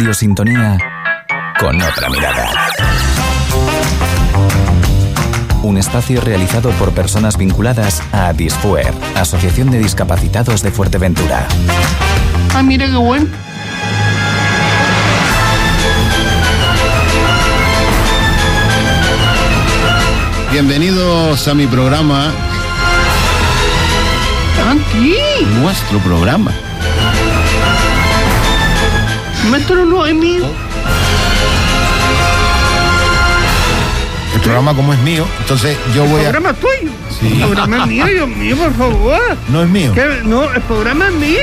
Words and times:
Radio 0.00 0.14
Sintonía 0.14 0.78
con 1.58 1.76
otra 1.82 2.08
mirada. 2.08 2.48
Un 5.62 5.76
espacio 5.76 6.22
realizado 6.22 6.70
por 6.70 6.92
personas 6.92 7.36
vinculadas 7.36 8.02
a 8.10 8.32
Disfuer, 8.32 8.94
Asociación 9.14 9.70
de 9.70 9.78
Discapacitados 9.78 10.62
de 10.62 10.70
Fuerteventura. 10.70 11.46
Ah, 12.54 12.62
mira 12.62 12.86
qué 12.86 12.96
bueno. 12.96 13.26
Bienvenidos 20.50 21.46
a 21.46 21.54
mi 21.54 21.66
programa, 21.66 22.32
Santi, 24.56 25.18
nuestro 25.60 25.98
programa. 25.98 26.52
Esto 29.56 29.74
no 29.84 30.06
es 30.06 30.14
mío. 30.14 30.44
El 34.34 34.40
programa 34.40 34.74
como 34.74 34.92
es 34.92 34.98
mío, 35.00 35.26
entonces 35.40 35.76
yo 35.94 36.04
voy 36.04 36.20
a... 36.20 36.30
programa 36.30 36.50
es 36.50 36.56
tuyo. 36.60 36.92
Sí. 37.20 37.32
El 37.32 37.40
programa 37.40 37.76
es 37.82 37.86
mío, 37.86 38.06
Dios 38.06 38.28
mío, 38.28 38.56
por 38.56 38.74
favor. 38.74 39.36
No 39.48 39.62
es 39.62 39.68
mío. 39.68 39.92
¿Qué? 39.94 40.20
No, 40.24 40.44
el 40.52 40.62
programa 40.62 41.08
es 41.08 41.14
mío. 41.14 41.40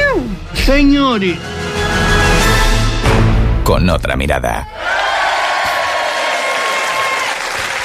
Señores. 0.66 1.38
Con 3.64 3.90
otra 3.90 4.16
mirada. 4.16 4.68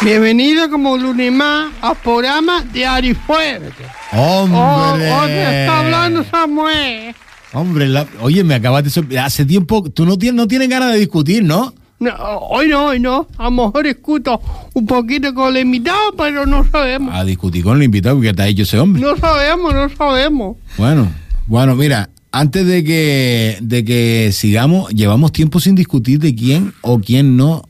Bienvenido 0.00 0.68
como 0.70 0.96
lunes 0.96 1.30
más 1.30 1.70
al 1.80 1.94
programa 1.96 2.62
de 2.72 2.86
Ari 2.86 3.14
Fuerte. 3.14 3.86
Oh, 4.12 4.42
Hombre. 4.42 5.12
oh, 5.12 5.26
te 5.26 5.60
está 5.60 5.78
hablando 5.80 6.24
Samuel. 6.24 7.14
Hombre, 7.54 7.88
la- 7.88 8.06
oye, 8.20 8.44
me 8.44 8.54
acabas 8.54 8.84
de 8.84 8.90
sorpre- 8.90 9.18
Hace 9.18 9.44
tiempo, 9.44 9.82
tú 9.90 10.06
no 10.06 10.16
tienes, 10.18 10.36
no 10.36 10.48
tienes 10.48 10.68
ganas 10.68 10.92
de 10.92 10.98
discutir, 11.00 11.44
¿no? 11.44 11.74
No, 12.00 12.10
hoy 12.50 12.66
no, 12.68 12.86
hoy 12.86 12.98
no. 12.98 13.28
A 13.38 13.44
lo 13.44 13.50
mejor 13.52 13.86
escucho 13.86 14.40
un 14.74 14.86
poquito 14.86 15.32
con 15.34 15.54
el 15.56 15.62
invitado, 15.62 16.14
pero 16.16 16.46
no 16.46 16.66
sabemos. 16.68 17.14
A 17.14 17.24
discutir 17.24 17.62
con 17.62 17.76
el 17.76 17.84
invitado 17.84 18.20
que 18.20 18.32
te 18.34 18.42
ha 18.42 18.46
dicho 18.46 18.62
ese 18.64 18.78
hombre. 18.78 19.00
No 19.00 19.16
sabemos, 19.16 19.72
no 19.72 19.88
sabemos. 19.90 20.56
Bueno, 20.78 21.08
bueno, 21.46 21.76
mira, 21.76 22.10
antes 22.32 22.66
de 22.66 22.82
que, 22.82 23.58
de 23.60 23.84
que 23.84 24.30
sigamos, 24.32 24.90
llevamos 24.90 25.30
tiempo 25.30 25.60
sin 25.60 25.74
discutir 25.76 26.18
de 26.18 26.34
quién 26.34 26.72
o 26.80 26.98
quién 26.98 27.36
no 27.36 27.68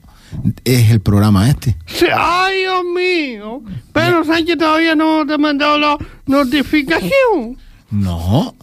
es 0.64 0.90
el 0.90 1.00
programa 1.00 1.50
este. 1.50 1.76
Sí, 1.84 2.06
Ay, 2.16 2.60
Dios 2.60 2.82
mío. 2.96 3.62
Pero 3.92 4.24
Sánchez 4.24 4.56
todavía 4.56 4.94
no 4.94 5.26
te 5.26 5.34
ha 5.34 5.38
mandado 5.38 5.76
la 5.78 5.98
notificación. 6.26 7.58
No. 7.90 8.54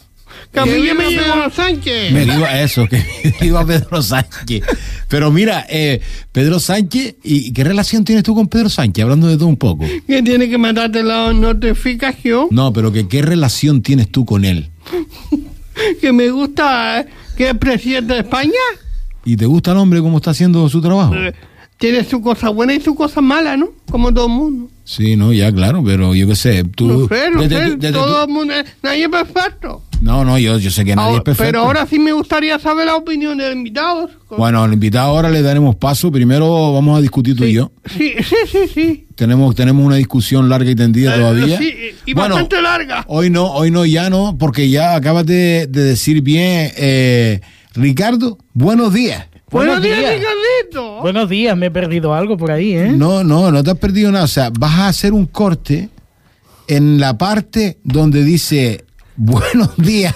Que 0.52 0.59
a 0.59 0.66
mí 0.66 0.83
ya 0.83 0.94
me 0.95 1.09
llegó 1.11 1.50
Sánchez. 1.53 2.11
Me 2.11 2.25
digo 2.25 2.45
eso, 2.47 2.88
que 2.88 3.03
iba 3.45 3.64
Pedro 3.66 4.02
Sánchez. 4.02 4.64
Pero 5.08 5.31
mira, 5.31 5.66
eh, 5.69 6.02
Pedro 6.31 6.59
Sánchez, 6.59 7.17
¿y 7.23 7.53
qué 7.53 7.64
relación 7.64 8.03
tienes 8.03 8.23
tú 8.23 8.33
con 8.33 8.47
Pedro 8.47 8.67
Sánchez? 8.69 9.03
Hablando 9.03 9.28
de 9.28 9.38
todo 9.38 9.47
un 9.47 9.58
poco. 9.58 9.86
Que 10.08 10.23
tiene 10.23 10.50
que 10.50 10.58
mandarte 10.58 11.03
la 11.03 11.31
notificación. 11.33 12.47
No, 12.50 12.73
pero 12.73 12.91
que 12.91 13.08
qué 13.08 13.22
relación 13.22 13.81
tienes 13.83 14.09
tú 14.11 14.25
con 14.25 14.45
él. 14.45 14.69
Que 16.02 16.11
me 16.11 16.30
gusta 16.30 17.06
que 17.38 17.52
es 17.52 17.58
presidente 17.58 18.13
de 18.16 18.19
España. 18.19 18.52
¿Y 19.23 19.38
te 19.38 19.45
gusta 19.45 19.72
el 19.72 19.78
hombre 19.78 20.02
cómo 20.02 20.17
está 20.17 20.31
haciendo 20.31 20.67
su 20.67 20.81
trabajo? 20.81 21.16
Eh, 21.16 21.34
Tiene 21.78 22.03
su 22.03 22.22
cosa 22.22 22.50
buena 22.50 22.73
y 22.73 22.81
su 22.81 22.95
cosa 22.95 23.22
mala, 23.22 23.56
¿no? 23.56 23.69
Como 23.89 24.13
todo 24.13 24.25
el 24.25 24.34
mundo. 24.34 24.69
Sí, 24.84 25.16
no, 25.16 25.31
ya, 25.31 25.53
claro, 25.53 25.81
pero 25.85 26.13
yo 26.16 26.28
qué 26.28 26.35
sé, 26.35 26.66
tú... 26.66 26.88
No 26.88 27.07
sé, 27.07 27.29
no 27.31 27.41
desde 27.44 27.69
sé, 27.69 27.75
desde 27.78 27.94
todo 27.94 28.24
el 28.25 28.29
mundo. 28.29 28.53
Nadie 28.84 29.03
es 29.06 29.09
perfecto. 29.09 29.84
No, 30.02 30.24
no, 30.24 30.38
yo, 30.40 30.58
yo 30.58 30.72
sé 30.72 30.86
que 30.86 30.96
nadie 30.96 31.10
Ahora- 31.10 31.18
es 31.20 31.24
perfecto. 31.24 31.48
Pero 31.52 31.60
ahora 31.66 31.86
sí 31.86 32.00
me 32.00 32.14
gustaría 32.14 32.58
saber 32.60 32.86
la 32.86 32.96
opinión 32.96 33.38
de 33.38 33.46
los 33.48 33.54
invitados. 33.56 34.12
Bueno, 34.30 34.64
al 34.64 34.72
invitado 34.74 35.10
ahora 35.10 35.30
le 35.30 35.42
daremos 35.42 35.76
paso. 35.76 36.12
Primero 36.12 36.72
vamos 36.74 36.98
a 36.98 37.02
discutir 37.02 37.36
tú 37.36 37.44
y 37.44 37.54
yo. 37.54 37.72
Sí, 37.86 38.14
sí, 38.24 38.36
sí, 38.50 38.60
sí. 38.74 39.08
Tenemos, 39.16 39.54
tenemos 39.56 39.86
una 39.86 39.96
discusión 39.98 40.48
larga 40.48 40.72
y 40.72 40.76
tendida 40.76 41.16
Eh, 41.16 41.20
todavía. 41.20 41.58
sí, 41.58 41.74
y 42.06 42.14
Bueno, 42.14 42.36
bastante 42.36 42.62
larga. 42.62 43.04
Hoy 43.08 43.30
no, 43.30 43.52
hoy 43.52 43.72
no, 43.72 43.86
ya 43.86 44.10
no, 44.10 44.38
porque 44.40 44.70
ya 44.70 44.96
acabas 44.96 45.26
de, 45.26 45.68
de 45.70 45.84
decir 45.84 46.22
bien, 46.22 46.72
eh, 46.78 47.42
Ricardo, 47.74 48.38
buenos 48.54 48.94
días. 48.94 49.26
Buenos, 49.52 49.80
Buenos 49.80 49.84
días, 49.84 50.00
días. 50.00 50.14
Ricardito. 50.16 51.02
Buenos 51.02 51.30
días, 51.30 51.58
me 51.58 51.66
he 51.66 51.72
perdido 51.72 52.14
algo 52.14 52.38
por 52.38 52.52
ahí, 52.52 52.74
¿eh? 52.74 52.92
No, 52.96 53.24
no, 53.24 53.52
no 53.52 53.64
te 53.64 53.72
has 53.72 53.78
perdido 53.80 54.12
nada. 54.12 54.26
O 54.26 54.28
sea, 54.28 54.52
vas 54.58 54.76
a 54.76 54.88
hacer 54.88 55.12
un 55.12 55.26
corte 55.26 55.90
en 56.68 57.00
la 57.00 57.18
parte 57.18 57.80
donde 57.84 58.24
dice 58.24 58.86
buenos 59.19 59.75
días 59.75 60.13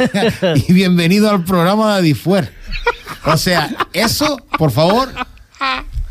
y 0.68 0.74
bienvenido 0.74 1.30
al 1.30 1.44
programa 1.44 1.98
de 1.98 2.04
Difuer. 2.04 2.54
O 3.26 3.36
sea, 3.36 3.70
eso, 3.92 4.38
por 4.58 4.72
favor, 4.72 5.10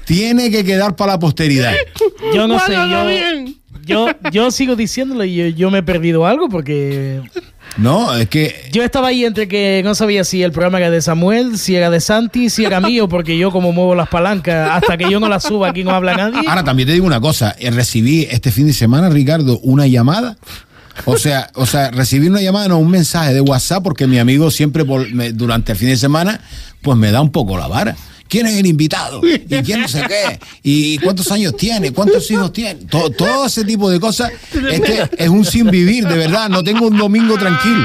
tiene 0.04 0.50
que 0.50 0.62
quedar 0.62 0.94
para 0.94 1.12
la 1.12 1.18
posteridad. 1.18 1.72
Yo 2.34 2.46
no 2.46 2.58
sé, 2.60 2.74
Guárdalo 2.74 3.04
yo, 3.04 3.06
bien. 3.06 3.56
yo, 3.86 4.08
yo 4.30 4.50
sigo 4.50 4.76
diciéndolo 4.76 5.24
y 5.24 5.34
yo, 5.34 5.46
yo 5.46 5.70
me 5.70 5.78
he 5.78 5.82
perdido 5.82 6.26
algo 6.26 6.50
porque 6.50 7.22
No, 7.78 8.14
es 8.14 8.28
que 8.28 8.68
yo 8.72 8.82
estaba 8.82 9.08
ahí 9.08 9.24
entre 9.24 9.48
que 9.48 9.80
no 9.82 9.94
sabía 9.94 10.22
si 10.22 10.42
el 10.42 10.52
programa 10.52 10.78
era 10.78 10.90
de 10.90 11.00
Samuel, 11.00 11.56
si 11.58 11.74
era 11.74 11.88
de 11.88 12.00
Santi, 12.00 12.50
si 12.50 12.66
era 12.66 12.80
mío, 12.82 13.08
porque 13.08 13.38
yo 13.38 13.50
como 13.50 13.72
muevo 13.72 13.94
las 13.94 14.08
palancas, 14.08 14.70
hasta 14.70 14.98
que 14.98 15.10
yo 15.10 15.18
no 15.18 15.30
las 15.30 15.44
suba 15.44 15.70
aquí 15.70 15.82
no 15.82 15.92
habla 15.92 16.14
nadie. 16.14 16.46
Ahora 16.46 16.62
también 16.62 16.86
te 16.88 16.92
digo 16.92 17.06
una 17.06 17.20
cosa, 17.22 17.56
eh, 17.58 17.70
recibí 17.70 18.28
este 18.30 18.50
fin 18.50 18.66
de 18.66 18.74
semana, 18.74 19.08
Ricardo, 19.08 19.58
una 19.62 19.86
llamada. 19.86 20.36
O 21.04 21.16
sea, 21.16 21.50
o 21.54 21.66
sea, 21.66 21.90
recibí 21.90 22.28
una 22.28 22.40
llamada, 22.40 22.68
no, 22.68 22.78
un 22.78 22.90
mensaje 22.90 23.34
de 23.34 23.40
WhatsApp, 23.40 23.82
porque 23.82 24.06
mi 24.06 24.18
amigo 24.18 24.50
siempre 24.50 24.84
durante 25.34 25.72
el 25.72 25.78
fin 25.78 25.88
de 25.88 25.96
semana, 25.96 26.40
pues 26.82 26.96
me 26.98 27.10
da 27.10 27.20
un 27.20 27.30
poco 27.30 27.56
la 27.56 27.68
vara. 27.68 27.96
¿Quién 28.28 28.46
es 28.46 28.54
el 28.56 28.64
invitado? 28.64 29.20
¿Y 29.26 29.62
quién 29.62 29.82
no 29.82 29.88
sé 29.88 30.04
qué? 30.08 30.40
¿Y 30.62 30.96
cuántos 30.98 31.30
años 31.30 31.54
tiene? 31.54 31.92
¿Cuántos 31.92 32.30
hijos 32.30 32.50
tiene? 32.50 32.86
Todo, 32.86 33.10
todo 33.10 33.44
ese 33.46 33.62
tipo 33.62 33.90
de 33.90 34.00
cosas. 34.00 34.32
Es 34.70 34.80
que 34.80 35.06
es 35.18 35.28
un 35.28 35.44
sin 35.44 35.70
vivir, 35.70 36.08
de 36.08 36.16
verdad. 36.16 36.48
No 36.48 36.64
tengo 36.64 36.86
un 36.86 36.96
domingo 36.96 37.36
tranquilo. 37.36 37.84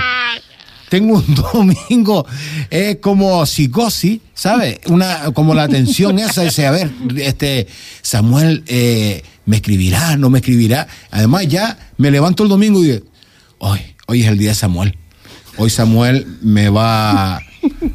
Tengo 0.89 1.15
un 1.15 1.35
domingo, 1.53 2.25
es 2.69 2.97
como 2.97 3.45
psicosis, 3.45 4.19
¿sabes? 4.33 4.79
Una, 4.87 5.31
como 5.33 5.53
la 5.53 5.67
tensión 5.67 6.19
esa, 6.19 6.43
dice, 6.43 6.65
a 6.65 6.71
ver, 6.71 6.91
este, 7.17 7.67
Samuel, 8.01 8.63
eh, 8.67 9.23
¿me 9.45 9.57
escribirá? 9.57 10.15
¿No 10.17 10.29
me 10.29 10.39
escribirá? 10.39 10.87
Además, 11.11 11.47
ya 11.47 11.77
me 11.97 12.11
levanto 12.11 12.43
el 12.43 12.49
domingo 12.49 12.83
y 12.83 12.91
digo, 12.91 13.05
hoy, 13.59 13.79
hoy 14.07 14.23
es 14.23 14.27
el 14.29 14.37
día 14.37 14.49
de 14.49 14.55
Samuel. 14.55 14.97
Hoy 15.57 15.71
Samuel 15.71 16.27
me 16.41 16.69
va 16.69 17.41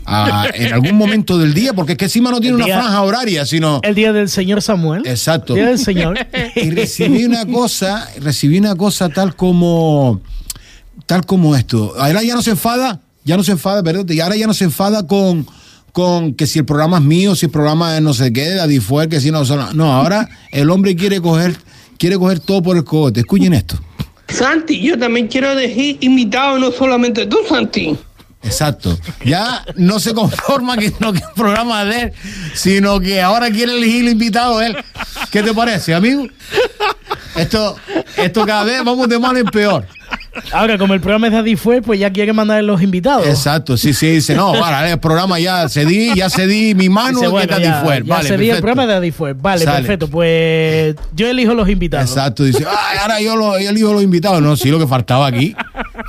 a, 0.04 0.46
en 0.52 0.72
algún 0.72 0.96
momento 0.96 1.38
del 1.38 1.54
día, 1.54 1.72
porque 1.72 1.92
es 1.92 1.98
que 1.98 2.06
encima 2.06 2.30
no 2.30 2.40
tiene 2.40 2.56
una 2.56 2.66
franja 2.66 3.02
horaria, 3.02 3.46
sino... 3.46 3.80
El 3.84 3.94
día 3.94 4.12
del 4.12 4.28
señor 4.28 4.62
Samuel. 4.62 5.02
Exacto. 5.06 5.54
El 5.54 5.60
día 5.60 5.68
del 5.68 5.78
señor. 5.78 6.18
Y 6.56 6.70
recibí 6.70 7.24
una 7.24 7.46
cosa, 7.46 8.08
recibí 8.20 8.58
una 8.58 8.74
cosa 8.74 9.08
tal 9.08 9.36
como, 9.36 10.20
tal 11.06 11.24
como 11.26 11.56
esto. 11.56 11.94
Ahora 11.98 12.22
ya 12.22 12.34
no 12.34 12.42
se 12.42 12.50
enfada, 12.50 13.00
ya 13.24 13.36
no 13.36 13.44
se 13.44 13.52
enfada, 13.52 13.82
perdón, 13.82 14.06
y 14.08 14.20
ahora 14.20 14.36
ya 14.36 14.46
no 14.46 14.54
se 14.54 14.64
enfada 14.64 15.06
con, 15.06 15.46
con 15.92 16.34
que 16.34 16.46
si 16.46 16.58
el 16.58 16.64
programa 16.64 16.98
es 16.98 17.04
mío, 17.04 17.34
si 17.34 17.46
el 17.46 17.52
programa 17.52 17.96
es 17.96 18.02
no 18.02 18.14
sé 18.14 18.32
qué, 18.32 18.50
de 18.50 18.60
Adifuer, 18.60 19.08
que 19.08 19.20
si 19.20 19.30
no, 19.30 19.44
no, 19.44 19.72
no, 19.72 19.92
ahora 19.92 20.28
el 20.50 20.70
hombre 20.70 20.96
quiere 20.96 21.20
coger, 21.20 21.56
quiere 21.98 22.18
coger 22.18 22.40
todo 22.40 22.62
por 22.62 22.76
el 22.76 22.84
cogote. 22.84 23.20
Escuchen 23.20 23.52
esto. 23.52 23.78
Santi, 24.28 24.80
yo 24.80 24.98
también 24.98 25.28
quiero 25.28 25.54
decir 25.54 25.98
invitado, 26.00 26.58
no 26.58 26.72
solamente 26.72 27.26
tú, 27.26 27.38
Santi. 27.48 27.96
Exacto. 28.42 28.98
Ya 29.24 29.64
no 29.76 30.00
se 30.00 30.14
conforma 30.14 30.76
que 30.76 30.92
no 30.98 31.12
que 31.12 31.20
el 31.20 31.34
programa 31.34 31.84
de 31.84 32.00
él, 32.00 32.12
sino 32.54 32.98
que 32.98 33.20
ahora 33.20 33.50
quiere 33.50 33.76
elegir 33.76 34.04
el 34.04 34.12
invitado 34.12 34.60
él. 34.60 34.76
¿Qué 35.30 35.42
te 35.42 35.54
parece, 35.54 35.94
amigo? 35.94 36.26
Esto, 37.36 37.76
esto 38.16 38.44
cada 38.44 38.64
vez 38.64 38.84
vamos 38.84 39.08
de 39.08 39.18
mal 39.18 39.36
en 39.36 39.46
peor. 39.46 39.86
Ahora, 40.52 40.78
como 40.78 40.94
el 40.94 41.00
programa 41.00 41.26
es 41.26 41.32
de 41.34 41.38
Adifue, 41.40 41.82
pues 41.82 42.00
ya 42.00 42.10
quiere 42.10 42.32
mandar 42.32 42.64
los 42.64 42.80
invitados. 42.82 43.26
Exacto, 43.26 43.76
sí, 43.76 43.92
sí, 43.92 44.06
dice, 44.08 44.34
no, 44.34 44.52
vale, 44.58 44.92
el 44.92 44.98
programa 44.98 45.38
ya 45.38 45.68
cedí, 45.68 46.14
ya 46.14 46.30
cedí 46.30 46.74
mi 46.74 46.88
mano 46.88 47.18
Dice, 47.18 47.28
bueno, 47.28 47.42
está 47.52 47.62
ya, 47.62 47.78
Difuer. 47.80 48.04
ya 48.04 48.14
Vale, 48.14 48.28
se 48.28 48.36
dio 48.38 48.40
el 48.44 48.48
perfecto. 48.48 48.62
programa 48.62 48.86
de 48.86 48.94
Adifue. 48.94 49.32
Vale, 49.34 49.64
Sale. 49.64 49.76
perfecto. 49.78 50.08
Pues 50.08 50.96
yo 51.14 51.28
elijo 51.28 51.52
los 51.54 51.68
invitados. 51.68 52.08
Exacto, 52.08 52.44
dice, 52.44 52.64
ay, 52.66 52.98
ahora 53.02 53.20
yo, 53.20 53.36
lo, 53.36 53.58
yo 53.60 53.68
elijo 53.70 53.92
los 53.92 54.02
invitados. 54.02 54.40
No, 54.42 54.56
sí, 54.56 54.70
lo 54.70 54.78
que 54.78 54.86
faltaba 54.86 55.26
aquí. 55.26 55.54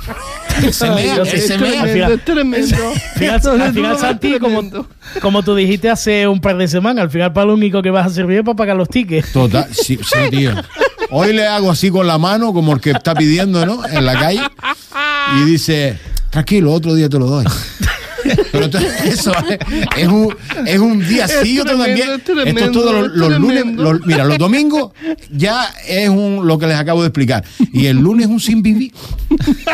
se 0.72 0.90
mea, 0.90 1.16
Yo 1.16 1.24
sí. 1.26 1.38
se 1.40 1.58
mea. 1.58 1.82
Al 1.82 1.88
final- 1.90 2.12
Es 2.12 2.24
tremendo. 2.24 2.76
Al 2.76 3.00
final, 3.40 3.60
al 3.62 3.74
final, 3.74 3.98
Santi, 3.98 4.38
como, 4.38 4.62
como 5.20 5.42
tú 5.42 5.54
dijiste 5.54 5.90
hace 5.90 6.26
un 6.28 6.40
par 6.40 6.56
de 6.56 6.66
semanas, 6.68 7.02
al 7.04 7.10
final 7.10 7.32
para 7.32 7.46
lo 7.48 7.54
único 7.54 7.82
que 7.82 7.90
vas 7.90 8.06
a 8.06 8.10
servir 8.10 8.38
es 8.38 8.44
para 8.44 8.56
pagar 8.56 8.76
los 8.76 8.88
tickets. 8.88 9.32
Total, 9.32 9.66
sí, 9.72 9.98
sí, 10.02 10.30
tío. 10.30 10.52
Hoy 11.16 11.32
le 11.32 11.46
hago 11.46 11.70
así 11.70 11.90
con 11.90 12.06
la 12.06 12.18
mano, 12.18 12.52
como 12.52 12.72
el 12.74 12.80
que 12.80 12.90
está 12.90 13.14
pidiendo, 13.14 13.64
¿no? 13.64 13.86
En 13.86 14.04
la 14.04 14.14
calle. 14.18 14.40
Y 15.40 15.44
dice, 15.44 15.96
tranquilo, 16.30 16.72
otro 16.72 16.94
día 16.94 17.08
te 17.08 17.18
lo 17.18 17.26
doy. 17.26 17.44
Pero 18.52 18.66
eso 19.04 19.32
es, 19.50 19.58
es 19.98 20.08
un, 20.08 20.34
es 20.66 20.78
un 20.78 21.06
día 21.06 21.28
sí, 21.28 21.60
otro 21.60 21.76
también. 21.76 22.08
Esto 22.10 22.40
es 22.42 22.72
todo 22.72 22.92
los, 22.92 23.06
es 23.08 23.12
los 23.16 23.38
lunes. 23.38 23.66
los- 23.76 24.06
mira, 24.06 24.24
los 24.24 24.38
domingos 24.38 24.92
ya 25.30 25.72
es 25.86 26.08
un, 26.08 26.46
lo 26.46 26.58
que 26.58 26.66
les 26.66 26.76
acabo 26.76 27.02
de 27.02 27.08
explicar. 27.08 27.44
Y 27.72 27.86
el 27.86 27.98
lunes 27.98 28.26
es 28.26 28.32
un 28.32 28.40
sin 28.40 28.62
vivir. 28.62 28.92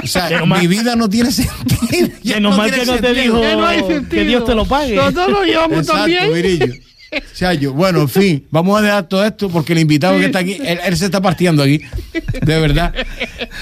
O 0.03 0.07
sea, 0.07 0.45
mi 0.45 0.67
vida 0.67 0.97
no 0.97 1.09
tiene 1.09 1.31
sentido. 1.31 2.09
Ya 2.23 2.35
Menos 2.35 2.57
mal 2.57 2.71
tiene 2.71 2.85
que 2.85 2.91
no 2.91 2.99
te 2.99 3.15
sentido. 3.15 3.41
dijo 3.41 3.57
no 3.57 3.67
hay 3.67 3.83
que. 4.11 4.25
Dios 4.25 4.45
te 4.45 4.55
lo 4.55 4.65
pague. 4.67 4.97
Nosotros 4.97 5.31
lo 5.31 5.45
llevamos 5.45 5.79
Exacto, 5.79 6.01
también. 6.03 6.83
Chayo, 7.35 7.73
bueno, 7.73 8.03
en 8.03 8.09
fin, 8.09 8.47
vamos 8.51 8.79
a 8.79 8.83
dejar 8.83 9.09
todo 9.09 9.25
esto 9.25 9.49
porque 9.49 9.73
el 9.73 9.81
invitado 9.81 10.19
que 10.19 10.27
está 10.27 10.39
aquí, 10.41 10.59
él, 10.65 10.79
él 10.85 10.97
se 10.97 11.07
está 11.07 11.21
partiendo 11.21 11.62
aquí, 11.62 11.81
de 12.43 12.61
verdad. 12.61 12.95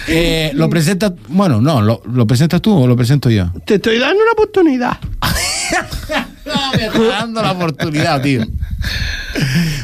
Eh, 0.07 0.51
lo 0.55 0.69
presentas, 0.69 1.13
bueno, 1.29 1.61
no, 1.61 1.81
lo, 1.81 2.03
¿lo 2.13 2.27
presentas 2.27 2.61
tú 2.61 2.73
o 2.75 2.87
lo 2.87 2.97
presento 2.97 3.31
yo? 3.31 3.51
Te 3.65 3.77
estoy 3.77 3.99
dando 3.99 4.23
una 4.23 4.33
oportunidad. 4.33 4.99
No, 6.47 6.73
me 6.77 6.87
está 6.87 6.99
dando 7.03 7.43
la 7.43 7.53
oportunidad, 7.53 8.23
tío. 8.23 8.43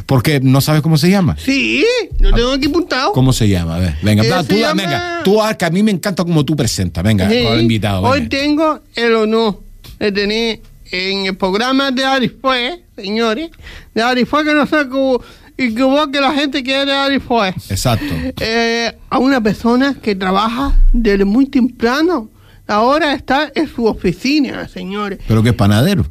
Porque 0.07 0.41
no 0.41 0.61
sabes 0.61 0.81
cómo 0.83 0.97
se 0.97 1.11
llama. 1.11 1.37
Sí, 1.39 1.85
lo 2.21 2.33
tengo 2.33 2.53
aquí 2.53 2.67
apuntado. 2.69 3.13
¿Cómo 3.13 3.33
se 3.33 3.49
llama? 3.49 3.77
A 3.77 3.79
ver, 3.81 3.95
venga, 4.03 4.25
Eh, 4.25 4.45
tú, 4.49 4.57
llama- 4.57 4.83
venga, 4.83 5.21
tú 5.25 5.39
que 5.59 5.65
a 5.65 5.71
mí 5.71 5.83
me 5.83 5.91
encanta 5.91 6.25
como 6.25 6.45
tú 6.45 6.57
presentas, 6.57 7.05
venga, 7.05 7.29
Sí. 7.29 7.43
con 7.45 7.53
el 7.55 7.61
invitado. 7.63 8.03
Hoy 8.03 8.29
tengo 8.29 8.81
el 8.95 9.15
honor 9.15 9.61
de 9.99 10.13
tener 10.13 10.61
en 10.95 11.27
el 11.27 11.37
programa 11.37 11.91
de 11.91 12.05
Arifue, 12.05 12.85
señores, 12.95 13.51
de 13.95 14.03
Arifue 14.03 14.45
que 14.45 14.55
no 14.55 14.67
sé 14.67 14.89
cómo 14.89 15.21
equivoque 15.57 16.21
la 16.21 16.33
gente 16.33 16.63
que 16.63 16.81
es 16.81 16.87
de 16.87 16.93
Arifue, 16.93 17.49
Exacto. 17.69 18.07
eh, 18.41 18.97
a 19.11 19.19
una 19.19 19.41
persona 19.41 19.95
que 20.01 20.15
trabaja 20.15 20.85
desde 20.93 21.25
muy 21.25 21.47
temprano. 21.47 22.31
Ahora 22.67 23.13
está 23.13 23.53
en 23.55 23.69
su 23.69 23.85
oficina, 23.85 24.69
señores. 24.69 25.19
Pero 25.29 25.43
que 25.43 25.51
es 25.51 25.55
panadero. 25.55 26.07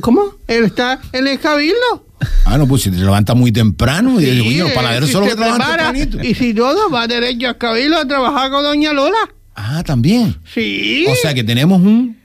¿Cómo? 0.00 0.34
Él 0.48 0.64
está 0.64 0.98
en 1.12 1.28
el 1.28 1.38
cabildo. 1.38 2.06
Ah, 2.46 2.56
no, 2.56 2.66
pues 2.66 2.82
si 2.82 2.90
te 2.90 2.96
levantas 2.96 3.36
muy 3.36 3.52
temprano 3.52 4.18
y 4.18 4.24
digo, 4.24 4.44
coño, 4.46 4.64
los 4.64 4.72
panaderos 4.72 5.08
si 5.08 5.12
son 5.12 5.20
los 5.22 5.30
que 5.30 5.36
trabajan. 5.36 5.96
Y 6.22 6.34
si 6.34 6.54
todo, 6.54 6.90
va 6.90 7.06
derecho 7.06 7.48
al 7.48 7.58
cabildo 7.58 7.98
a 7.98 8.08
trabajar 8.08 8.50
con 8.50 8.62
doña 8.62 8.92
Lola. 8.92 9.18
Ah, 9.54 9.82
también. 9.84 10.36
Sí. 10.52 11.04
O 11.08 11.14
sea 11.16 11.34
que 11.34 11.44
tenemos 11.44 11.80
un, 11.82 12.16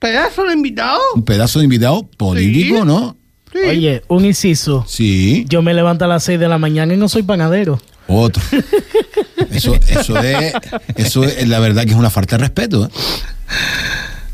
pedazo 0.00 0.44
de 0.46 0.54
invitado. 0.54 0.98
un 1.14 1.24
pedazo 1.24 1.60
de 1.60 1.66
invitado 1.66 2.02
político, 2.16 2.78
Sí. 2.80 2.84
¿no? 2.84 3.16
Sí. 3.52 3.58
Oye, 3.68 4.02
un 4.08 4.24
inciso. 4.24 4.84
Sí. 4.88 5.44
Yo 5.48 5.60
me 5.62 5.74
levanto 5.74 6.04
a 6.04 6.08
las 6.08 6.24
6 6.24 6.38
de 6.40 6.48
la 6.48 6.58
mañana 6.58 6.94
y 6.94 6.96
no 6.96 7.08
soy 7.08 7.22
panadero. 7.22 7.80
Otro. 8.08 8.42
Eso, 9.50 9.74
eso 9.88 10.16
es, 10.18 10.54
eso 10.94 11.24
es, 11.24 11.48
la 11.48 11.58
verdad 11.58 11.82
que 11.84 11.90
es 11.90 11.96
una 11.96 12.10
falta 12.10 12.36
de 12.36 12.42
respeto. 12.42 12.84
¿eh? 12.84 12.88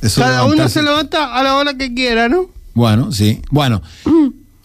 Eso 0.03 0.21
Cada 0.21 0.45
uno 0.45 0.69
se 0.69 0.83
levanta 0.83 1.35
a 1.35 1.43
la 1.43 1.57
hora 1.57 1.75
que 1.75 1.95
quiera, 1.95 2.29
¿no? 2.29 2.51
Bueno, 2.75 3.11
sí. 3.13 3.41
Bueno, 3.51 3.81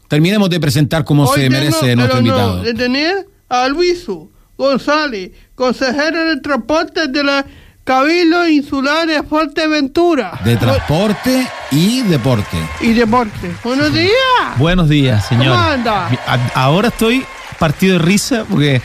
terminemos 0.10 0.50
de 0.50 0.60
presentar 0.60 1.06
cómo 1.06 1.28
se 1.34 1.42
tengo 1.42 1.52
merece 1.52 1.96
nuestro 1.96 2.20
invitado. 2.20 2.64
De 2.64 2.74
tener 2.74 3.28
a 3.48 3.68
Luiso 3.70 4.30
González, 4.58 5.32
consejero 5.56 6.26
de 6.36 6.42
transporte 6.42 7.08
de 7.08 7.24
la 7.24 7.46
Cabildo 7.84 8.48
Insular 8.48 9.08
de 9.08 9.24
Fuerteventura. 9.24 10.40
De 10.44 10.56
transporte 10.56 11.48
y 11.72 12.02
deporte. 12.04 12.58
Y 12.80 12.94
deporte. 12.94 13.52
Buenos 13.64 13.92
días. 13.92 14.12
Buenos 14.58 14.88
días, 14.88 15.26
señor. 15.26 15.56
¿Cómo 15.56 15.68
anda? 15.68 16.10
Ahora 16.54 16.90
estoy 16.90 17.26
partido 17.62 17.94
de 17.94 18.00
risa 18.00 18.44
porque 18.50 18.82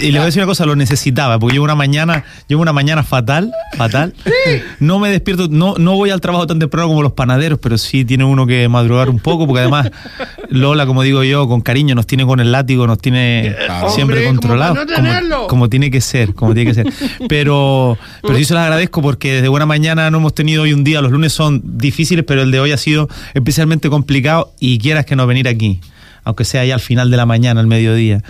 y 0.00 0.06
le 0.06 0.12
voy 0.12 0.22
a 0.22 0.24
decir 0.24 0.40
una 0.40 0.46
cosa, 0.46 0.64
lo 0.64 0.74
necesitaba, 0.74 1.38
porque 1.38 1.52
llevo 1.52 1.64
una 1.66 1.74
mañana, 1.74 2.24
llevo 2.48 2.62
una 2.62 2.72
mañana 2.72 3.02
fatal, 3.02 3.52
fatal. 3.76 4.14
No 4.78 4.98
me 4.98 5.10
despierto, 5.10 5.48
no, 5.50 5.74
no 5.76 5.96
voy 5.96 6.08
al 6.08 6.22
trabajo 6.22 6.46
tan 6.46 6.58
temprano 6.58 6.88
como 6.88 7.02
los 7.02 7.12
panaderos, 7.12 7.58
pero 7.60 7.76
sí 7.76 8.06
tiene 8.06 8.24
uno 8.24 8.46
que 8.46 8.66
madrugar 8.68 9.10
un 9.10 9.18
poco, 9.18 9.46
porque 9.46 9.60
además 9.60 9.90
Lola, 10.48 10.86
como 10.86 11.02
digo 11.02 11.22
yo, 11.24 11.46
con 11.46 11.60
cariño 11.60 11.94
nos 11.94 12.06
tiene 12.06 12.24
con 12.24 12.40
el 12.40 12.52
látigo, 12.52 12.86
nos 12.86 12.98
tiene 12.98 13.54
Claro. 13.66 13.90
siempre 13.90 14.16
Hombre, 14.16 14.28
controlado, 14.28 14.74
como 14.74 14.86
no 14.86 15.20
como, 15.28 15.46
como 15.46 15.68
tiene 15.68 15.90
que 15.90 16.00
ser, 16.00 16.34
como 16.34 16.54
tiene 16.54 16.70
que 16.70 16.74
ser. 16.74 16.92
Pero, 17.28 17.98
pero 18.22 18.36
sí 18.38 18.46
se 18.46 18.54
los 18.54 18.62
agradezco 18.62 19.02
porque 19.02 19.34
desde 19.34 19.48
buena 19.48 19.66
mañana 19.66 20.10
no 20.10 20.18
hemos 20.18 20.34
tenido 20.34 20.62
hoy 20.62 20.72
un 20.72 20.84
día, 20.84 21.02
los 21.02 21.12
lunes 21.12 21.34
son 21.34 21.60
difíciles, 21.64 22.24
pero 22.26 22.40
el 22.40 22.50
de 22.50 22.60
hoy 22.60 22.72
ha 22.72 22.78
sido 22.78 23.08
especialmente 23.34 23.90
complicado 23.90 24.52
y 24.58 24.78
quieras 24.78 25.04
que 25.04 25.16
no 25.16 25.26
venir 25.26 25.48
aquí, 25.48 25.80
aunque 26.24 26.44
sea 26.44 26.64
ya 26.64 26.74
al 26.74 26.80
final 26.80 27.10
de 27.10 27.16
la 27.16 27.26
mañana, 27.26 27.60
al 27.60 27.66
mediodía. 27.66 28.22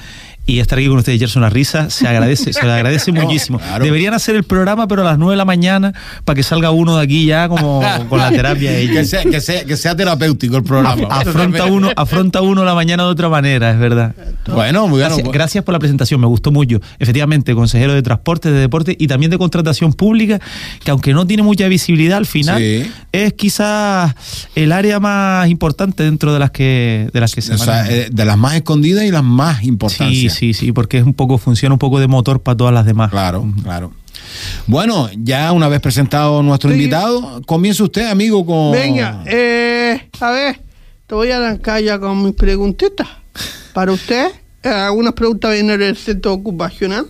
Y 0.50 0.58
estar 0.60 0.78
aquí 0.78 0.88
con 0.88 0.98
ustedes, 0.98 1.16
echarse 1.16 1.38
una 1.38 1.48
risa, 1.50 1.90
se 1.90 2.08
agradece, 2.08 2.52
se 2.52 2.64
le 2.66 2.72
agradece 2.72 3.12
No, 3.12 3.22
muchísimo. 3.22 3.58
claro. 3.58 3.84
Deberían 3.84 4.14
hacer 4.14 4.34
el 4.36 4.44
programa, 4.44 4.86
pero 4.88 5.02
a 5.02 5.04
las 5.04 5.18
9 5.18 5.32
de 5.32 5.36
la 5.36 5.44
mañana, 5.44 5.92
para 6.24 6.34
que 6.36 6.42
salga 6.42 6.70
uno 6.70 6.96
de 6.96 7.04
aquí 7.04 7.24
ya 7.26 7.48
como 7.48 7.80
con 8.08 8.18
la 8.18 8.30
terapia. 8.30 8.70
Que 8.72 8.82
hecha. 8.82 9.04
sea, 9.04 9.22
que, 9.24 9.40
sea, 9.40 9.64
que 9.64 9.76
sea 9.76 9.94
terapéutico 9.96 10.56
el 10.56 10.62
programa. 10.64 11.06
Afronta 11.10 11.64
uno, 11.66 11.90
afronta 11.96 12.40
uno 12.42 12.64
la 12.64 12.74
mañana 12.74 13.04
de 13.04 13.08
otra 13.10 13.28
manera, 13.28 13.70
es 13.70 13.78
verdad. 13.78 14.14
Bueno, 14.46 14.88
muy 14.88 15.00
bueno. 15.00 15.14
Gracias, 15.16 15.32
gracias 15.32 15.64
por 15.64 15.72
la 15.72 15.78
presentación, 15.78 16.20
me 16.20 16.26
gustó 16.26 16.50
mucho. 16.50 16.80
Efectivamente, 16.98 17.54
consejero 17.54 17.94
de 17.94 18.02
transporte, 18.02 18.50
de 18.50 18.60
deporte 18.60 18.96
y 18.98 19.06
también 19.06 19.30
de 19.30 19.38
contratación 19.38 19.92
pública, 19.92 20.40
que 20.84 20.90
aunque 20.90 21.14
no 21.14 21.26
tiene 21.26 21.42
mucha 21.42 21.68
visibilidad 21.68 22.18
al 22.18 22.26
final, 22.26 22.58
Sí. 22.60 22.90
es 23.12 23.32
quizás 23.34 24.14
el 24.54 24.72
área 24.72 25.00
más 25.00 25.48
importante 25.48 26.02
dentro 26.02 26.32
de 26.32 26.38
las 26.38 26.50
que, 26.50 27.08
de 27.12 27.20
las 27.20 27.34
que 27.34 27.42
se 27.42 27.54
O 27.54 27.58
sea, 27.58 27.86
eh, 27.88 28.08
de 28.10 28.24
las 28.24 28.36
más 28.38 28.54
escondidas 28.54 29.04
y 29.04 29.10
las 29.10 29.22
más 29.24 29.58
Sí, 29.60 29.66
importantes. 29.68 30.32
sí, 30.34 30.39
sí, 30.54 30.72
porque 30.72 30.98
es 30.98 31.04
un 31.04 31.14
poco, 31.14 31.38
funciona 31.38 31.74
un 31.74 31.78
poco 31.78 32.00
de 32.00 32.08
motor 32.08 32.40
para 32.40 32.56
todas 32.56 32.74
las 32.74 32.84
demás. 32.86 33.10
Claro, 33.10 33.46
claro. 33.62 33.92
Bueno, 34.66 35.08
ya 35.16 35.52
una 35.52 35.68
vez 35.68 35.80
presentado 35.80 36.42
nuestro 36.42 36.70
Sí. 36.70 36.76
invitado, 36.76 37.42
comience 37.46 37.82
usted, 37.82 38.08
amigo, 38.10 38.44
con. 38.44 38.72
Venga, 38.72 39.22
eh, 39.26 40.08
a 40.20 40.30
ver, 40.30 40.60
te 41.06 41.14
voy 41.14 41.30
a 41.30 41.36
arrancar 41.38 41.82
ya 41.82 41.98
con 41.98 42.22
mis 42.24 42.34
preguntitas. 42.34 43.08
Para 43.72 43.92
usted, 43.92 44.28
eh, 44.62 44.68
algunas 44.68 45.14
preguntas 45.14 45.52
vienen 45.52 45.78
del 45.78 45.96
centro 45.96 46.32
ocupacional. 46.32 47.06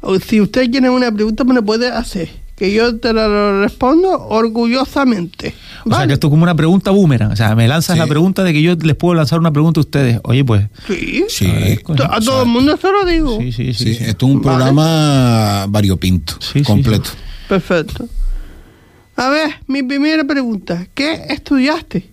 O 0.00 0.18
si 0.20 0.40
usted 0.40 0.70
tiene 0.70 0.88
una 0.90 1.10
pregunta, 1.10 1.42
me 1.44 1.54
la 1.54 1.62
puede 1.62 1.88
hacer. 1.90 2.28
Que 2.56 2.72
yo 2.72 2.98
te 2.98 3.12
la 3.12 3.60
respondo 3.60 4.08
orgullosamente. 4.28 5.54
O 5.84 5.94
sea, 5.94 6.06
que 6.06 6.14
esto 6.14 6.28
es 6.28 6.30
como 6.30 6.42
una 6.42 6.54
pregunta 6.54 6.90
boomerang. 6.90 7.30
O 7.32 7.36
sea, 7.36 7.54
me 7.54 7.68
lanzas 7.68 7.94
Sí. 7.94 8.00
la 8.00 8.06
pregunta 8.06 8.42
de 8.44 8.52
que 8.54 8.62
yo 8.62 8.74
les 8.74 8.96
puedo 8.96 9.14
lanzar 9.14 9.38
una 9.38 9.52
pregunta 9.52 9.78
a 9.78 9.82
ustedes. 9.82 10.20
Oye, 10.24 10.42
pues. 10.44 10.66
Sí. 10.86 11.24
Sí, 11.28 11.78
A 12.08 12.20
todo 12.20 12.42
el 12.42 12.48
mundo 12.48 12.76
se 12.78 12.90
lo 12.90 13.04
digo. 13.04 13.38
Sí, 13.38 13.52
sí, 13.52 13.72
sí. 13.74 13.84
sí, 13.84 13.94
sí. 13.96 14.04
esto 14.04 14.26
es 14.26 14.32
un 14.32 14.40
Vale. 14.42 14.56
programa 14.56 15.66
variopinto, 15.68 16.34
Sí, 16.40 16.60
sí, 16.60 16.62
completo. 16.62 17.10
Perfecto. 17.48 18.08
A 19.16 19.28
ver, 19.28 19.50
mi 19.66 19.82
primera 19.82 20.24
pregunta. 20.24 20.86
¿Qué 20.94 21.24
estudiaste? 21.28 22.10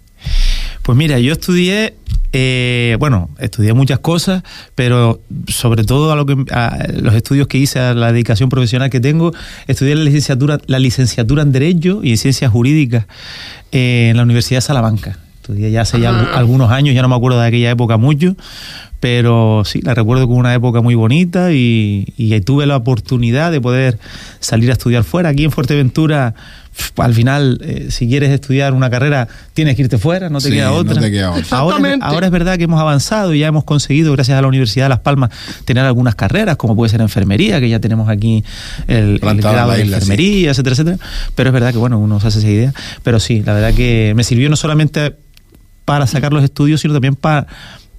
Pues 0.83 0.97
mira, 0.97 1.17
yo 1.17 1.31
estudié, 1.31 1.95
eh, 2.33 2.97
bueno, 2.99 3.29
estudié 3.39 3.71
muchas 3.71 3.99
cosas, 3.99 4.43
pero 4.75 5.21
sobre 5.47 5.85
todo 5.85 6.11
a 6.11 6.17
lo 6.17 6.25
que 6.25 6.35
a 6.51 6.87
los 6.93 7.15
estudios 7.15 7.47
que 7.47 7.57
hice, 7.57 7.79
a 7.79 7.93
la 7.93 8.11
dedicación 8.11 8.49
profesional 8.49 8.89
que 8.89 8.99
tengo, 8.99 9.31
estudié 9.67 9.95
la 9.95 10.03
licenciatura, 10.03 10.59
la 10.67 10.79
licenciatura 10.79 11.41
en 11.43 11.53
Derecho 11.53 12.01
y 12.03 12.11
en 12.11 12.17
Ciencias 12.17 12.51
Jurídicas 12.51 13.05
eh, 13.71 14.09
en 14.11 14.17
la 14.17 14.23
Universidad 14.23 14.57
de 14.57 14.61
Salamanca. 14.61 15.19
Estudié 15.37 15.71
ya 15.71 15.81
hace 15.81 16.01
ya 16.01 16.09
algunos 16.33 16.69
años, 16.69 16.93
ya 16.93 17.01
no 17.01 17.07
me 17.07 17.15
acuerdo 17.15 17.39
de 17.39 17.47
aquella 17.47 17.71
época 17.71 17.95
mucho, 17.95 18.35
pero 19.03 19.63
sí, 19.65 19.81
la 19.81 19.93
recuerdo 19.93 20.27
como 20.27 20.39
una 20.39 20.53
época 20.53 20.79
muy 20.79 20.95
bonita 20.95 21.51
y, 21.51 22.13
y 22.15 22.31
ahí 22.31 22.39
tuve 22.39 22.65
la 22.65 22.77
oportunidad 22.77 23.51
de 23.51 23.59
poder 23.59 23.99
salir 24.39 24.69
a 24.69 24.71
estudiar 24.71 25.03
fuera. 25.03 25.27
Aquí 25.27 25.43
en 25.43 25.51
Fuerteventura, 25.51 26.35
al 26.95 27.13
final, 27.13 27.59
eh, 27.65 27.87
si 27.89 28.07
quieres 28.07 28.29
estudiar 28.29 28.73
una 28.73 28.89
carrera, 28.89 29.27
tienes 29.53 29.75
que 29.75 29.81
irte 29.81 29.97
fuera, 29.97 30.29
no 30.29 30.39
te 30.39 30.47
Sí, 30.47 30.53
queda 30.53 30.67
no 30.67 30.75
otra. 30.75 31.01
te 31.01 31.11
queda 31.11 31.31
otra. 31.31 31.57
Ahora, 31.57 31.97
ahora 31.99 32.27
es 32.27 32.31
verdad 32.31 32.57
que 32.57 32.63
hemos 32.63 32.79
avanzado 32.79 33.33
y 33.33 33.39
ya 33.39 33.47
hemos 33.47 33.65
conseguido, 33.65 34.13
gracias 34.13 34.37
a 34.37 34.41
la 34.41 34.47
Universidad 34.47 34.85
de 34.85 34.89
Las 34.91 34.99
Palmas, 34.99 35.31
tener 35.65 35.83
algunas 35.83 36.15
carreras, 36.15 36.55
como 36.55 36.73
puede 36.73 36.89
ser 36.89 37.01
enfermería, 37.01 37.59
que 37.59 37.67
ya 37.67 37.81
tenemos 37.81 38.07
aquí 38.07 38.45
el, 38.87 39.19
el 39.21 39.41
grado 39.41 39.71
de 39.73 39.81
isla, 39.81 39.97
sí. 39.97 40.03
enfermería, 40.03 40.51
etcétera, 40.51 40.75
etcétera. 40.75 40.97
Pero 41.35 41.49
es 41.49 41.53
verdad 41.53 41.73
que, 41.73 41.77
bueno, 41.77 41.99
uno 41.99 42.21
se 42.21 42.27
hace 42.29 42.39
esa 42.39 42.49
idea. 42.49 42.73
Pero 43.03 43.19
sí, 43.19 43.43
la 43.45 43.51
verdad 43.53 43.73
que 43.73 44.13
me 44.15 44.23
sirvió 44.23 44.49
no 44.49 44.55
solamente 44.55 45.13
para 45.83 46.07
sacar 46.07 46.31
los 46.31 46.41
estudios, 46.41 46.79
sino 46.79 46.93
también 46.93 47.17
para, 47.17 47.47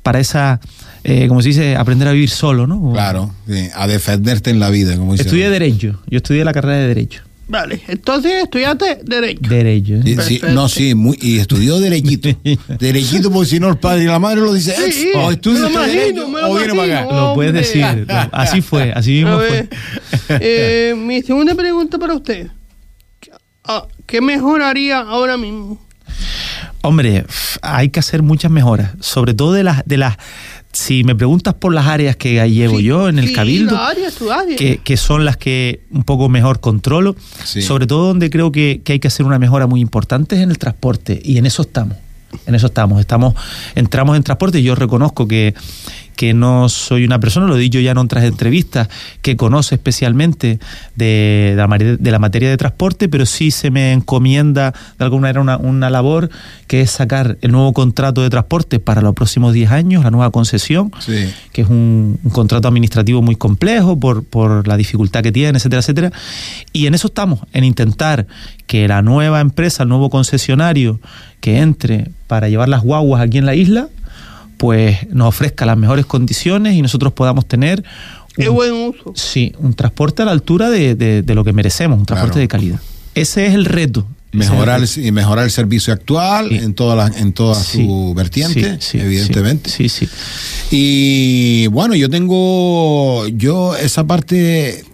para 0.02 0.18
esa, 0.18 0.60
eh, 1.04 1.28
como 1.28 1.42
se 1.42 1.48
dice, 1.48 1.76
aprender 1.76 2.08
a 2.08 2.12
vivir 2.12 2.30
solo, 2.30 2.66
¿no? 2.66 2.92
Claro, 2.92 3.30
sí, 3.46 3.68
a 3.74 3.86
defenderte 3.86 4.50
en 4.50 4.58
la 4.60 4.70
vida, 4.70 4.96
como 4.96 5.12
dice. 5.12 5.24
Estudié 5.24 5.50
Derecho, 5.50 6.00
yo 6.08 6.16
estudié 6.16 6.44
la 6.44 6.52
carrera 6.52 6.78
de 6.78 6.88
Derecho. 6.88 7.22
Vale, 7.46 7.82
entonces 7.88 8.42
estudiaste 8.44 9.00
Derecho. 9.04 9.40
Derecho. 9.50 9.94
¿eh? 9.96 10.00
Sí, 10.02 10.08
sí, 10.10 10.16
Perfecto. 10.16 10.48
no, 10.52 10.68
sí, 10.68 10.94
muy, 10.94 11.18
y 11.20 11.38
estudió 11.38 11.78
derechito. 11.78 12.30
derechito, 12.78 13.30
porque 13.30 13.50
si 13.50 13.60
no 13.60 13.68
el 13.68 13.76
padre 13.76 14.04
y 14.04 14.06
la 14.06 14.18
madre 14.18 14.40
lo 14.40 14.54
dicen, 14.54 14.74
Sí, 14.90 15.08
o 15.14 15.26
me 15.28 15.34
estudia 15.34 15.60
lo 15.60 15.66
usted 15.66 15.78
imagino, 15.80 16.00
derecho 16.00 16.28
me 16.30 16.40
lo 16.40 16.50
o 16.50 16.56
viene 16.56 16.74
para 16.74 17.00
acá. 17.00 17.14
Lo 17.14 17.34
puedes 17.34 17.52
decir. 17.52 18.06
Así 18.32 18.62
fue, 18.62 18.92
así 18.92 19.10
mismo 19.10 19.36
fue. 19.36 19.68
eh, 20.40 20.94
mi 20.96 21.20
segunda 21.22 21.54
pregunta 21.54 21.98
para 21.98 22.14
usted. 22.14 22.48
Ah, 23.62 23.86
¿Qué 24.06 24.22
mejoraría 24.22 25.00
ahora 25.00 25.36
mismo? 25.36 25.78
Hombre, 26.82 27.24
hay 27.62 27.88
que 27.88 28.00
hacer 28.00 28.22
muchas 28.22 28.50
mejoras, 28.50 28.92
sobre 29.00 29.32
todo 29.32 29.52
de 29.52 29.64
las 29.64 29.82
de 29.86 29.96
las 29.96 30.16
si 30.74 31.04
me 31.04 31.14
preguntas 31.14 31.54
por 31.54 31.72
las 31.72 31.86
áreas 31.86 32.16
que 32.16 32.46
llevo 32.50 32.78
Sí, 32.78 32.84
yo 32.84 33.08
en 33.08 33.18
el 33.18 33.28
sí, 33.28 33.32
cabildo, 33.32 33.76
área, 33.78 34.08
área. 34.32 34.56
que, 34.56 34.78
que 34.84 34.96
son 34.96 35.24
las 35.24 35.36
que 35.36 35.80
un 35.90 36.02
poco 36.04 36.28
mejor 36.28 36.60
controlo, 36.60 37.16
Sí. 37.44 37.62
sobre 37.62 37.86
todo 37.86 38.08
donde 38.08 38.28
creo 38.28 38.52
que, 38.52 38.82
que 38.84 38.92
hay 38.94 38.98
que 39.00 39.08
hacer 39.08 39.24
una 39.24 39.38
mejora 39.38 39.66
muy 39.66 39.80
importante 39.80 40.34
es 40.36 40.42
en 40.42 40.50
el 40.50 40.58
transporte 40.58 41.20
y 41.24 41.38
en 41.38 41.46
eso 41.46 41.62
estamos. 41.62 41.96
En 42.46 42.56
eso 42.56 42.66
estamos, 42.66 42.98
estamos, 42.98 43.34
entramos 43.76 44.16
en 44.16 44.24
transporte 44.24 44.58
y 44.58 44.64
yo 44.64 44.74
reconozco 44.74 45.28
que, 45.28 45.54
que 46.16 46.34
no 46.34 46.68
soy 46.68 47.04
una 47.04 47.18
persona, 47.18 47.46
lo 47.46 47.56
he 47.56 47.60
dicho 47.60 47.80
ya 47.80 47.90
en 47.92 47.98
otras 47.98 48.24
entrevistas, 48.24 48.88
que 49.22 49.36
conoce 49.36 49.74
especialmente 49.74 50.58
de, 50.94 51.54
de 51.56 51.56
la, 51.56 51.66
de 51.98 52.10
la 52.10 52.18
materia 52.18 52.48
de 52.50 52.56
transporte, 52.56 53.08
pero 53.08 53.26
sí 53.26 53.50
se 53.50 53.70
me 53.70 53.92
encomienda 53.92 54.72
de 54.98 55.04
alguna 55.04 55.22
manera 55.22 55.40
una, 55.40 55.56
una 55.56 55.90
labor 55.90 56.30
que 56.66 56.80
es 56.82 56.90
sacar 56.90 57.36
el 57.40 57.52
nuevo 57.52 57.72
contrato 57.72 58.22
de 58.22 58.30
transporte 58.30 58.78
para 58.78 59.00
los 59.02 59.14
próximos 59.14 59.52
10 59.52 59.70
años, 59.70 60.04
la 60.04 60.10
nueva 60.10 60.30
concesión, 60.30 60.92
Sí. 61.00 61.32
que 61.52 61.62
es 61.62 61.68
un, 61.68 62.18
un 62.22 62.30
contrato 62.30 62.68
administrativo 62.68 63.20
muy 63.22 63.36
complejo 63.36 63.98
por, 63.98 64.24
por 64.24 64.66
la 64.68 64.76
dificultad 64.76 65.22
que 65.22 65.32
tiene, 65.32 65.58
etcétera, 65.58 65.80
etcétera. 65.80 66.12
Y 66.72 66.86
en 66.86 66.94
eso 66.94 67.08
estamos, 67.08 67.40
en 67.52 67.64
intentar 67.64 68.26
que 68.66 68.88
la 68.88 69.02
nueva 69.02 69.40
empresa, 69.40 69.82
el 69.82 69.88
nuevo 69.88 70.10
concesionario 70.10 71.00
que 71.40 71.58
entre 71.58 72.10
para 72.26 72.48
llevar 72.48 72.68
las 72.68 72.82
guaguas 72.82 73.20
aquí 73.20 73.38
en 73.38 73.46
la 73.46 73.54
isla, 73.54 73.88
pues 74.56 75.06
nos 75.10 75.28
ofrezca 75.28 75.66
las 75.66 75.76
mejores 75.76 76.06
condiciones 76.06 76.74
y 76.74 76.82
nosotros 76.82 77.12
podamos 77.12 77.46
tener 77.46 77.84
Qué 78.36 78.48
un, 78.48 78.54
buen 78.56 78.72
uso. 78.72 79.12
sí, 79.14 79.52
un 79.58 79.74
transporte 79.74 80.22
a 80.22 80.24
la 80.24 80.32
altura 80.32 80.70
de, 80.70 80.94
de- 80.94 81.22
de 81.22 81.34
lo 81.34 81.44
que 81.44 81.52
merecemos, 81.52 81.98
un 81.98 82.06
transporte 82.06 82.34
Claro. 82.34 82.40
de 82.42 82.48
calidad. 82.48 82.80
Ese 83.14 83.46
es 83.46 83.54
el 83.54 83.64
reto. 83.64 84.00
Ese 84.32 84.42
es 84.42 84.50
el 84.50 84.52
Mejorar 84.56 84.80
reto. 84.80 84.92
el, 85.00 85.06
y 85.06 85.12
mejorar 85.12 85.44
el 85.44 85.50
servicio 85.52 85.92
actual 85.92 86.48
Sí. 86.48 86.56
en 86.56 86.74
toda 86.74 86.96
la, 86.96 87.06
en 87.18 87.32
toda 87.32 87.54
Sí, 87.54 87.84
su 87.86 88.12
vertiente, 88.16 88.78
sí, 88.80 88.86
sí, 88.92 88.98
evidentemente. 88.98 89.70
Sí, 89.70 89.88
sí. 89.88 90.08
Y 90.72 91.68
bueno, 91.68 91.94
yo 91.94 92.10
tengo, 92.10 93.28
yo 93.28 93.76
esa 93.76 94.04
parte, 94.06 94.84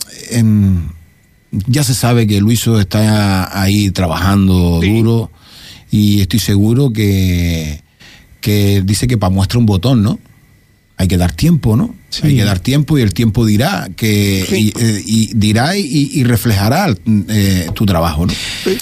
ya 1.66 1.82
se 1.82 1.94
sabe 1.94 2.26
que 2.26 2.40
Luiso 2.40 2.78
está 2.78 3.60
ahí 3.60 3.90
trabajando 3.90 4.80
duro 4.82 5.30
y 5.90 6.20
estoy 6.20 6.38
seguro 6.38 6.92
que, 6.92 7.82
que 8.40 8.82
dice 8.84 9.06
que 9.06 9.18
para 9.18 9.30
muestra 9.30 9.58
un 9.58 9.66
botón, 9.66 10.02
¿no? 10.02 10.18
Hay 10.96 11.08
que 11.08 11.16
dar 11.16 11.32
tiempo, 11.32 11.76
¿no? 11.76 11.94
Sí. 12.10 12.26
Hay 12.26 12.36
que 12.36 12.44
dar 12.44 12.58
tiempo 12.58 12.98
y 12.98 13.02
el 13.02 13.14
tiempo 13.14 13.46
dirá 13.46 13.88
que 13.96 14.44
Sí. 14.48 14.72
y, 14.76 14.82
eh, 14.82 15.02
y 15.06 15.30
dirá 15.34 15.76
y, 15.76 16.10
y 16.12 16.24
reflejará 16.24 16.88
eh, 17.28 17.68
tu 17.74 17.86
trabajo, 17.86 18.26
¿no? 18.26 18.32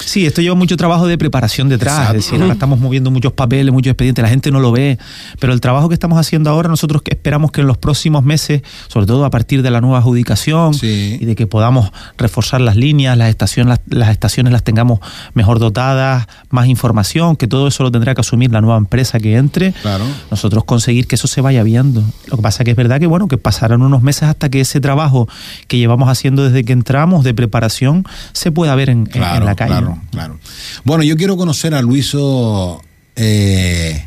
Sí, 0.05 0.27
esto 0.27 0.41
lleva 0.43 0.55
mucho 0.55 0.77
trabajo 0.77 1.07
de 1.07 1.17
preparación 1.19 1.69
detrás. 1.69 1.95
Exacto. 1.99 2.19
Es 2.19 2.25
decir, 2.25 2.41
ahora 2.41 2.55
estamos 2.55 2.81
moviendo 2.81 3.11
muchos 3.11 3.33
papeles, 3.33 3.73
muchos 3.73 3.91
expedientes, 3.91 4.23
la 4.23 4.29
gente 4.31 4.51
no 4.51 4.61
lo 4.61 4.73
ve. 4.73 4.99
Pero 5.39 5.53
el 5.53 5.61
trabajo 5.61 5.89
que 5.89 5.95
estamos 5.95 6.19
haciendo 6.19 6.51
ahora, 6.51 6.69
nosotros 6.69 7.03
esperamos 7.05 7.53
que 7.53 7.61
en 7.61 7.67
los 7.67 7.77
próximos 7.79 8.25
meses, 8.25 8.63
sobre 8.89 9.07
todo 9.07 9.25
a 9.25 9.31
partir 9.31 9.63
de 9.63 9.71
la 9.71 9.81
nueva 9.81 9.99
adjudicación 9.99 10.73
Sí. 10.75 11.19
y 11.21 11.25
de 11.25 11.37
que 11.37 11.47
podamos 11.47 11.91
reforzar 12.17 12.61
las 12.61 12.77
líneas, 12.77 13.17
las 13.19 13.29
estaciones, 13.29 13.79
las, 13.89 13.99
las 13.99 14.11
estaciones 14.11 14.53
las 14.53 14.63
tengamos 14.65 15.01
mejor 15.35 15.59
dotadas, 15.59 16.27
más 16.51 16.67
información, 16.67 17.37
que 17.37 17.47
todo 17.47 17.69
eso 17.69 17.83
lo 17.83 17.93
tendrá 17.93 18.15
que 18.15 18.21
asumir 18.23 18.51
la 18.53 18.61
nueva 18.61 18.79
empresa 18.79 19.21
que 19.21 19.37
entre. 19.37 19.73
Claro. 19.73 20.05
Nosotros 20.31 20.65
conseguir 20.65 21.07
que 21.07 21.17
eso 21.17 21.29
se 21.29 21.41
vaya 21.41 21.63
viendo. 21.63 22.03
Lo 22.27 22.37
que 22.37 22.43
pasa 22.43 22.65
que 22.65 22.71
es 22.71 22.77
verdad 22.77 22.99
que 23.01 23.07
bueno, 23.07 23.18
que 23.27 23.39
pasarán 23.39 23.83
unos 23.83 24.03
meses 24.03 24.25
hasta 24.25 24.49
que 24.51 24.61
ese 24.61 24.81
trabajo 24.81 25.29
que 25.67 25.79
llevamos 25.79 26.09
haciendo 26.09 26.45
desde 26.45 26.65
que 26.65 26.73
entramos 26.73 27.25
de 27.25 27.35
preparación 27.35 28.05
se 28.33 28.53
pueda 28.53 28.75
ver 28.77 28.91
en, 28.91 28.99
en- 28.99 29.07
en 29.07 29.13
Claro, 29.13 29.45
la 29.47 29.57
calle. 29.57 29.71
claro, 29.73 29.99
claro. 30.13 30.39
Bueno, 30.85 31.03
yo 31.03 31.17
quiero 31.17 31.37
conocer 31.37 31.75
a 31.75 31.83
Luiso, 31.83 32.83
eh, 33.17 34.05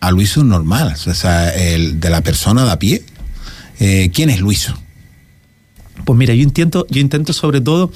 a 0.00 0.10
Luiso 0.12 0.42
normal, 0.44 0.94
o 1.06 1.14
sea, 1.14 1.50
el 1.50 2.00
de 2.00 2.08
la 2.10 2.22
persona 2.22 2.64
de 2.64 2.70
a 2.70 2.78
pie. 2.78 3.02
Eh, 3.80 4.10
¿Quién 4.14 4.30
es 4.30 4.40
Luiso? 4.40 4.74
Pues 6.04 6.16
mira, 6.18 6.32
yo 6.34 6.42
intento, 6.42 6.86
yo 6.88 7.00
intento 7.00 7.32
sobre 7.32 7.60
todo 7.60 7.92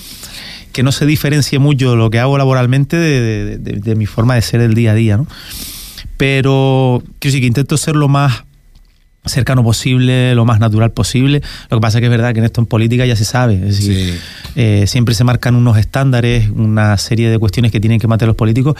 que 0.72 0.82
no 0.82 0.90
se 0.92 1.06
diferencie 1.06 1.58
mucho 1.58 1.96
lo 1.96 2.10
que 2.10 2.18
hago 2.18 2.36
laboralmente 2.38 2.96
de, 2.96 3.20
de- 3.44 3.58
de- 3.58 3.80
de 3.80 3.94
mi 3.94 4.06
forma 4.06 4.34
de 4.34 4.42
ser 4.42 4.60
el 4.60 4.74
día 4.74 4.92
a 4.92 4.94
día, 4.94 5.16
¿no? 5.16 5.26
Pero 6.16 7.02
quiero 7.18 7.32
decir 7.32 7.40
que 7.40 7.46
intento 7.46 7.76
ser 7.76 7.96
lo 7.96 8.08
más 8.08 8.44
cercano 9.24 9.62
posible, 9.62 10.34
lo 10.34 10.44
más 10.44 10.58
natural 10.58 10.90
posible. 10.90 11.42
Lo 11.70 11.76
que 11.78 11.80
pasa 11.80 12.00
que 12.00 12.06
es 12.06 12.10
verdad 12.10 12.32
que 12.32 12.40
en 12.40 12.44
esto 12.44 12.60
en 12.60 12.66
política 12.66 13.06
ya 13.06 13.14
se 13.16 13.24
sabe. 13.24 13.54
Es 13.54 13.78
decir, 13.78 14.14
Sí. 14.14 14.18
eh, 14.56 14.84
siempre 14.86 15.14
se 15.14 15.22
marcan 15.24 15.54
unos 15.54 15.78
estándares, 15.78 16.50
una 16.50 16.96
serie 16.98 17.30
de 17.30 17.38
cuestiones 17.38 17.70
que 17.70 17.80
tienen 17.80 18.00
que 18.00 18.08
mantener 18.08 18.28
los 18.28 18.36
políticos. 18.36 18.74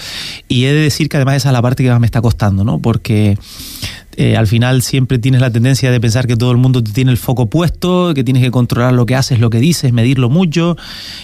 Y 0.49 0.65
he 0.65 0.73
de 0.73 0.81
decir 0.81 1.09
que 1.09 1.17
además 1.17 1.37
esa 1.37 1.51
es 1.51 1.53
la 1.53 1.63
parte 1.63 1.83
que 1.85 1.91
más 1.91 2.01
me 2.01 2.07
está 2.07 2.21
costando, 2.21 2.65
¿no? 2.65 2.79
Porque 2.81 3.39
eh, 4.17 4.37
al 4.37 4.47
final 4.47 4.83
siempre 4.83 5.19
tienes 5.19 5.41
la 5.41 5.51
tendencia 5.51 5.91
de 5.91 6.01
pensar 6.01 6.27
que 6.27 6.37
todo 6.37 6.51
el 6.51 6.59
mundo 6.59 6.83
te 6.83 6.93
tiene 6.93 7.11
el 7.11 7.17
foco 7.17 7.47
puesto, 7.49 8.13
que 8.15 8.25
tienes 8.25 8.43
que 8.43 8.51
controlar 8.51 8.93
lo 8.93 9.07
que 9.07 9.17
haces, 9.17 9.41
lo 9.41 9.51
que 9.51 9.59
dices, 9.59 9.93
medirlo 9.93 10.29
mucho. 10.29 10.77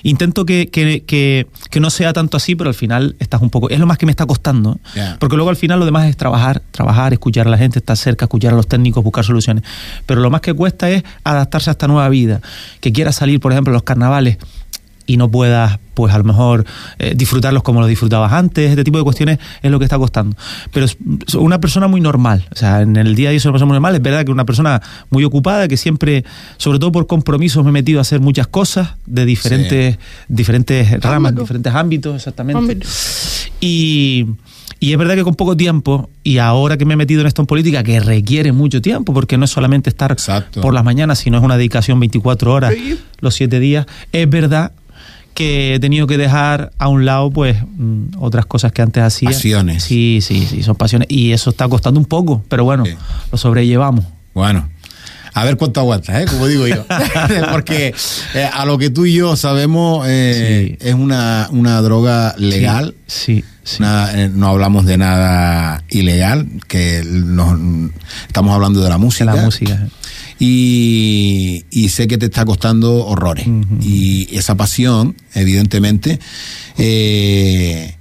Intento 0.03 0.47
que, 0.47 0.69
que, 0.69 1.05
que, 1.05 1.47
que 1.71 1.81
no 1.81 1.91
sea 1.91 2.13
tanto 2.13 2.37
así, 2.37 2.55
pero 2.55 2.71
al 2.71 2.75
final 2.75 3.17
estás 3.19 3.43
un 3.43 3.51
poco... 3.51 3.69
Es 3.71 3.79
lo 3.79 3.87
más 3.87 3.99
que 3.99 4.07
me 4.07 4.13
está 4.13 4.27
costando. 4.27 4.79
Porque 5.19 5.37
luego 5.37 5.51
al 5.51 5.57
final 5.57 5.79
lo 5.79 5.85
demás 5.85 6.07
es 6.07 6.17
trabajar, 6.17 6.63
trabajar, 6.71 7.13
escuchar 7.13 7.47
a 7.47 7.51
la 7.51 7.59
gente, 7.59 7.79
estar 7.79 7.97
cerca, 7.97 8.25
escuchar 8.25 8.53
a 8.53 8.57
los 8.57 8.67
técnicos, 8.67 9.05
buscar 9.05 9.25
soluciones. 9.25 9.65
Pero 10.07 10.21
lo 10.21 10.31
más 10.31 10.41
que 10.41 10.55
cuesta 10.55 10.91
es 10.91 11.03
adaptarse 11.25 11.71
a 11.71 11.73
esta 11.73 11.89
nueva 11.89 12.09
vida. 12.09 12.41
Que 12.81 12.93
quieras 12.93 13.17
salir, 13.17 13.41
por 13.41 13.53
ejemplo, 13.53 13.73
a 13.73 13.75
los 13.75 13.83
carnavales 13.83 14.39
y 15.09 15.17
no 15.17 15.31
puedas, 15.31 15.81
pues 15.95 16.13
a 16.15 16.19
lo 16.19 16.25
mejor, 16.25 16.67
eh, 16.99 17.15
disfrutarlos 17.17 17.63
como 17.63 17.81
los 17.81 17.89
disfrutabas 17.89 18.31
antes, 18.31 18.71
este 18.71 18.85
tipo 18.85 18.99
de 18.99 19.05
cuestiones 19.05 19.39
es 19.63 19.71
lo 19.71 19.79
que 19.79 19.87
está 19.87 19.99
costando. 19.99 20.37
Pero 20.71 20.85
es 20.85 20.99
es 21.27 21.35
una 21.35 21.61
persona 21.61 21.89
muy 21.89 22.01
normal, 22.01 22.47
o 22.53 22.57
sea, 22.57 22.83
en 22.83 22.95
el 22.97 23.15
día 23.17 23.31
a 23.31 23.33
día 23.33 23.41
soy 23.41 23.49
una 23.49 23.55
persona 23.55 23.67
muy 23.69 23.75
normal, 23.75 23.95
es 23.95 24.03
verdad 24.03 24.25
que 24.27 24.31
una 24.31 24.45
persona 24.45 24.83
muy 25.09 25.25
ocupada, 25.25 25.67
que 25.67 25.79
siempre, 25.79 26.25
sobre 26.59 26.79
todo 26.79 26.93
por 26.93 27.07
compromisos, 27.07 27.65
me 27.65 27.71
he 27.71 27.73
metido 27.73 28.01
a 28.01 28.03
hacer 28.03 28.21
muchas 28.21 28.49
cosas 28.49 28.91
de 29.07 29.25
diferentes, 29.25 29.99
diferentes 30.29 31.01
ramas, 31.01 31.35
diferentes 31.35 31.75
ámbitos, 31.75 32.17
exactamente. 32.17 32.59
Ámbito. 32.59 32.87
Y, 33.61 34.27
y 34.81 34.93
es 34.93 34.99
verdad 34.99 35.15
que 35.15 35.25
con 35.25 35.35
poco 35.35 35.57
tiempo, 35.57 36.11
y 36.23 36.37
ahora 36.37 36.77
que 36.77 36.85
me 36.85 36.95
he 36.95 36.97
metido 36.99 37.23
en 37.23 37.27
esto 37.27 37.43
en 37.43 37.47
política, 37.47 37.83
que 37.83 37.99
requiere 37.99 38.53
mucho 38.53 38.83
tiempo, 38.83 39.15
porque 39.15 39.39
no 39.39 39.47
es 39.47 39.51
solamente 39.51 39.89
estar 39.89 40.13
Exacto. 40.13 40.61
por 40.61 40.75
las 40.75 40.85
mañanas, 40.85 41.19
sino 41.19 41.39
es 41.39 41.45
una 41.45 41.57
dedicación 41.57 41.99
24 41.99 42.53
horas 42.53 42.75
los 43.21 43.35
7 43.35 43.59
días, 43.59 43.87
es 44.13 44.29
verdad 44.29 44.73
que 45.39 45.75
he 45.75 45.79
tenido 45.79 46.09
que 46.09 46.19
dejar 46.19 46.73
a 46.79 46.89
un 46.89 47.05
lado 47.05 47.31
pues 47.31 47.57
mm, 47.63 48.17
otras 48.19 48.45
cosas 48.45 48.73
que 48.73 48.83
antes 48.83 49.05
hacía. 49.05 49.29
Pasiones. 49.31 49.85
Sí, 49.85 50.19
sí, 50.21 50.45
sí, 50.51 50.65
son 50.65 50.75
pasiones. 50.75 51.07
Y 51.09 51.31
eso 51.31 51.51
está 51.51 51.69
costando 51.69 52.01
un 52.01 52.07
poco, 52.07 52.43
pero 52.49 52.65
bueno, 52.65 52.85
Sí. 52.85 52.95
lo 53.31 53.39
sobrellevamos. 53.39 54.05
Bueno, 54.35 54.69
a 55.35 55.45
ver 55.45 55.57
cuánto 55.57 55.79
aguantas, 55.79 56.21
¿eh? 56.23 56.27
como 56.29 56.49
digo 56.49 56.67
yo. 56.67 56.85
Porque 57.53 57.95
eh, 58.35 58.51
a 58.53 58.65
lo 58.67 58.79
que 58.79 58.91
tú 58.91 59.07
y 59.07 59.15
yo 59.15 59.37
sabemos, 59.37 60.05
eh, 60.09 60.77
Sí. 60.81 60.89
es 60.89 60.95
una, 60.95 61.47
una 61.53 61.81
droga 61.83 62.35
legal. 62.37 62.97
Sí, 63.07 63.37
sí. 63.37 63.45
Nada, 63.79 64.19
eh, 64.25 64.31
no 64.33 64.49
hablamos 64.49 64.87
de 64.87 64.97
nada 64.99 65.83
ilegal, 65.91 66.47
que 66.69 67.03
nos- 67.05 67.59
estamos 68.27 68.55
hablando 68.55 68.81
de 68.83 68.89
la 68.89 68.97
De 68.97 69.01
música. 69.01 69.25
la 69.35 69.43
música. 69.43 69.89
Y, 70.39 71.65
y 71.71 71.89
sé 71.89 72.07
que 72.07 72.17
te 72.19 72.27
está 72.27 72.45
costando 72.45 73.05
horrores. 73.07 73.47
Y 73.83 74.29
esa 74.37 74.55
pasión, 74.57 75.17
evidentemente, 75.35 76.21
eh, 76.79 77.95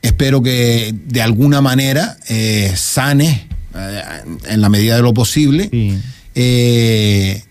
espero 0.00 0.42
que 0.42 0.94
de 1.06 1.22
alguna 1.22 1.60
manera 1.60 2.16
eh, 2.28 2.72
sane 2.76 3.46
eh, 3.74 4.02
en 4.48 4.60
la 4.60 4.68
medida 4.68 4.96
de 4.96 5.02
lo 5.02 5.12
posible 5.14 5.68
Sí. 5.70 7.42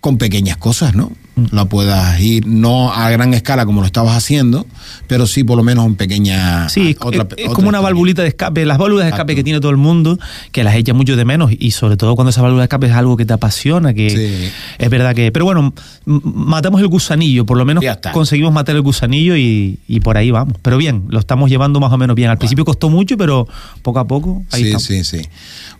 con 0.00 0.18
pequeñas 0.18 0.56
cosas, 0.56 0.94
¿no? 0.94 1.12
La 1.52 1.64
puedas 1.64 2.20
ir 2.20 2.46
no 2.46 2.92
a 2.92 3.10
gran 3.10 3.34
escala 3.34 3.66
como 3.66 3.80
lo 3.80 3.86
estabas 3.86 4.16
haciendo, 4.16 4.66
pero 5.08 5.26
sí 5.26 5.42
por 5.42 5.56
lo 5.56 5.64
menos 5.64 5.84
en 5.86 5.96
pequeña. 5.96 6.68
Sí, 6.68 6.90
es, 6.90 6.96
otra- 7.00 7.22
es- 7.22 7.38
es 7.38 7.44
otra 7.46 7.54
como 7.56 7.68
una 7.70 7.80
valvulita 7.80 8.22
de 8.22 8.28
escape, 8.28 8.64
las 8.64 8.78
válvulas 8.78 9.06
de 9.06 9.10
escape 9.10 9.32
Exacto. 9.32 9.40
que 9.40 9.44
tiene 9.44 9.58
todo 9.60 9.72
el 9.72 9.76
mundo, 9.76 10.16
que 10.52 10.62
las 10.62 10.76
echa 10.76 10.94
mucho 10.94 11.16
de 11.16 11.24
menos 11.24 11.50
y 11.58 11.72
sobre 11.72 11.96
todo 11.96 12.14
cuando 12.14 12.30
esa 12.30 12.40
válvula 12.40 12.60
de 12.62 12.66
escape 12.66 12.86
es 12.86 12.92
algo 12.92 13.16
que 13.16 13.24
te 13.26 13.32
apasiona, 13.32 13.92
que 13.94 14.10
Sí. 14.10 14.52
es 14.78 14.90
verdad 14.90 15.12
que... 15.12 15.32
Pero 15.32 15.44
bueno, 15.44 15.74
matamos 16.06 16.80
el 16.80 16.86
gusanillo, 16.86 17.44
por 17.44 17.56
lo 17.58 17.64
menos 17.64 17.82
Ya 17.82 17.92
está. 17.92 18.12
conseguimos 18.12 18.52
matar 18.52 18.76
el 18.76 18.82
gusanillo 18.82 19.36
y, 19.36 19.80
y 19.88 20.00
por 20.00 20.16
ahí 20.16 20.30
vamos. 20.30 20.54
Pero 20.62 20.76
bien, 20.78 21.04
lo 21.08 21.18
estamos 21.18 21.50
llevando 21.50 21.80
más 21.80 21.92
o 21.92 21.98
menos 21.98 22.14
bien. 22.14 22.30
Al 22.30 22.38
principio 22.38 22.64
costó 22.64 22.90
mucho, 22.90 23.16
pero 23.16 23.48
poco 23.82 23.98
a 23.98 24.06
poco 24.06 24.44
ahí 24.52 24.60
Sí, 24.62 24.66
estamos. 24.68 24.84
sí, 24.84 25.02
sí. 25.04 25.22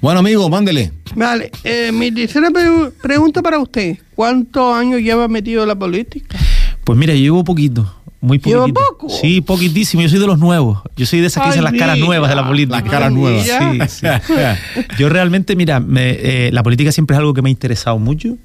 Bueno, 0.01 0.19
amigo, 0.21 0.49
mándele. 0.49 0.93
Vale, 1.15 1.53
eh, 1.63 1.93
mi 1.93 2.11
tercera 2.11 2.51
pre- 2.51 2.91
pregunta 3.03 3.41
para 3.41 3.59
usted. 3.61 3.99
¿Cuántos 4.15 4.75
años 4.75 5.01
lleva 5.01 5.29
metido 5.29 5.63
en 5.63 5.69
la 5.69 5.79
política? 5.79 6.39
Pues 6.85 6.99
mira, 6.99 7.15
llevo 7.15 7.45
poquito, 7.45 7.95
Muy 8.25 8.39
¿Lleva 8.39 8.63
poquitito. 8.63 8.81
poco? 8.91 9.09
Sí, 9.11 9.41
poquitísimo. 9.43 10.03
Yo 10.03 10.09
soy 10.09 10.19
de 10.19 10.27
los 10.27 10.39
nuevos. 10.39 10.79
Yo 10.97 11.05
soy 11.07 11.21
de 11.21 11.27
esas 11.27 11.43
que 11.43 11.49
dicen 11.51 11.65
las 11.65 11.75
caras 11.75 11.99
nuevas 11.99 12.31
de 12.31 12.37
la 12.37 12.47
política. 12.47 12.81
Las 12.81 12.91
caras 12.91 13.13
nuevas. 13.13 13.45
Sí, 13.45 13.81
sí. 13.89 14.07
Yo 14.99 15.09
realmente, 15.09 15.57
mira, 15.57 15.79
me- 15.81 16.11
eh, 16.47 16.51
la 16.53 16.63
política 16.63 16.91
siempre 16.93 17.15
es 17.15 17.19
algo 17.19 17.35
que 17.35 17.43
me 17.43 17.49
ha 17.49 17.53
interesado 17.53 17.99
mucho 17.99 18.37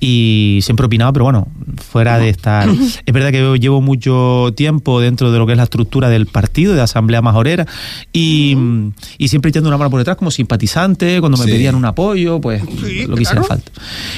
y 0.00 0.60
siempre 0.62 0.86
opinaba, 0.86 1.12
pero 1.12 1.24
bueno, 1.24 1.48
fuera 1.90 2.18
de 2.18 2.28
estar... 2.28 2.68
Es 2.68 3.12
verdad 3.14 3.30
que 3.30 3.38
yo 3.40 3.56
llevo 3.56 3.80
mucho 3.80 4.52
tiempo 4.56 5.00
dentro 5.00 5.32
de 5.32 5.38
lo 5.38 5.46
que 5.46 5.52
es 5.52 5.56
la 5.58 5.64
estructura 5.64 6.08
del 6.08 6.26
partido, 6.26 6.74
de 6.74 6.80
Asamblea 6.82 7.22
Majorera, 7.22 7.66
y, 8.12 8.56
y 9.18 9.28
siempre 9.28 9.48
echando 9.50 9.68
una 9.68 9.78
mano 9.78 9.90
por 9.90 9.98
detrás 10.00 10.16
como 10.16 10.30
simpatizante, 10.30 11.18
cuando 11.20 11.38
me 11.38 11.44
Sí. 11.44 11.50
pedían 11.50 11.74
un 11.74 11.84
apoyo, 11.84 12.40
pues 12.40 12.62
Sí, 12.84 13.06
lo 13.06 13.16
que 13.16 13.22
hiciera 13.22 13.42
claro. 13.42 13.44
falta. 13.62 13.72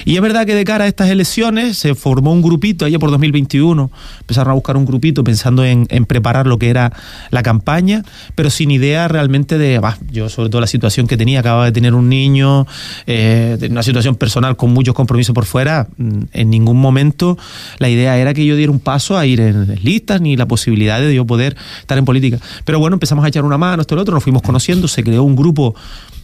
Y 0.05 0.17
es 0.17 0.23
verdad 0.23 0.47
que 0.47 0.55
de 0.55 0.65
cara 0.65 0.85
a 0.85 0.89
estas 0.89 1.09
elecciones 1.11 1.77
se 1.77 1.95
formó 1.95 2.33
un 2.33 2.43
grupito 2.43 2.85
allá 2.85 2.99
por 2.99 3.11
2021, 3.11 3.91
empezaron 4.21 4.51
a 4.51 4.55
buscar 4.55 4.77
un 4.77 4.85
pensando 5.01 5.65
en, 5.65 5.87
preparar 6.07 6.47
lo 6.47 6.59
que 6.59 6.71
era 6.71 6.93
la 7.31 7.43
campaña, 7.43 8.03
pero 8.35 8.51
sin 8.51 8.71
idea 8.71 9.09
realmente 9.09 9.59
de, 9.59 9.81
yo 10.11 10.29
sobre 10.29 10.51
todo 10.51 10.61
la 10.61 10.67
situación 10.67 11.07
que 11.07 11.17
tenía, 11.17 11.41
acababa 11.41 11.67
de 11.67 11.73
tener 11.73 11.95
un 11.95 12.09
niño, 12.09 12.67
eh, 13.07 13.59
una 13.71 13.83
situación 13.83 14.17
personal 14.17 14.57
con 14.57 14.73
muchos 14.73 14.95
compromisos 14.95 15.35
por 15.35 15.45
fuera, 15.45 15.89
mm, 15.97 16.23
en 16.33 16.51
ningún 16.51 16.81
momento 16.81 17.39
la 17.79 17.89
idea 17.89 18.17
era 18.19 18.35
que 18.35 18.45
yo 18.45 18.57
diera 18.57 18.73
un 18.73 18.81
paso 18.81 19.17
a 19.17 19.27
ir 19.27 19.41
en 19.41 19.79
listas 19.83 20.21
ni 20.21 20.37
la 20.37 20.47
posibilidad 20.47 21.01
de 21.01 21.15
yo 21.15 21.27
poder 21.27 21.57
estar 21.81 21.99
en 21.99 22.05
política. 22.05 22.39
Pero 22.65 22.79
bueno, 22.79 22.95
empezamos 22.95 23.25
a 23.25 23.29
echar 23.29 23.45
una 23.45 23.59
mano, 23.59 23.83
esto 23.83 23.95
y 23.95 23.97
lo 23.97 24.03
otro, 24.03 24.15
nos 24.15 24.23
fuimos 24.23 24.43
conociendo, 24.43 24.89
se 24.89 25.03
creó 25.03 25.23
un 25.23 25.37
grupo 25.37 25.75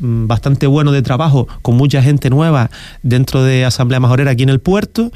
mm, 0.00 0.26
bastante 0.26 0.66
bueno 0.66 0.92
de 0.92 1.02
trabajo 1.02 1.48
con 1.62 1.76
mucha 1.76 2.02
gente 2.02 2.30
nueva 2.30 2.70
dentro 3.02 3.42
de 3.42 3.64
Asamblea 3.64 4.00
Majorera 4.00 4.32
aquí 4.32 4.42
en 4.42 4.48
el 4.48 4.60
puerto. 4.60 5.10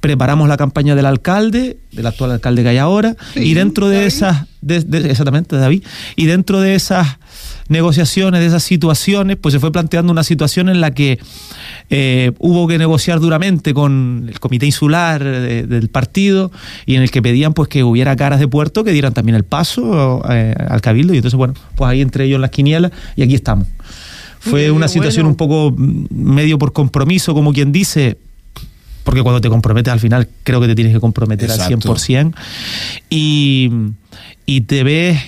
Preparamos 0.00 0.48
la 0.48 0.56
campaña 0.56 0.94
del 0.94 1.06
alcalde, 1.06 1.78
del 1.92 2.06
actual 2.06 2.32
alcalde 2.32 2.62
que 2.62 2.70
y 3.34 3.54
dentro 3.54 3.88
de 3.88 3.96
David. 3.96 4.06
esas, 4.08 4.46
de- 4.60 4.80
de- 4.80 5.10
exactamente, 5.10 5.56
David, 5.56 5.82
y 6.16 6.26
dentro 6.26 6.60
de 6.60 6.74
esas 6.74 7.18
negociaciones, 7.68 8.40
de 8.40 8.46
esas 8.46 8.62
situaciones, 8.62 9.36
pues 9.40 9.52
se 9.54 9.60
fue 9.60 9.72
planteando 9.72 10.12
una 10.12 10.24
situación 10.24 10.68
en 10.68 10.80
la 10.80 10.90
que 10.92 11.18
eh, 11.90 12.32
hubo 12.38 12.66
que 12.68 12.76
negociar 12.78 13.20
duramente 13.20 13.72
con 13.72 14.26
el 14.28 14.38
comité 14.40 14.66
insular 14.66 15.22
de- 15.24 15.66
del 15.66 15.88
partido 15.88 16.50
y 16.86 16.96
en 16.96 17.02
el 17.02 17.10
que 17.10 17.22
pedían 17.22 17.54
pues 17.54 17.68
que 17.68 17.82
hubiera 17.84 18.14
caras 18.16 18.40
de 18.40 18.48
puerto 18.48 18.84
que 18.84 18.92
dieran 18.92 19.14
también 19.14 19.36
el 19.36 19.44
paso 19.44 20.22
eh, 20.30 20.54
al 20.68 20.80
cabildo 20.80 21.14
y 21.14 21.16
entonces 21.18 21.36
bueno, 21.36 21.54
pues 21.76 21.88
ahí 21.90 22.00
entre 22.00 22.24
ellos 22.24 22.36
en 22.36 22.42
las 22.42 22.50
quinielas 22.50 22.92
y 23.16 23.22
aquí 23.22 23.34
estamos. 23.34 23.66
Fue 24.40 24.70
una 24.72 24.88
situación 24.88 25.24
bueno. 25.24 25.30
un 25.30 25.36
poco 25.36 25.74
medio 26.10 26.58
por 26.58 26.72
compromiso, 26.72 27.32
como 27.32 27.52
quien 27.52 27.70
dice, 27.70 28.18
porque 29.04 29.22
cuando 29.22 29.40
te 29.40 29.48
comprometes 29.48 29.92
al 29.92 30.00
final 30.00 30.28
creo 30.44 30.60
que 30.60 30.66
te 30.66 30.74
tienes 30.74 30.92
que 30.92 31.00
comprometer 31.00 31.50
Exacto. 31.50 31.92
al 31.92 31.98
100%. 31.98 32.34
Y, 33.10 33.70
y 34.46 34.62
te 34.62 34.82
ves, 34.84 35.20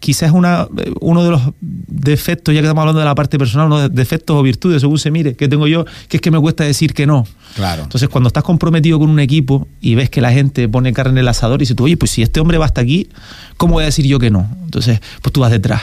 quizás 0.00 0.32
una, 0.32 0.66
uno 1.00 1.24
de 1.24 1.30
los 1.30 1.42
defectos, 1.60 2.54
ya 2.54 2.60
que 2.60 2.66
estamos 2.66 2.82
hablando 2.82 3.00
de 3.00 3.04
la 3.04 3.14
parte 3.14 3.38
personal, 3.38 3.66
uno 3.66 3.78
de 3.78 3.88
los 3.88 3.94
defectos 3.94 4.36
o 4.36 4.42
virtudes, 4.42 4.80
según 4.80 4.98
se 4.98 5.10
mire, 5.10 5.34
que 5.34 5.48
tengo 5.48 5.66
yo, 5.66 5.84
que 6.08 6.16
es 6.16 6.20
que 6.20 6.30
me 6.30 6.40
cuesta 6.40 6.64
decir 6.64 6.94
que 6.94 7.06
no. 7.06 7.26
Claro. 7.54 7.82
Entonces, 7.82 8.08
cuando 8.08 8.28
estás 8.28 8.44
comprometido 8.44 8.98
con 8.98 9.10
un 9.10 9.20
equipo 9.20 9.68
y 9.80 9.94
ves 9.94 10.10
que 10.10 10.20
la 10.20 10.32
gente 10.32 10.68
pone 10.68 10.92
carne 10.92 11.12
en 11.12 11.18
el 11.18 11.28
asador 11.28 11.60
y 11.60 11.62
dices 11.62 11.76
tú, 11.76 11.84
oye, 11.84 11.96
pues 11.96 12.10
si 12.10 12.22
este 12.22 12.40
hombre 12.40 12.58
va 12.58 12.66
hasta 12.66 12.80
aquí, 12.80 13.08
¿cómo 13.56 13.74
voy 13.74 13.82
a 13.82 13.86
decir 13.86 14.06
yo 14.06 14.18
que 14.18 14.30
no? 14.30 14.48
Entonces, 14.64 15.00
pues 15.22 15.32
tú 15.32 15.40
vas 15.40 15.50
detrás. 15.50 15.82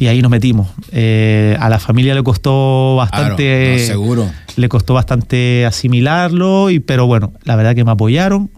Y 0.00 0.06
ahí 0.08 0.22
nos 0.22 0.30
metimos. 0.30 0.66
Eh, 0.92 1.56
a 1.60 1.68
la 1.68 1.78
familia 1.78 2.14
le 2.14 2.22
costó 2.22 2.96
bastante. 2.96 3.66
Claro, 3.66 3.78
no, 3.80 3.86
seguro. 3.86 4.30
Le 4.56 4.68
costó 4.70 4.94
bastante 4.94 5.66
asimilarlo, 5.66 6.70
y, 6.70 6.80
pero 6.80 7.06
bueno, 7.06 7.34
la 7.44 7.54
verdad 7.54 7.74
que 7.74 7.84
me 7.84 7.90
apoyaron, 7.90 8.50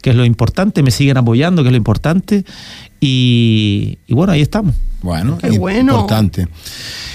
que 0.00 0.08
es 0.10 0.16
lo 0.16 0.24
importante, 0.24 0.82
me 0.82 0.90
siguen 0.90 1.18
apoyando, 1.18 1.62
que 1.62 1.68
es 1.68 1.72
lo 1.72 1.76
importante. 1.76 2.44
Y, 2.98 3.98
y 4.06 4.14
bueno, 4.14 4.32
ahí 4.32 4.40
estamos. 4.40 4.74
Bueno, 5.02 5.36
Qué 5.36 5.50
bueno. 5.50 5.92
importante. 5.92 6.48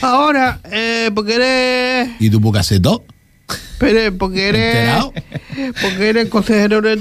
Ahora, 0.02 0.60
eh, 0.72 1.10
porque 1.16 1.34
eres, 1.36 2.10
¿Y 2.20 2.30
tu 2.30 2.40
boca 2.40 2.62
se 2.62 2.80
to? 2.80 3.04
Pero 3.82 4.18
porque 4.18 4.50
eres, 4.50 5.04
porque 5.82 6.10
eres 6.10 6.30
consejero 6.30 6.82
de, 6.82 6.96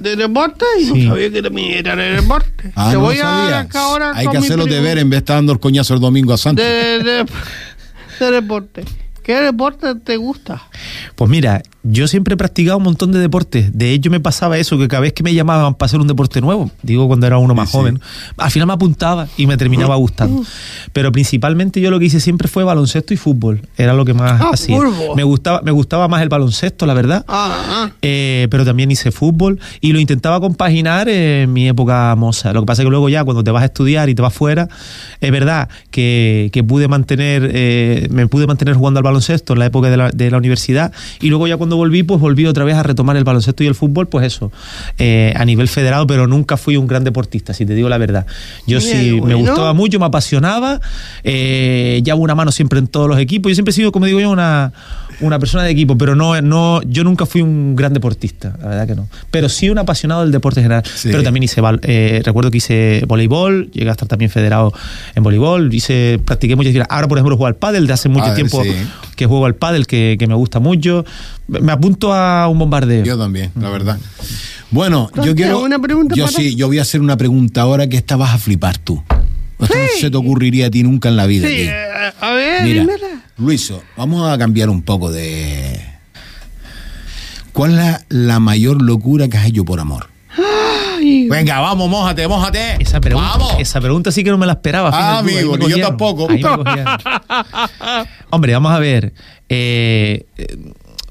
de 0.00 0.16
deporte 0.16 0.64
y 0.80 0.84
Sí. 0.84 0.92
no 1.04 1.10
sabía 1.14 1.30
que 1.32 1.42
también 1.42 1.72
era 1.78 1.96
de 1.96 2.10
deporte. 2.12 2.70
Ah, 2.76 2.88
Te 2.90 2.94
no 2.94 3.00
voy 3.00 3.18
a 3.18 3.60
ahora 3.74 4.12
Hay 4.14 4.28
que 4.28 4.36
hacer 4.36 4.58
los 4.58 4.68
deberes 4.68 5.02
en 5.02 5.10
vez 5.10 5.16
de 5.16 5.22
estar 5.22 5.36
dando 5.36 5.52
el 5.52 5.58
coñazo 5.60 5.94
el 5.94 6.00
domingo 6.00 6.32
a 6.34 6.36
Santos. 6.36 6.64
de, 6.64 6.98
de, 7.02 7.26
de 8.20 8.30
deporte. 8.30 8.84
¿Qué 9.24 9.34
deporte 9.40 9.94
te 9.96 10.16
gusta? 10.18 10.62
Pues 11.16 11.28
mira, 11.28 11.60
yo 11.88 12.08
siempre 12.08 12.34
he 12.34 12.36
practicado 12.36 12.78
un 12.78 12.84
montón 12.84 13.12
de 13.12 13.18
deportes. 13.18 13.70
De 13.76 13.92
hecho, 13.92 14.10
me 14.10 14.20
pasaba 14.20 14.58
eso, 14.58 14.78
que 14.78 14.88
cada 14.88 15.00
vez 15.00 15.12
que 15.12 15.22
me 15.22 15.32
llamaban 15.34 15.74
para 15.74 15.86
hacer 15.86 16.00
un 16.00 16.06
deporte 16.06 16.40
nuevo, 16.40 16.70
digo 16.82 17.06
cuando 17.06 17.26
era 17.26 17.38
uno 17.38 17.54
más 17.54 17.68
Sí, 17.68 17.72
sí. 17.72 17.78
joven, 17.78 18.00
al 18.36 18.50
final 18.50 18.66
me 18.68 18.74
apuntaba 18.74 19.28
y 19.36 19.46
me 19.46 19.56
terminaba 19.56 19.96
gustando. 19.96 20.42
Pero 20.92 21.12
principalmente 21.12 21.80
yo 21.80 21.90
lo 21.90 21.98
que 21.98 22.06
hice 22.06 22.20
siempre 22.20 22.48
fue 22.48 22.64
baloncesto 22.64 23.14
y 23.14 23.16
fútbol. 23.16 23.60
Era 23.76 23.92
lo 23.94 24.04
que 24.04 24.14
más 24.14 24.40
Ah, 24.40 24.50
hacía. 24.52 24.78
Me 25.16 25.22
gustaba, 25.24 25.60
me 25.62 25.70
gustaba 25.70 26.08
más 26.08 26.22
el 26.22 26.28
baloncesto, 26.28 26.86
la 26.86 26.94
verdad. 26.94 27.24
Ah, 27.28 27.64
ah. 27.68 27.90
Eh, 28.02 28.48
pero 28.50 28.64
también 28.64 28.90
hice 28.90 29.10
fútbol 29.12 29.60
y 29.80 29.92
lo 29.92 30.00
intentaba 30.00 30.40
compaginar 30.40 31.08
en 31.08 31.52
mi 31.52 31.68
época 31.68 32.14
moza. 32.16 32.52
Lo 32.52 32.60
que 32.62 32.66
pasa 32.66 32.82
es 32.82 32.86
que 32.86 32.90
luego 32.90 33.08
ya 33.08 33.24
cuando 33.24 33.44
te 33.44 33.50
vas 33.50 33.62
a 33.62 33.66
estudiar 33.66 34.08
y 34.08 34.14
te 34.14 34.22
vas 34.22 34.32
fuera, 34.34 34.68
es 35.20 35.30
verdad 35.30 35.68
que, 35.90 36.50
que 36.52 36.64
pude 36.64 36.88
mantener, 36.88 37.50
eh, 37.54 38.08
me 38.10 38.26
pude 38.26 38.46
mantener 38.46 38.74
jugando 38.74 38.98
al 38.98 39.04
baloncesto 39.04 39.52
en 39.52 39.58
la 39.60 39.66
época 39.66 39.90
de 39.90 39.96
la, 39.96 40.10
de 40.10 40.30
la 40.30 40.38
universidad 40.38 40.92
y 41.20 41.28
luego 41.28 41.46
ya 41.46 41.56
cuando 41.56 41.75
volví, 41.76 42.02
pues 42.02 42.20
volví 42.20 42.46
otra 42.46 42.64
vez 42.64 42.76
a 42.76 42.82
retomar 42.82 43.16
el 43.16 43.24
baloncesto 43.24 43.62
y 43.64 43.66
el 43.66 43.74
fútbol, 43.74 44.08
pues 44.08 44.26
eso, 44.26 44.52
eh, 44.98 45.32
a 45.36 45.44
nivel 45.44 45.68
federado, 45.68 46.06
pero 46.06 46.26
nunca 46.26 46.56
fui 46.56 46.76
un 46.76 46.86
gran 46.86 47.04
deportista, 47.04 47.54
si 47.54 47.66
te 47.66 47.74
digo 47.74 47.88
la 47.88 47.98
verdad. 47.98 48.26
Yo 48.66 48.80
sí 48.80 49.20
me 49.22 49.34
gustaba 49.34 49.72
mucho, 49.72 49.98
me 49.98 50.06
apasionaba, 50.06 50.80
eh, 51.24 52.02
llevo 52.04 52.22
una 52.22 52.34
mano 52.34 52.52
siempre 52.52 52.78
en 52.78 52.86
todos 52.86 53.08
los 53.08 53.18
equipos. 53.18 53.50
Yo 53.50 53.54
siempre 53.54 53.70
he 53.70 53.74
sido, 53.74 53.92
como 53.92 54.06
digo 54.06 54.20
yo, 54.20 54.30
una, 54.30 54.72
una 55.20 55.38
persona 55.38 55.64
de 55.64 55.70
equipo, 55.70 55.96
pero 55.96 56.14
no, 56.14 56.40
no, 56.42 56.82
yo 56.82 57.02
nunca 57.04 57.24
fui 57.26 57.40
un 57.42 57.74
gran 57.76 57.92
deportista, 57.92 58.56
la 58.60 58.68
verdad 58.68 58.86
que 58.86 58.94
no. 58.94 59.08
Pero 59.30 59.48
sí 59.48 59.70
un 59.70 59.78
apasionado 59.78 60.22
del 60.22 60.32
deporte 60.32 60.60
en 60.60 60.64
general. 60.64 60.82
Sí. 60.94 61.08
Pero 61.10 61.22
también 61.22 61.42
hice, 61.44 61.60
val- 61.60 61.80
eh, 61.82 62.20
recuerdo 62.24 62.50
que 62.50 62.58
hice 62.58 63.02
voleibol, 63.06 63.70
llegué 63.72 63.88
a 63.88 63.92
estar 63.92 64.08
también 64.08 64.30
federado 64.30 64.72
en 65.14 65.22
voleibol, 65.22 65.72
hice, 65.72 66.20
practiqué 66.24 66.54
muchas. 66.56 66.74
Ahora, 66.88 67.08
por 67.08 67.18
ejemplo, 67.18 67.36
juego 67.36 67.46
al 67.46 67.56
pádel, 67.56 67.86
de 67.86 67.92
hace 67.94 68.08
mucho 68.08 68.24
Pádel, 68.24 68.36
tiempo 68.36 68.62
sí. 68.62 68.70
que 69.16 69.26
juego 69.26 69.46
al 69.46 69.54
pádel, 69.54 69.86
que, 69.86 70.16
que 70.18 70.26
me 70.26 70.34
gusta 70.34 70.60
mucho. 70.60 71.04
Me 71.48 71.72
apunto 71.72 72.12
a 72.12 72.48
un 72.48 72.58
bombardeo. 72.58 73.04
Yo 73.04 73.16
también, 73.18 73.50
la 73.60 73.70
verdad. 73.70 73.98
Bueno, 74.70 75.08
yo 75.14 75.22
¿Tienes 75.22 75.34
quiero. 75.36 75.60
una 75.62 75.78
pregunta 75.78 76.14
yo 76.16 76.24
para- 76.26 76.36
sí, 76.36 76.56
yo 76.56 76.66
voy 76.66 76.78
a 76.78 76.82
hacer 76.82 77.00
una 77.00 77.16
pregunta 77.16 77.60
ahora 77.62 77.86
que 77.88 77.96
esta 77.96 78.16
vas 78.16 78.34
a 78.34 78.38
flipar 78.38 78.78
tú. 78.78 79.02
Esto 79.58 79.74
no 79.74 79.84
se 80.00 80.10
te 80.10 80.16
ocurriría 80.18 80.66
a 80.66 80.70
ti 80.70 80.82
nunca 80.82 81.08
en 81.08 81.16
la 81.16 81.24
vida. 81.24 81.48
Sí, 81.48 81.54
eh, 81.60 81.72
a 82.20 82.30
ver, 82.32 82.62
Mira, 82.64 82.80
dímela. 82.82 83.05
Luiso, 83.38 83.82
vamos 83.96 84.30
a 84.30 84.38
cambiar 84.38 84.70
un 84.70 84.82
poco 84.82 85.10
de. 85.12 85.80
¿Cuál 87.52 87.72
es 87.72 87.76
la, 87.76 88.04
la 88.08 88.40
mayor 88.40 88.82
locura 88.82 89.28
que 89.28 89.36
has 89.36 89.46
hecho 89.46 89.64
por 89.64 89.78
amor? 89.80 90.08
Ay, 90.98 91.28
Venga, 91.28 91.60
vamos, 91.60 91.88
mójate, 91.88 92.26
mójate. 92.28 92.82
Esa 92.82 93.00
pregunta, 93.00 93.28
Vamos. 93.30 93.54
esa 93.58 93.80
pregunta 93.80 94.10
sí 94.10 94.24
que 94.24 94.30
no 94.30 94.38
me 94.38 94.46
la 94.46 94.54
esperaba. 94.54 94.90
Ah, 94.92 95.22
fíjate 95.22 95.38
amigo, 95.40 95.56
me 95.58 95.64
ni 95.66 95.70
yo 95.70 95.80
tampoco. 95.86 96.26
Hombre, 98.30 98.52
vamos 98.54 98.72
a 98.72 98.78
ver. 98.78 99.12
eh, 99.48 100.26
eh, 100.36 100.56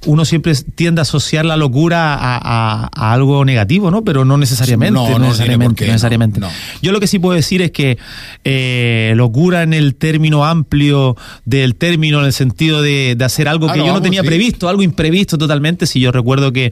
uno 0.06 0.26
siempre 0.26 0.54
tiende 0.76 1.02
a 1.02 1.04
asociar 1.04 1.46
la 1.46 1.58
locura 1.58 2.14
a, 2.16 2.38
a- 2.38 2.90
a 2.94 3.14
algo 3.14 3.44
negativo, 3.46 3.92
¿no? 3.92 4.04
Pero 4.04 4.26
no 4.26 4.38
necesariamente. 4.38 4.94
No, 4.94 5.10
no 5.20 5.20
necesariamente, 5.28 5.76
qué, 5.84 5.86
no 5.88 5.94
necesariamente. 5.94 6.40
Yo 6.82 6.92
lo 6.92 7.00
que 7.00 7.08
sí 7.08 7.20
puedo 7.20 7.36
decir 7.36 7.62
es 7.62 7.72
que 7.72 7.98
eh, 8.44 9.14
locura 9.16 9.64
en 9.64 9.74
el 9.74 9.96
término 9.96 10.46
amplio 10.46 11.16
del 11.46 11.76
término, 11.76 12.20
en 12.20 12.26
el 12.28 12.34
sentido 12.34 12.82
de, 12.82 13.16
de 13.18 13.26
hacer 13.26 13.48
algo 13.48 13.70
Ah, 13.70 13.74
que 13.74 13.80
no, 13.80 13.88
yo 13.88 13.94
no 13.94 14.02
tenía 14.02 14.22
sí. 14.22 14.28
previsto, 14.28 14.70
algo 14.70 14.82
imprevisto 14.84 15.38
totalmente. 15.38 15.86
Si 15.88 16.00
yo 16.00 16.12
recuerdo 16.12 16.52
que 16.54 16.72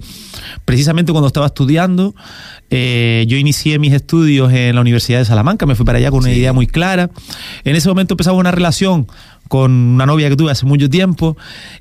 precisamente 0.66 1.12
cuando 1.12 1.28
estaba 1.28 1.48
estudiando, 1.48 2.16
eh, 2.70 3.26
yo 3.28 3.38
inicié 3.38 3.80
mis 3.80 3.94
estudios 3.94 4.52
en 4.54 4.76
la 4.76 4.82
Universidad 4.82 5.20
de 5.20 5.26
Salamanca, 5.26 5.66
me 5.66 5.76
fui 5.76 5.86
para 5.86 5.98
allá 5.98 6.10
con 6.12 6.20
una 6.20 6.30
Sí. 6.30 6.36
idea 6.40 6.54
muy 6.54 6.68
clara. 6.68 7.10
En 7.64 7.76
ese 7.76 7.88
momento 7.90 8.14
empezaba 8.14 8.38
una 8.38 8.52
relación 8.52 9.08
con 9.48 9.72
una 9.72 10.06
novia 10.06 10.30
que 10.30 10.36
tuve 10.36 10.52
hace 10.52 10.66
mucho 10.66 10.90
tiempo. 10.90 11.38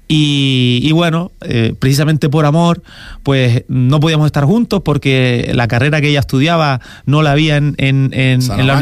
Y, 0.09 0.81
y 0.83 0.92
bueno, 0.92 1.33
eh, 1.42 1.75
precisamente 1.79 2.29
por 2.29 2.44
amor, 2.44 2.83
pues 3.22 3.64
no 3.68 3.98
podíamos 4.01 4.27
estar 4.27 4.44
juntos 4.44 4.83
porque 4.85 5.51
la 5.55 5.68
carrera 5.68 6.01
que 6.01 6.09
ella 6.09 6.20
estudiaba 6.20 6.81
no 7.07 7.22
la 7.22 7.33
había 7.33 7.57
en, 7.57 7.75
en- 7.79 8.11
en- 8.12 8.42
en 8.61 8.66
la, 8.66 8.75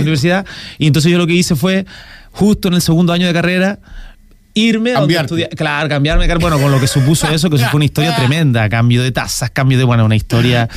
universidad. 0.00 0.46
Y 0.78 0.86
entonces 0.86 1.12
yo 1.12 1.18
lo 1.18 1.26
que 1.26 1.34
hice 1.34 1.54
fue 1.56 1.86
justo 2.32 2.68
en 2.68 2.74
el 2.74 2.80
segundo 2.80 3.12
año 3.12 3.26
de 3.26 3.32
carrera 3.32 3.78
irme 4.60 4.94
a 4.94 5.04
estudiar. 5.04 5.50
Claro, 5.50 5.88
cambiarme, 5.88 6.26
claro, 6.26 6.40
bueno, 6.40 6.58
con 6.58 6.70
lo 6.70 6.80
que 6.80 6.86
supuso 6.86 7.28
eso, 7.28 7.50
que 7.50 7.56
eso 7.56 7.66
fue 7.66 7.78
una 7.78 7.84
historia 7.84 8.14
tremenda, 8.14 8.68
cambio 8.68 9.02
de 9.02 9.12
tasas, 9.12 9.50
cambio 9.50 9.78
de, 9.78 9.84
bueno, 9.84 10.04
una 10.04 10.16
historia, 10.16 10.68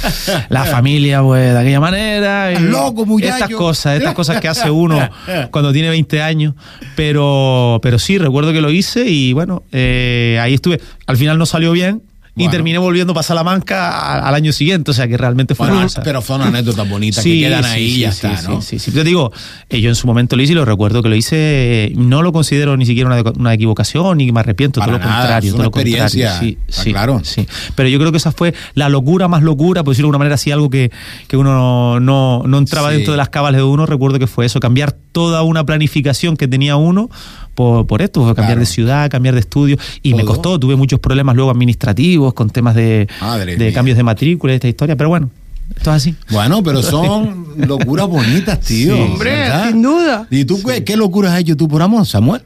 la 0.50 0.66
familia, 0.66 1.22
pues, 1.22 1.54
de 1.54 1.60
aquella 1.60 1.80
manera. 1.80 2.52
y 2.52 2.60
loco, 2.60 3.06
muchacho. 3.06 3.34
Estas 3.36 3.50
cosas, 3.58 3.98
estas 3.98 4.14
cosas 4.14 4.40
que 4.40 4.48
hace 4.48 4.70
uno 4.70 5.10
cuando 5.52 5.72
tiene 5.74 5.90
20 5.90 6.22
años, 6.22 6.56
pero, 6.96 7.80
pero 7.82 8.00
sí, 8.00 8.18
recuerdo 8.18 8.54
que 8.54 8.62
lo 8.62 8.72
hice 8.72 9.06
y 9.06 9.34
bueno, 9.34 9.64
eh, 9.72 10.40
ahí 10.42 10.54
estuve. 10.54 10.80
Al 11.08 11.18
final 11.18 11.38
no 11.38 11.46
salió 11.46 11.72
bien. 11.72 12.02
Y 12.36 12.50
terminé 12.50 12.80
volviendo 12.80 13.14
para 13.14 13.24
Salamanca 13.24 14.20
al 14.20 14.34
año 14.34 14.52
siguiente. 14.52 14.92
O 14.92 14.94
sea 14.94 15.08
que 15.08 15.18
realmente 15.18 15.54
fue 15.54 15.68
Bueno, 15.68 15.86
una 15.86 16.04
pero 16.04 16.22
son 16.22 16.42
anécdotas 16.42 16.90
bonitas 16.90 17.24
Sí, 17.24 17.42
que 17.42 17.48
quedan 17.48 17.64
sí, 17.64 17.70
ahí 17.70 17.84
y 17.84 18.00
ya 18.00 18.10
está, 18.10 18.38
sí, 18.38 18.48
¿no? 18.48 18.62
Sí, 18.62 18.80
sí. 18.80 18.92
Yo 18.92 19.04
te 19.04 19.10
digo, 19.10 19.32
eh, 19.70 19.82
yo 19.82 19.90
en 19.90 19.96
su 19.96 20.08
momento 20.08 20.36
lo 20.36 20.42
hice 20.42 20.54
y 20.54 20.56
lo 20.56 20.66
recuerdo 20.66 21.04
que 21.04 21.10
lo 21.10 21.16
hice, 21.16 21.92
no 21.96 22.24
lo 22.24 22.34
considero 22.34 22.76
ni 22.76 22.86
siquiera 22.86 23.10
una, 23.10 23.32
una 23.38 23.54
equivocación 23.54 24.18
ni 24.18 24.32
me 24.32 24.40
arrepiento, 24.40 24.80
Para 24.80 24.94
todo 24.94 25.00
lo 25.00 25.06
nada, 25.06 25.20
contrario, 25.20 25.48
es 25.48 25.52
todo 25.52 25.58
una 25.58 25.66
lo 25.66 25.72
contrario. 25.72 26.58
Sí, 26.70 26.92
claro. 26.92 27.22
sí. 27.24 27.48
Pero 27.76 27.90
yo 27.90 28.00
creo 28.00 28.12
que 28.12 28.18
esa 28.18 28.32
fue 28.32 28.54
la 28.74 28.90
locura 28.90 29.28
más 29.28 29.44
locura, 29.44 29.84
por 29.84 29.94
decirlo 29.94 30.08
de 30.08 30.10
alguna 30.10 30.20
manera, 30.20 30.36
así 30.36 30.52
algo 30.52 30.70
que, 30.70 30.92
que 31.28 31.38
uno 31.38 32.00
no, 32.00 32.44
no, 32.48 32.58
entraba 32.58 32.90
dentro 32.90 33.14
de 33.14 33.18
las 33.18 33.30
cabales 33.30 33.60
de 33.60 33.64
uno, 33.66 33.86
recuerdo 33.86 34.18
que 34.18 34.28
fue 34.28 34.46
eso, 34.46 34.60
cambiar 34.60 34.92
toda 34.92 35.44
una 35.44 35.64
planificación 35.66 36.36
que 36.36 36.48
tenía 36.48 36.76
uno 36.78 37.10
por, 37.56 37.86
por 37.88 38.02
esto, 38.02 38.22
cambiar 38.28 38.46
Claro. 38.48 38.60
de 38.62 38.66
ciudad, 38.66 39.10
cambiar 39.10 39.34
de 39.36 39.42
estudio, 39.42 39.78
y 40.02 40.14
me 40.14 40.24
Todo. 40.24 40.28
costó, 40.34 40.60
tuve 40.60 40.76
muchos 40.76 41.00
problemas 41.00 41.36
luego 41.36 41.52
administrativos 41.52 42.34
con 42.34 42.50
temas 42.50 42.76
de, 42.76 43.08
Madre 43.22 43.56
de 43.58 43.66
mía. 43.66 43.74
cambios 43.74 43.98
de 43.98 44.04
matrícula 44.04 44.54
y 44.54 44.56
esta 44.56 44.68
historia, 44.68 44.96
pero 44.96 45.10
bueno, 45.10 45.30
esto 45.76 45.92
es 45.92 45.96
así. 45.98 46.16
Bueno, 46.30 46.62
pero 46.64 46.82
son 46.84 47.46
locuras 47.58 48.08
bonitas, 48.08 48.60
tío. 48.60 48.96
Sí. 48.96 49.02
Hombre, 49.02 49.32
¿verdad? 49.32 49.70
sin 49.70 49.82
duda. 49.82 50.28
¿Y 50.30 50.46
tú 50.46 50.62
qué, 50.64 50.84
qué 50.84 50.96
locuras 50.98 51.34
has 51.34 51.40
hecho 51.42 51.56
tú 51.56 51.68
por 51.68 51.82
amor, 51.82 52.06
Samuel? 52.06 52.42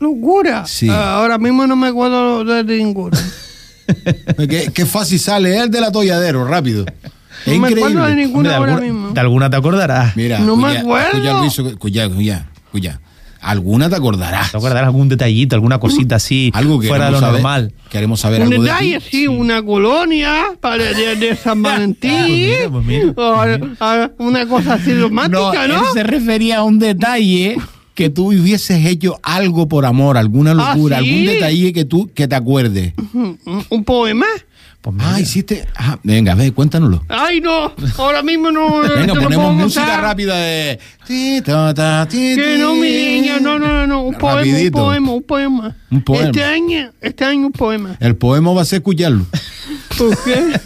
Locura. 0.00 0.64
Sí. 0.66 0.88
Ah, 0.88 1.16
ahora 1.16 1.36
mismo 1.38 1.66
no 1.66 1.76
me 1.76 1.88
acuerdo 1.88 2.44
de 2.44 2.64
ninguna. 2.78 3.18
Qué, 4.48 4.70
qué 4.72 4.86
fácil 4.86 5.18
sale 5.18 5.58
el 5.58 5.68
de 5.70 5.80
la 5.80 5.90
tolladero, 5.90 6.44
rápido. 6.46 6.86
Es 7.44 7.52
No 7.54 7.60
me 7.60 7.68
acuerdo 7.68 8.06
de 8.06 8.14
ninguna 8.14 8.36
Hombre, 8.38 8.50
de, 8.50 8.54
ahora 8.56 8.72
alguna, 8.74 8.92
mismo. 8.92 9.10
de 9.12 9.20
alguna 9.20 9.50
te 9.50 9.56
acordarás. 9.56 10.16
Mira, 10.16 10.38
No 10.38 10.56
me 10.56 10.78
acuerdo. 10.78 11.10
cuya, 11.18 11.76
cuya, 11.78 12.08
cuya, 12.08 12.48
cuya. 12.70 13.00
Alguna 13.40 13.88
te 13.88 13.96
acordarás. 13.96 14.50
¿Te 14.50 14.56
acordarás 14.58 14.84
algún 14.86 15.08
detallito, 15.08 15.54
alguna 15.56 15.78
cosita 15.78 16.16
así 16.16 16.50
Algo 16.54 16.78
que 16.78 16.88
fuera 16.88 17.06
de 17.06 17.10
lo 17.12 17.16
queremos 17.18 17.20
saber. 17.40 17.42
normal? 17.42 17.72
Queremos 17.90 18.20
saber 18.20 18.40
Un 18.42 18.52
algo 18.52 18.62
de 18.62 18.68
detalle, 18.70 19.00
ti. 19.00 19.06
sí, 19.10 19.26
una 19.28 19.62
colonia 19.62 20.44
para 20.60 20.92
día 20.92 21.14
de 21.14 21.34
San 21.36 21.62
Valentín. 21.62 22.26
mira, 22.26 22.68
pues 22.70 22.84
mira, 22.84 23.12
O, 23.16 23.34
a- 23.80 24.10
una 24.18 24.46
cosa 24.46 24.74
así 24.74 24.92
romántica, 24.94 25.66
¿no? 25.68 25.74
él 25.80 25.86
se 25.94 26.02
refería 26.02 26.58
a 26.58 26.64
un 26.64 26.78
detalle 26.78 27.56
que 27.94 28.08
tú 28.10 28.28
hubieses 28.28 28.84
hecho 28.86 29.18
algo 29.22 29.68
por 29.68 29.84
amor, 29.84 30.16
alguna 30.16 30.52
Ah, 30.52 30.74
locura, 30.74 31.00
¿sí? 31.00 31.08
algún 31.08 31.26
detalle 31.26 31.72
que 31.72 31.84
tú 31.84 32.10
que 32.14 32.28
te 32.28 32.34
acuerdes. 32.34 32.92
Un 33.70 33.84
poema. 33.84 34.26
Pues 34.80 34.96
mira. 34.96 35.14
Ah, 35.14 35.20
hiciste. 35.20 35.66
ah, 35.76 35.98
venga, 36.02 36.34
ve, 36.34 36.52
cuéntanoslo. 36.52 37.04
Ay, 37.08 37.40
no, 37.42 37.72
ahora 37.98 38.22
mismo 38.22 38.50
no. 38.50 38.78
Venga, 38.80 39.12
te 39.12 39.14
lo 39.14 39.22
ponemos 39.24 39.54
música 39.54 39.82
contar. 39.84 40.02
rápida 40.02 40.36
de. 40.36 40.78
ti, 41.06 41.42
ta, 41.44 41.74
ta, 41.74 42.06
ti, 42.08 42.34
Que 42.34 42.56
no, 42.58 42.74
mi 42.76 42.88
niña, 42.88 43.40
no, 43.40 43.58
no, 43.58 43.68
no, 43.68 43.86
no, 43.86 44.02
un 44.04 44.14
poema, 44.14 44.40
un 44.40 44.46
Rapidito. 44.48 44.78
poema, 44.78 45.12
un 45.12 45.22
poema. 45.22 45.76
Un 45.90 46.02
poema. 46.02 46.24
Este 46.26 46.44
año, 46.44 46.90
este 47.02 47.24
año 47.26 47.46
un 47.46 47.52
poema. 47.52 47.96
El 48.00 48.16
poema 48.16 48.52
va 48.52 48.62
a 48.62 48.64
ser 48.64 48.78
escucharlo. 48.78 49.26
¿Por 49.98 50.16
qué? 50.24 50.58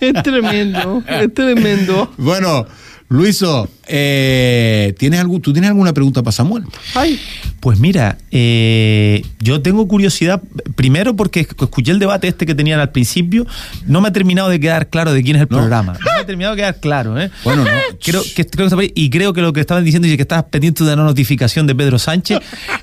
es 0.00 0.22
tremendo, 0.22 1.02
es 1.08 1.32
tremendo. 1.32 2.12
Bueno, 2.18 2.66
Luiso, 3.10 3.68
eh, 3.88 4.94
¿tienes 4.96 5.18
algún, 5.18 5.42
¿tú 5.42 5.52
tienes 5.52 5.68
alguna 5.68 5.92
pregunta 5.92 6.22
para 6.22 6.30
Samuel? 6.30 6.62
Ay, 6.94 7.18
Pues 7.58 7.80
mira, 7.80 8.18
eh, 8.30 9.24
yo 9.40 9.60
tengo 9.62 9.88
curiosidad, 9.88 10.40
primero 10.76 11.16
porque 11.16 11.40
escuché 11.40 11.90
el 11.90 11.98
debate 11.98 12.28
este 12.28 12.46
que 12.46 12.54
tenían 12.54 12.78
al 12.78 12.92
principio, 12.92 13.48
no 13.84 14.00
me 14.00 14.08
ha 14.08 14.12
terminado 14.12 14.48
de 14.48 14.60
quedar 14.60 14.88
claro 14.90 15.12
de 15.12 15.24
quién 15.24 15.34
es 15.34 15.42
el 15.42 15.48
No. 15.50 15.58
programa. 15.58 15.94
No 15.94 15.98
me 16.14 16.20
ha 16.20 16.24
terminado 16.24 16.54
de 16.54 16.62
quedar 16.62 16.78
claro, 16.78 17.20
¿eh? 17.20 17.32
Bueno, 17.42 17.64
no. 17.64 17.70
Creo 18.00 18.22
que, 18.36 18.46
creo 18.46 18.68
y 18.94 19.10
creo 19.10 19.32
que 19.32 19.42
lo 19.42 19.52
que 19.52 19.58
estaban 19.60 19.84
diciendo 19.84 20.06
es 20.06 20.14
que 20.14 20.22
estabas 20.22 20.44
pendiente 20.44 20.84
de 20.84 20.94
una 20.94 21.02
notificación 21.02 21.66
de 21.66 21.74
Pedro 21.74 21.98
Sánchez. 21.98 22.38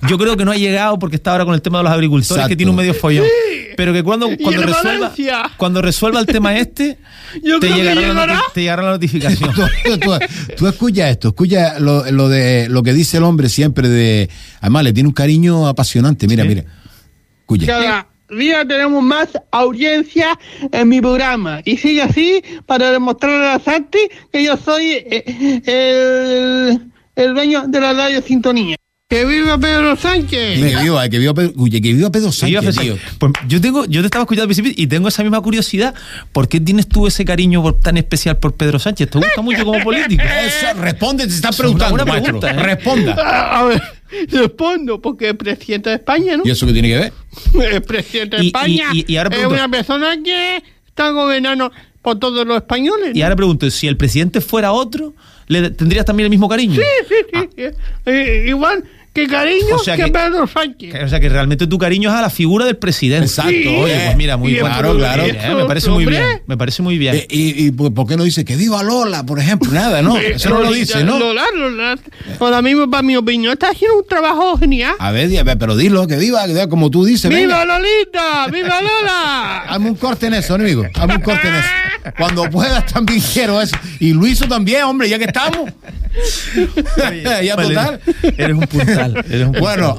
Yo 0.09 0.17
creo 0.17 0.35
que 0.35 0.43
no 0.43 0.51
ha 0.51 0.57
llegado 0.57 0.99
porque 0.99 1.15
está 1.15 1.31
ahora 1.31 1.45
con 1.45 1.53
el 1.53 1.61
tema 1.61 1.77
de 1.77 1.85
los 1.85 1.93
agricultores, 1.93 2.31
Exacto. 2.31 2.49
que 2.49 2.55
tiene 2.57 2.69
un 2.69 2.75
medio 2.75 2.93
follón. 2.93 3.25
Pero 3.77 3.93
que 3.93 4.03
cuando, 4.03 4.27
cuando 4.41 4.61
el 4.61 4.67
resuelva, 4.67 4.99
Valencia. 5.09 5.51
cuando 5.55 5.81
resuelva 5.81 6.19
el 6.19 6.25
tema 6.25 6.57
este, 6.57 6.97
Yo 7.43 7.59
te 7.59 7.69
llegará, 7.69 7.95
la 7.95 8.07
llegará. 8.07 8.33
noti- 8.35 8.53
te 8.53 8.61
llegará 8.61 8.81
la 8.83 8.91
notificación. 8.91 9.51
tú, 9.85 9.99
tú- 9.99 10.19
tú 10.57 10.67
escucha 10.67 11.09
esto, 11.09 11.29
escucha 11.29 11.79
lo, 11.79 12.09
lo 12.11 12.27
de 12.27 12.67
lo 12.69 12.83
que 12.83 12.91
dice 12.93 13.17
el 13.17 13.23
hombre 13.23 13.47
siempre 13.47 13.87
de. 13.87 14.29
Además, 14.59 14.83
le 14.83 14.91
tiene 14.93 15.07
un 15.07 15.13
cariño 15.13 15.67
apasionante. 15.67 16.27
Mira, 16.27 16.43
Sí. 16.43 16.49
mira. 16.49 16.63
Escucha. 17.41 17.65
cada 17.67 18.07
día 18.29 18.67
tenemos 18.67 19.01
más 19.01 19.29
audiencia 19.51 20.37
en 20.71 20.89
mi 20.89 20.99
programa. 20.99 21.61
Y 21.63 21.77
sigue 21.77 22.01
así 22.01 22.41
para 22.65 22.91
demostrarle 22.91 23.45
a 23.47 23.59
Santi 23.59 23.99
que 24.33 24.43
yo 24.43 24.57
soy 24.57 24.85
eh, 25.09 25.61
el, 25.65 26.91
el 27.15 27.33
dueño 27.33 27.65
de 27.67 27.79
la 27.79 27.93
radio 27.93 28.21
Sintonía. 28.21 28.75
¡Que 29.09 29.23
viva 29.23 29.57
Pedro 29.57 29.95
Sánchez! 29.95 30.59
Que 30.59 30.75
viva, 30.83 31.07
que 31.07 31.17
viva 31.17 31.33
Pedro, 31.33 31.53
que 31.71 31.79
viva 31.79 32.09
Pedro 32.11 32.29
Sánchez. 32.29 32.75
Pues 33.17 33.31
yo 33.47 33.61
tengo, 33.61 33.85
yo 33.85 34.01
te 34.01 34.07
estaba 34.07 34.23
escuchando 34.23 34.43
al 34.43 34.47
principio 34.49 34.73
y 34.75 34.85
tengo 34.87 35.07
esa 35.07 35.23
misma 35.23 35.39
curiosidad. 35.39 35.95
¿Por 36.33 36.49
qué 36.49 36.59
tienes 36.59 36.89
tú 36.89 37.07
ese 37.07 37.23
cariño 37.23 37.61
por- 37.61 37.79
tan 37.79 37.95
especial 37.95 38.37
por 38.37 38.55
Pedro 38.55 38.79
Sánchez? 38.79 39.09
¿Te 39.09 39.17
gusta 39.17 39.41
mucho 39.41 39.63
como 39.63 39.81
político? 39.81 40.21
Eso, 40.45 40.77
responde, 40.81 41.25
te 41.25 41.33
están 41.33 41.53
Es 41.53 41.59
una 41.61 41.69
preguntando, 41.87 42.21
pregunta, 42.21 42.51
¿eh? 42.51 42.53
Responda. 42.61 43.13
A 43.13 43.59
a 43.61 43.63
ver, 43.63 43.81
respondo, 44.29 45.01
porque 45.01 45.29
es 45.29 45.35
presidente 45.35 45.89
de 45.89 45.95
España, 45.95 46.35
¿no? 46.35 46.43
¿Y 46.45 46.49
eso 46.51 46.67
qué 46.67 46.73
tiene 46.73 46.89
que 46.89 46.97
ver? 46.97 47.13
El 47.73 47.81
presidente 47.83 48.35
de 48.35 48.43
Y- 48.43 48.47
España 48.47 48.83
y- 48.91 49.13
y 49.13 49.15
ahora 49.15 49.37
es 49.37 49.45
una 49.45 49.69
persona 49.69 50.17
que 50.21 50.61
está 50.85 51.11
gobernando 51.11 51.71
por 52.01 52.19
todos 52.19 52.45
los 52.45 52.57
españoles. 52.57 53.11
Y 53.15 53.21
ahora 53.21 53.37
pregunto, 53.37 53.69
si 53.71 53.87
el 53.87 53.95
presidente 53.95 54.41
fuera 54.41 54.73
otro, 54.73 55.13
¿le 55.47 55.69
tendrías 55.69 56.03
también 56.03 56.25
el 56.25 56.29
mismo 56.29 56.49
cariño? 56.49 56.75
Sí, 56.75 57.05
sí, 57.07 57.15
sí. 57.55 57.63
Eh, 58.05 58.45
igual 58.49 58.83
que 59.17 59.27
cariño 59.27 59.75
O 59.75 59.79
sea 59.79 59.95
que, 59.95 60.05
que- 60.05 60.11
Pedro 60.11 60.45
Sánchez. 60.47 61.03
O 61.03 61.07
sea, 61.07 61.19
que 61.19 61.29
realmente 61.29 61.65
tu 61.67 61.77
cariño 61.77 62.09
es 62.09 62.15
a 62.15 62.21
la 62.21 62.29
figura 62.29 62.65
del 62.65 62.77
presidente. 62.77 63.25
Exacto, 63.25 63.51
Sí. 63.51 63.67
Oye, 63.67 63.99
pues 64.05 64.17
mira, 64.17 64.37
muy 64.37 64.55
claro, 64.55 64.95
claro. 64.95 65.23
¿eh? 65.25 65.37
Me 65.55 65.65
parece 65.65 65.89
muy 65.89 66.05
bien. 66.05 66.23
Me 66.45 66.57
parece 66.57 66.81
muy 66.83 66.97
bien. 66.97 67.15
Eh, 67.15 67.27
y, 67.29 67.65
y 67.67 67.71
por 67.71 67.93
por 67.93 68.07
qué 68.07 68.15
no 68.17 68.23
dice 68.23 68.45
que 68.45 68.55
viva 68.55 68.83
Lola, 68.83 69.25
por 69.25 69.39
ejemplo? 69.39 69.71
Nada, 69.71 70.01
¿no? 70.01 70.17
Eso 70.17 70.49
no 70.49 70.61
lo 70.61 70.71
dice, 70.71 71.03
¿no? 71.03 71.17
Lola, 71.17 71.43
Lola. 71.55 71.97
Ahora 72.39 72.61
mismo, 72.61 72.89
para 72.89 73.03
mi 73.03 73.15
opinión, 73.15 73.53
está 73.53 73.69
haciendo 73.71 73.97
un 73.99 74.07
trabajo 74.07 74.57
genial. 74.57 74.95
A 74.99 75.11
ver, 75.11 75.35
a 75.39 75.43
ver, 75.43 75.57
pero 75.57 75.75
dilo, 75.75 76.05
que 76.07 76.17
viva, 76.17 76.45
que 76.45 76.53
viva 76.53 76.67
como 76.69 76.91
tú 76.91 77.05
dices. 77.05 77.29
¡Viva 77.29 77.59
venga. 77.59 77.65
Lolita! 77.65 78.47
¡Viva 78.51 78.81
Lola! 78.81 79.59
Hazme 79.69 79.89
un 79.89 79.95
corte 79.95 80.27
en 80.27 80.35
eso, 80.35 80.53
amigo. 80.55 80.85
Hazme 80.93 81.15
un 81.15 81.21
corte 81.21 81.47
en 81.47 81.55
eso. 81.55 81.67
Cuando 82.17 82.49
puedas 82.49 82.85
también 82.85 83.21
quiero 83.33 83.61
eso. 83.61 83.75
Y 83.99 84.13
Luiso 84.13 84.47
también, 84.47 84.83
hombre, 84.83 85.09
ya 85.09 85.17
que 85.17 85.25
estamos. 85.25 85.71
ya 87.43 87.55
Vale, 87.55 87.69
total. 87.75 88.01
Eres 88.37 88.55
un 88.57 88.67
puntal. 88.67 89.25
Eres 89.29 89.45
un 89.47 89.51
puntal. 89.53 89.59
Bueno, 89.61 89.97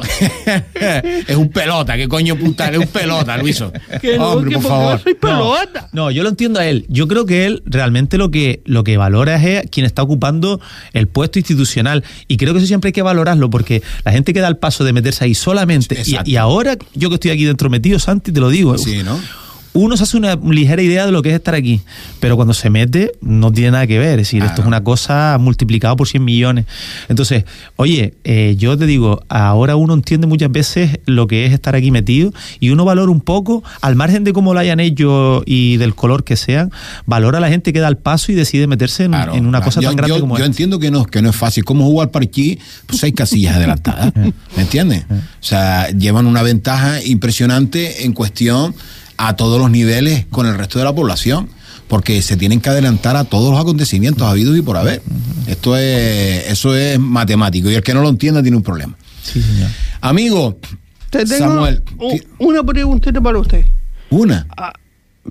es 1.27 1.37
un 1.37 1.49
pelota, 1.51 1.97
¿qué 1.97 2.09
coño 2.09 2.37
puntal? 2.37 2.75
Es 2.75 2.81
un 2.81 2.87
pelota, 2.89 3.37
Luiso. 3.37 3.73
Que 4.01 4.19
Hombre, 4.19 4.55
por 4.57 4.63
favor. 4.63 4.97
yo 4.99 5.03
soy 5.05 5.15
No, 5.15 5.21
pelota. 5.21 5.89
No, 5.93 6.11
yo 6.11 6.23
lo 6.23 6.29
entiendo 6.29 6.61
a 6.61 6.67
él. 6.67 6.87
Yo 6.89 7.09
creo 7.09 7.27
que 7.27 7.47
él 7.47 7.63
realmente 7.67 8.19
lo 8.19 8.31
que, 8.31 8.63
lo 8.65 8.85
que 8.85 8.97
valora 8.97 9.37
es 9.37 9.69
quien 9.71 9.87
está 9.87 10.03
ocupando 10.03 10.61
el 10.93 11.09
puesto 11.09 11.39
institucional. 11.39 12.05
Y 12.27 12.37
creo 12.37 12.53
que 12.53 12.59
eso 12.59 12.67
siempre 12.67 12.89
hay 12.89 12.93
que 12.93 13.03
valorarlo, 13.03 13.51
porque 13.51 13.83
la 14.05 14.13
gente 14.13 14.33
que 14.33 14.41
da 14.41 14.49
el 14.49 14.57
paso 14.57 14.85
de 14.85 14.93
meterse 14.93 15.25
ahí 15.25 15.35
solamente. 15.35 16.03
Y, 16.05 16.33
y 16.33 16.37
ahora, 16.37 16.77
yo 16.95 17.09
que 17.11 17.15
estoy 17.17 17.31
aquí 17.31 17.45
dentro 17.45 17.71
metido, 17.71 17.99
Santi, 17.99 18.33
te 18.33 18.41
lo 18.41 18.49
digo. 18.51 18.77
Sí, 18.79 19.03
¿no? 19.03 19.19
Uno 19.81 19.97
se 19.97 20.03
hace 20.03 20.17
una 20.17 20.35
ligera 20.35 20.83
idea 20.83 21.07
de 21.07 21.13
lo 21.13 21.23
que 21.23 21.29
es 21.29 21.37
estar 21.37 21.55
aquí, 21.55 21.81
pero 22.19 22.35
cuando 22.35 22.53
se 22.53 22.69
mete 22.69 23.13
no 23.21 23.53
tiene 23.53 23.71
nada 23.71 23.87
que 23.87 23.99
ver. 23.99 24.19
Es 24.19 24.27
decir, 24.29 24.43
esto 24.43 24.63
es 24.63 24.67
una 24.67 24.83
cosa 24.83 25.37
multiplicada 25.39 25.95
por 25.95 26.09
100 26.09 26.25
millones. 26.25 26.65
Entonces, 27.09 27.45
oye, 27.77 28.15
eh, 28.25 28.57
yo 28.59 28.77
te 28.77 28.87
digo, 28.87 29.23
ahora 29.29 29.77
uno 29.77 29.95
entiende 29.95 30.27
muchas 30.27 30.51
veces 30.51 30.99
lo 31.07 31.27
que 31.29 31.47
es 31.47 31.53
estar 31.53 31.77
aquí 31.77 31.91
metido 31.93 32.33
y 32.59 32.71
uno 32.71 32.85
valora 32.85 33.13
un 33.13 33.21
poco, 33.21 33.63
al 33.81 33.95
margen 33.95 34.25
de 34.25 34.33
cómo 34.33 34.53
lo 34.53 34.59
hayan 34.61 34.81
hecho 34.81 35.43
y 35.47 35.77
del 35.77 35.95
color 35.95 36.25
que 36.25 36.37
sean, 36.37 36.73
valora 37.07 37.39
a 37.39 37.41
la 37.41 37.49
gente 37.49 37.73
que 37.73 37.79
da 37.79 37.87
el 37.89 37.99
paso 37.99 38.33
y 38.33 38.35
decide 38.35 38.67
meterse 38.67 39.05
en, 39.05 39.13
Claro, 39.13 39.35
en 39.35 39.47
una 39.47 39.59
claro. 39.59 39.65
cosa 39.67 39.81
yo, 39.81 39.89
tan 39.91 39.97
grande 39.97 40.17
yo- 40.17 40.21
como 40.21 40.35
yo 40.37 40.43
esta. 40.45 40.47
entiendo 40.47 40.79
que 40.81 40.91
no, 40.91 41.05
que 41.05 41.23
no 41.23 41.31
es 41.31 41.37
fácil. 41.37 41.65
Como 41.65 41.85
jugar 41.85 42.11
parquí, 42.11 42.59
pues 42.87 42.99
seis 43.01 43.15
casillas 43.15 43.55
adelantadas. 43.57 44.13
¿Me 44.57 44.63
entiendes? 44.63 45.05
O 45.11 45.15
sea, 45.41 45.89
llevan 45.91 46.27
una 46.27 46.43
ventaja 46.43 47.03
impresionante 47.05 48.05
en 48.05 48.13
cuestión 48.13 48.75
a 49.19 49.37
todos 49.37 49.61
los 49.61 49.71
niveles 49.71 50.25
con 50.31 50.47
el 50.47 50.57
resto 50.57 50.79
de 50.79 50.85
la 50.87 50.95
población. 50.95 51.51
Porque 51.89 52.21
se 52.21 52.37
tienen 52.37 52.61
que 52.61 52.69
adelantar 52.69 53.17
a 53.17 53.25
todos 53.25 53.51
los 53.51 53.59
acontecimientos 53.59 54.23
habidos 54.29 54.57
y 54.59 54.61
por 54.63 54.77
haber. 54.77 55.01
Esto 55.47 55.75
es, 55.75 56.47
eso 56.51 56.75
es 56.77 56.99
matemático. 56.99 57.71
Y 57.71 57.75
el 57.77 57.83
que 57.83 57.95
no 57.95 58.03
lo 58.03 58.11
entienda 58.11 58.43
tiene 58.43 58.59
un 58.59 58.63
problema. 58.63 58.95
Sí, 59.23 59.41
señor. 59.41 59.71
Amigo, 60.03 60.59
Te 61.09 61.25
tengo 61.25 61.47
Samuel, 61.49 61.83
una 62.39 62.63
preguntita 62.63 63.21
para 63.23 63.39
usted. 63.39 63.65
una. 64.11 64.47
Ah, 64.55 64.73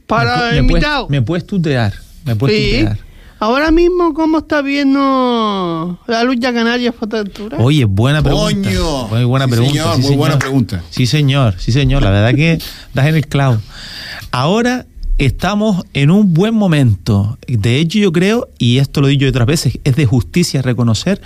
Para 0.08 0.36
me, 0.36 0.36
el 0.36 0.48
puedes, 0.50 0.60
invitado. 0.62 1.08
me 1.10 1.22
puedes 1.22 1.46
tutear. 1.46 1.94
Me 2.26 2.36
puedes 2.36 2.58
Sí. 2.58 2.72
tutear. 2.80 2.98
Ahora 3.40 3.70
mismo, 3.72 4.14
¿cómo 4.16 4.40
está 4.40 4.62
viendo 4.64 6.00
la 6.08 6.24
lucha 6.24 6.52
canaria 6.54 6.92
Fuerteventura? 6.92 7.58
Oye, 7.60 7.86
buena 7.86 8.22
pregunta. 8.24 8.70
Coño. 8.70 9.08
Muy 9.10 9.24
buena 9.26 9.46
Sí, 9.46 9.52
pregunta. 9.52 9.74
señor, 9.74 9.96
sí, 9.96 10.02
muy 10.02 10.16
buena 10.16 10.34
señor. 10.34 10.40
pregunta. 10.40 10.84
Sí, 10.90 11.06
señor, 11.06 11.56
sí, 11.60 11.72
señor. 11.72 12.02
La 12.04 12.10
verdad 12.10 12.34
que 12.34 12.60
das 12.94 13.06
en 13.08 13.16
el 13.16 13.28
clavo. 13.28 13.60
Ahora 14.32 14.86
estamos 15.20 15.84
en 15.94 16.10
un 16.12 16.34
buen 16.34 16.56
momento. 16.56 17.38
De 17.48 17.78
hecho, 17.80 18.00
yo 18.00 18.12
creo, 18.12 18.50
y 18.58 18.80
esto 18.80 19.02
lo 19.02 19.08
he 19.08 19.12
dicho 19.12 19.28
otras 19.28 19.46
veces, 19.48 19.80
es 19.84 19.96
de 19.96 20.06
justicia 20.06 20.62
reconocer 20.64 21.22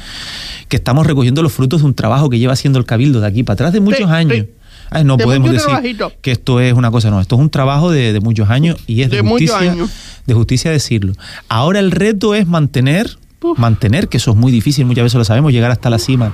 que 0.67 0.77
estamos 0.77 1.07
recogiendo 1.07 1.41
los 1.43 1.53
frutos 1.53 1.81
de 1.81 1.87
un 1.87 1.93
trabajo 1.93 2.29
que 2.29 2.39
lleva 2.39 2.53
haciendo 2.53 2.77
el 2.79 2.85
Cabildo 2.85 3.21
de 3.21 3.27
aquí 3.27 3.43
para 3.43 3.53
atrás 3.55 3.73
de 3.73 3.79
muchos 3.79 3.99
Sí, 4.09 4.13
años. 4.15 4.45
Ay, 4.91 5.03
no 5.05 5.17
De 5.17 5.23
podemos 5.23 5.49
decir 5.51 5.65
trabajito. 5.65 6.11
que 6.21 6.31
esto 6.31 6.59
es 6.59 6.73
una 6.73 6.91
cosa, 6.91 7.09
no, 7.09 7.19
esto 7.21 7.35
es 7.35 7.41
un 7.41 7.49
trabajo 7.49 7.89
de, 7.91 8.13
de 8.13 8.19
muchos 8.19 8.49
años 8.49 8.75
y 8.87 9.01
es 9.01 9.09
de, 9.09 9.21
justicia, 9.21 9.57
años. 9.57 9.89
de 10.27 10.33
justicia 10.33 10.69
decirlo. 10.69 11.13
Ahora 11.49 11.79
el 11.79 11.91
reto 11.91 12.35
es 12.35 12.45
mantener, 12.45 13.17
Uf. 13.41 13.57
mantener, 13.57 14.07
que 14.09 14.17
eso 14.17 14.31
es 14.31 14.37
muy 14.37 14.51
difícil, 14.51 14.85
muchas 14.85 15.03
veces 15.05 15.17
lo 15.17 15.23
sabemos, 15.23 15.51
llegar 15.53 15.71
hasta 15.71 15.89
la 15.89 15.97
cima. 15.97 16.33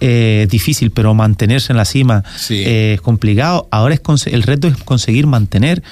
Eh, 0.00 0.46
difícil, 0.50 0.90
pero 0.90 1.14
mantenerse 1.14 1.72
en 1.72 1.76
la 1.76 1.84
cima 1.84 2.22
Sí. 2.36 2.62
eh, 2.64 2.94
es 2.94 3.00
complicado. 3.00 3.66
Ahora 3.70 3.94
es 3.94 4.26
el 4.26 4.42
reto 4.42 4.68
es 4.68 4.76
conseguir 4.76 5.26
mantener, 5.26 5.82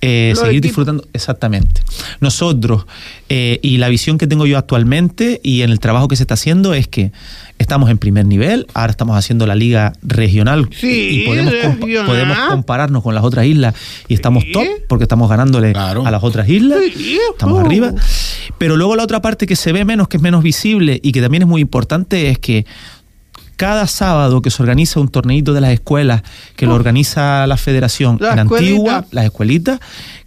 eh, 0.00 0.32
seguir 0.34 0.50
equipos. 0.50 0.62
disfrutando. 0.62 1.04
Exactamente. 1.12 1.80
Nosotros, 2.20 2.86
y 3.28 3.76
la 3.78 3.88
visión 3.88 4.16
que 4.18 4.26
tengo 4.26 4.46
yo 4.46 4.56
actualmente 4.58 5.40
y 5.42 5.62
en 5.62 5.70
el 5.70 5.80
trabajo 5.80 6.08
que 6.08 6.16
se 6.16 6.22
está 6.22 6.34
haciendo 6.34 6.72
es 6.74 6.88
que 6.88 7.12
estamos 7.58 7.90
en 7.90 7.98
primer 7.98 8.24
nivel, 8.24 8.66
ahora 8.72 8.90
estamos 8.90 9.16
haciendo 9.16 9.46
la 9.46 9.54
liga 9.56 9.92
regional 10.02 10.68
Sí, 10.72 11.22
y 11.22 11.26
podemos, 11.26 11.52
compa- 11.52 11.80
regional. 11.80 12.06
podemos 12.06 12.38
compararnos 12.50 13.02
con 13.02 13.14
las 13.14 13.24
otras 13.24 13.44
islas 13.46 13.74
y 14.06 14.14
estamos 14.14 14.44
top 14.52 14.64
porque 14.88 15.04
estamos 15.04 15.28
ganándole 15.28 15.72
Claro. 15.72 16.06
a 16.06 16.10
las 16.10 16.22
otras 16.22 16.48
islas, 16.48 16.78
Sí, 16.96 17.18
estamos 17.32 17.58
oh. 17.62 17.66
arriba. 17.66 17.92
Pero 18.58 18.76
luego 18.76 18.96
la 18.96 19.02
otra 19.02 19.20
parte 19.20 19.46
que 19.46 19.56
se 19.56 19.72
ve 19.72 19.84
menos, 19.84 20.08
que 20.08 20.16
es 20.18 20.22
menos 20.22 20.42
visible 20.42 21.00
y 21.02 21.12
que 21.12 21.20
también 21.20 21.42
es 21.42 21.48
muy 21.48 21.60
importante 21.60 22.30
es 22.30 22.38
que 22.38 22.64
cada 23.58 23.88
sábado 23.88 24.40
que 24.40 24.50
se 24.50 24.62
organiza 24.62 25.00
un 25.00 25.08
torneito 25.08 25.52
de 25.52 25.60
las 25.60 25.72
escuelas, 25.72 26.22
que 26.54 26.64
lo 26.64 26.74
organiza 26.74 27.44
la 27.48 27.56
federación 27.56 28.16
La 28.20 28.32
en 28.32 28.38
Antigua, 28.38 29.04
las 29.10 29.24
escuelitas, 29.24 29.80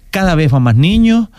cada 0.09 0.35
vez 0.35 0.51
van 0.51 0.63
más 0.63 0.75
niños, 0.75 1.29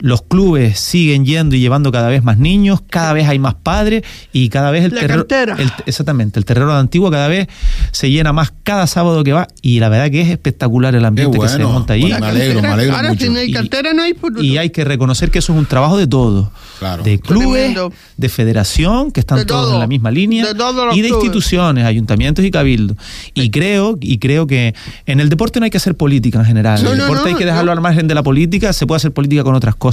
los 0.00 0.22
clubes 0.22 0.78
siguen 0.78 1.24
yendo 1.26 1.56
y 1.56 1.60
llevando 1.60 1.90
cada 1.90 2.08
vez 2.08 2.22
más 2.22 2.38
niños, 2.38 2.80
cada 2.88 3.12
vez 3.12 3.26
hay 3.28 3.38
más 3.38 3.54
padres 3.54 4.04
y 4.32 4.48
cada 4.48 4.70
vez 4.70 4.84
el 4.84 4.94
La 4.94 5.00
terreno... 5.00 5.24
el- 5.58 5.72
exactamente, 5.86 6.38
el 6.38 6.44
terreno 6.44 6.72
de 6.72 6.78
Antigua 6.78 7.10
cada 7.10 7.26
vez 7.28 7.48
se 7.90 8.10
llena 8.10 8.32
más 8.32 8.52
cada 8.62 8.86
sábado 8.86 9.24
que 9.24 9.32
va 9.32 9.48
y 9.60 9.80
la 9.80 9.88
verdad 9.88 10.10
que 10.10 10.20
es 10.20 10.28
espectacular 10.28 10.94
el 10.94 11.04
ambiente 11.04 11.38
que 11.38 11.48
se 11.48 11.58
monta 11.58 11.94
allí. 11.94 12.02
Bueno, 12.02 12.20
me 12.20 12.26
alegro, 12.26 12.62
me 12.62 12.68
alegro 12.68 12.94
Ahora, 12.96 13.08
mucho. 13.10 13.24
si 13.24 13.30
no 13.30 13.38
hay 13.40 13.50
Y- 13.50 13.52
cartera, 13.52 13.92
no 13.92 14.02
hay 14.02 14.14
futuro. 14.14 14.42
Y 14.42 14.56
hay 14.56 14.70
que 14.70 14.84
reconocer 14.84 15.30
que 15.32 15.40
eso 15.40 15.52
es 15.52 15.58
un 15.58 15.66
trabajo 15.66 15.96
de 15.98 16.06
todos. 16.06 16.48
Claro. 16.78 17.02
De 17.02 17.18
clubes, 17.18 17.72
Tremendo. 17.74 17.92
de 18.16 18.28
federación, 18.28 19.10
que 19.10 19.18
están 19.18 19.38
De 19.38 19.44
todos 19.46 19.64
todo. 19.64 19.74
en 19.74 19.80
la 19.80 19.88
misma 19.88 20.12
línea. 20.12 20.46
De 20.46 20.54
todos 20.54 20.86
los 20.86 20.96
y 20.96 21.02
de 21.02 21.08
clubes. 21.08 21.24
instituciones, 21.24 21.84
ayuntamientos 21.84 22.44
y 22.44 22.52
cabildos. 22.52 22.96
Y 23.34 23.50
creo, 23.50 23.98
y 24.00 24.18
creo 24.18 24.46
que 24.46 24.74
en 25.06 25.18
el 25.18 25.28
deporte 25.28 25.58
no 25.58 25.64
hay 25.64 25.70
que 25.70 25.78
hacer 25.78 25.96
política 25.96 26.38
en 26.38 26.44
general. 26.44 26.84
No, 26.84 26.92
el 26.92 26.98
no, 26.98 27.04
deporte 27.04 27.24
no, 27.24 27.28
hay 27.30 27.34
que 27.34 27.44
dejarlo 27.46 27.66
no. 27.66 27.72
al 27.72 27.80
margen 27.80 28.06
de 28.06 28.14
la 28.14 28.22
política, 28.22 28.72
se 28.72 28.86
puede 28.86 28.98
hacer 28.98 29.12
política 29.12 29.42
con 29.42 29.56
otras 29.56 29.74
cosas. 29.74 29.87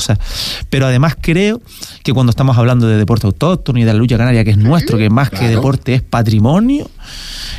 Pero 0.69 0.87
además 0.87 1.15
creo 1.19 1.61
que 2.03 2.13
cuando 2.13 2.29
estamos 2.29 2.57
hablando 2.57 2.87
de 2.87 2.97
deporte 2.97 3.27
autóctono 3.27 3.79
y 3.79 3.83
de 3.83 3.93
la 3.93 3.99
lucha 3.99 4.17
canaria, 4.17 4.43
que 4.43 4.51
es 4.51 4.57
nuestro, 4.57 4.97
que 4.97 5.09
más 5.09 5.29
que 5.29 5.47
deporte 5.47 5.93
es 5.95 6.01
patrimonio, 6.01 6.89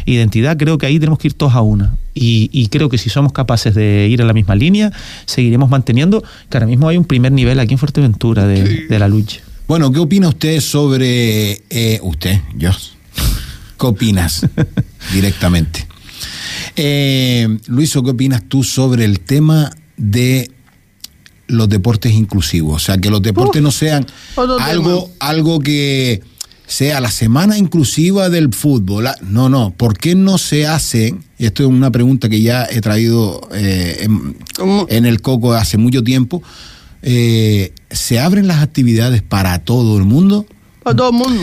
identidad, 0.05 0.57
creo 0.57 0.79
que 0.79 0.87
ahí 0.87 0.99
tenemos 0.99 1.19
que 1.19 1.29
ir 1.29 1.35
todos 1.35 1.55
a 1.55 1.63
una. 1.63 1.97
Y, 2.15 2.49
y 2.53 2.69
creo 2.69 2.89
que 2.89 2.99
si 2.99 3.11
somos 3.11 3.33
capaces 3.33 3.75
de 3.75 4.09
ir 4.09 4.21
en 4.21 4.27
la 4.27 4.33
misma 4.33 4.55
línea, 4.55 4.91
seguiremos 5.27 5.69
manteniendo 5.69 6.23
que 6.49 6.57
ahora 6.57 6.67
mismo 6.67 6.89
hay 6.89 6.97
un 6.97 7.05
primer 7.05 7.33
nivel 7.33 7.61
aquí 7.61 7.75
en 7.75 7.79
Fuerteventura 7.79 8.47
de, 8.47 8.87
de 8.87 8.99
la 8.99 9.09
lucha. 9.09 9.41
Bueno, 9.69 9.91
¿qué 9.91 9.99
opina 9.99 10.29
usted 10.29 10.61
sobre 10.61 11.63
eh, 11.71 11.99
usted, 12.03 12.41
yo? 12.57 12.71
¿Qué 13.79 13.87
opinas 13.87 14.47
directamente? 15.13 15.87
Eh, 16.77 17.59
Luiso, 17.67 18.03
¿qué 18.03 18.11
opinas 18.11 18.45
tú 18.49 18.63
sobre 18.63 19.05
el 19.05 19.21
tema 19.21 19.73
de 19.97 20.51
los 21.49 21.69
deportes 21.69 22.13
inclusivos? 22.13 22.77
O 22.83 22.85
sea, 22.85 22.99
que 22.99 23.11
los 23.11 23.23
deportes 23.23 23.61
Uf, 23.61 23.65
no 23.65 23.71
sean 23.71 24.07
algo, 24.61 25.03
tema. 25.05 25.15
algo 25.21 25.61
que 25.61 26.23
sea 26.67 27.01
la 27.01 27.11
semana 27.11 27.57
inclusiva 27.59 28.29
del 28.29 28.53
fútbol. 28.53 29.05
La- 29.05 29.17
No, 29.23 29.49
no, 29.49 29.71
¿por 29.77 29.97
qué 29.97 30.15
no 30.17 30.37
se 30.39 30.67
hace? 30.67 31.15
Y 31.39 31.47
esto 31.47 31.63
es 31.63 31.69
una 31.69 31.91
pregunta 31.91 32.29
que 32.29 32.41
ya 32.41 32.67
he 32.69 32.81
traído 32.81 33.49
eh, 33.55 34.09
en 34.89 35.07
el 35.07 35.21
coco 35.21 35.53
hace 35.55 35.77
mucho 35.79 36.03
tiempo. 36.03 36.43
Eh, 37.03 37.73
¿Se 37.91 38.19
abren 38.19 38.49
las 38.49 38.63
actividades 38.63 39.23
para 39.23 39.61
todo 39.61 39.97
el 39.99 40.05
mundo? 40.05 40.45
Para 40.83 40.97
todo 40.97 41.11
el 41.11 41.17
mundo. 41.17 41.41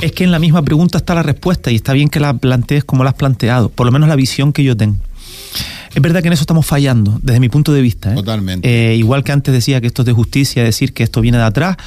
Es 0.00 0.12
que 0.12 0.24
en 0.24 0.30
la 0.32 0.38
misma 0.38 0.62
pregunta 0.62 0.98
está 0.98 1.14
la 1.14 1.22
respuesta 1.22 1.70
y 1.70 1.76
está 1.76 1.92
bien 1.92 2.08
que 2.08 2.18
la 2.20 2.34
plantees 2.34 2.84
como 2.84 3.04
la 3.04 3.10
has 3.10 3.16
planteado, 3.16 3.68
por 3.70 3.86
lo 3.86 3.92
menos 3.92 4.08
la 4.08 4.16
visión 4.16 4.52
que 4.52 4.62
yo 4.64 4.76
tengo. 4.76 4.96
Es 5.96 6.02
verdad 6.02 6.20
que 6.20 6.26
en 6.26 6.34
eso 6.34 6.42
estamos 6.42 6.66
fallando, 6.66 7.18
desde 7.22 7.40
mi 7.40 7.48
punto 7.48 7.72
de 7.72 7.80
vista. 7.80 8.12
¿eh? 8.12 8.14
Totalmente. 8.14 8.68
Eh, 8.68 8.96
igual 8.96 9.24
que 9.24 9.32
antes 9.32 9.54
decía 9.54 9.80
que 9.80 9.86
esto 9.86 10.02
es 10.02 10.06
de 10.06 10.12
justicia, 10.12 10.62
decir 10.62 10.92
que 10.92 11.02
esto 11.02 11.22
viene 11.22 11.38
de 11.38 11.44
atrás, 11.44 11.78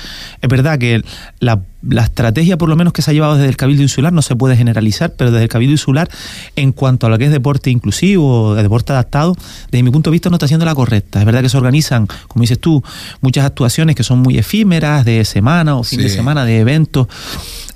es 0.42 0.50
verdad 0.50 0.80
que 0.80 1.04
la, 1.40 1.62
la 1.84 2.06
estrategia, 2.06 2.58
por 2.58 2.70
lo 2.70 2.76
menos 2.76 2.92
que 2.92 3.04
se 3.04 3.12
ha 3.12 3.14
llevado 3.14 3.36
desde 3.36 3.50
el 3.50 3.56
Cabildo 3.56 3.84
Insular, 3.84 4.12
no 4.12 4.24
se 4.24 4.36
puede 4.36 4.58
generalizar, 4.58 5.14
pero 5.16 5.30
desde 5.30 5.44
el 5.44 5.50
Cabildo 5.50 5.74
Insular, 5.74 6.10
en 6.56 6.72
cuanto 6.72 7.06
a 7.06 7.12
lo 7.12 7.20
que 7.20 7.26
es 7.26 7.32
deporte 7.32 7.70
inclusivo, 7.70 8.56
de 8.56 8.64
deporte 8.64 8.94
adaptado, 8.94 9.36
desde 9.70 9.84
mi 9.84 9.92
punto 9.92 10.10
de 10.10 10.14
vista 10.14 10.32
no 10.32 10.38
está 10.38 10.48
siendo 10.48 10.66
la 10.66 10.74
correcta. 10.74 11.20
Es 11.20 11.26
verdad 11.28 11.44
que 11.44 11.50
se 11.50 11.58
organizan, 11.58 12.08
como 12.28 12.42
dices 12.42 12.58
tú, 12.58 12.84
muchas 13.22 13.46
actuaciones 13.46 13.96
que 13.96 14.02
son 14.02 14.18
muy 14.18 14.40
efímeras, 14.40 15.06
de 15.06 15.24
semana 15.24 15.76
o 15.76 15.84
fin 15.84 16.02
de 16.02 16.10
semana, 16.10 16.46
de 16.46 16.58
eventos, 16.58 17.06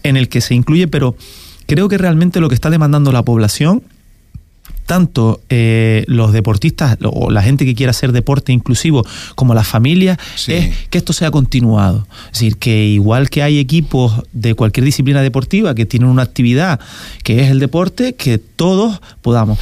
en 0.02 0.18
el 0.18 0.30
que 0.30 0.42
se 0.42 0.56
incluye, 0.56 0.88
pero 0.88 1.16
creo 1.68 1.88
que 1.90 2.00
realmente 2.00 2.40
lo 2.40 2.50
que 2.50 2.56
está 2.56 2.72
demandando 2.72 3.12
la 3.12 3.22
población 3.22 3.84
tanto 4.86 5.42
eh, 5.50 6.04
los 6.08 6.34
deportistas 6.34 6.98
o 7.04 7.32
la 7.32 7.42
gente 7.42 7.66
que 7.66 7.76
quiera 7.76 7.92
hacer 7.92 8.12
deporte 8.12 8.52
inclusivo 8.52 9.06
como 9.36 9.54
las 9.54 9.68
familias 9.68 10.18
Sí. 10.36 10.54
es 10.54 10.78
que 10.90 10.98
esto 10.98 11.14
sea 11.14 11.32
continuado. 11.32 12.08
Es 12.28 12.40
decir, 12.40 12.58
que 12.58 12.86
igual 12.86 13.30
que 13.30 13.44
hay 13.44 13.60
equipos 13.60 14.24
de 14.34 14.54
cualquier 14.56 14.86
disciplina 14.86 15.22
deportiva 15.22 15.74
que 15.76 15.86
tienen 15.86 16.10
una 16.10 16.24
actividad 16.24 16.80
que 17.24 17.42
es 17.44 17.52
el 17.52 17.60
deporte, 17.60 18.14
que 18.14 18.38
todos 18.38 19.00
podamos. 19.22 19.58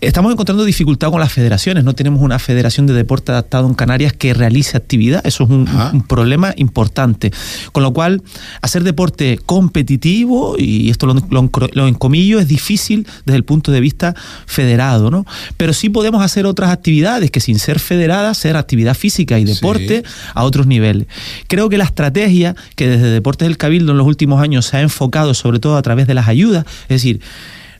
Estamos 0.00 0.32
encontrando 0.32 0.64
dificultad 0.64 1.10
con 1.10 1.20
las 1.20 1.30
federaciones. 1.30 1.84
No 1.84 1.94
tenemos 1.94 2.22
una 2.22 2.38
federación 2.38 2.86
de 2.86 2.94
deporte 2.94 3.32
adaptado 3.32 3.68
en 3.68 3.74
Canarias 3.74 4.14
que 4.14 4.32
realice 4.32 4.78
actividad. 4.78 5.20
Eso 5.26 5.44
es 5.44 5.50
un, 5.50 6.04
problema 6.08 6.54
importante. 6.56 7.30
Con 7.72 7.82
lo 7.82 7.92
cual, 7.92 8.22
hacer 8.62 8.82
deporte 8.82 9.38
competitivo, 9.44 10.56
y 10.58 10.88
esto 10.88 11.06
lo, 11.06 11.14
lo, 11.30 11.86
encomillo, 11.86 12.38
es 12.40 12.48
difícil 12.48 13.06
desde 13.26 13.36
el 13.36 13.44
punto 13.44 13.72
de 13.72 13.80
vista 13.80 14.14
federado, 14.46 15.10
¿no? 15.10 15.26
Pero 15.58 15.74
sí 15.74 15.90
podemos 15.90 16.22
hacer 16.22 16.46
otras 16.46 16.70
actividades 16.70 17.30
que 17.30 17.40
sin 17.40 17.58
ser 17.58 17.78
federadas, 17.78 18.38
ser 18.38 18.56
actividad 18.56 18.94
física 18.94 19.38
y 19.38 19.46
Sí. 19.46 19.54
deporte 19.54 20.02
a 20.34 20.44
otros 20.44 20.66
niveles. 20.66 21.08
Creo 21.46 21.68
que 21.68 21.76
la 21.76 21.84
estrategia 21.84 22.56
que 22.74 22.88
desde 22.88 23.10
Deportes 23.10 23.46
del 23.46 23.58
Cabildo 23.58 23.92
en 23.92 23.98
los 23.98 24.06
últimos 24.06 24.42
años 24.42 24.64
se 24.64 24.78
ha 24.78 24.80
enfocado 24.80 25.34
sobre 25.34 25.58
todo 25.58 25.76
a 25.76 25.82
través 25.82 26.06
de 26.06 26.14
las 26.14 26.26
ayudas, 26.28 26.64
es 26.84 26.88
decir, 26.88 27.20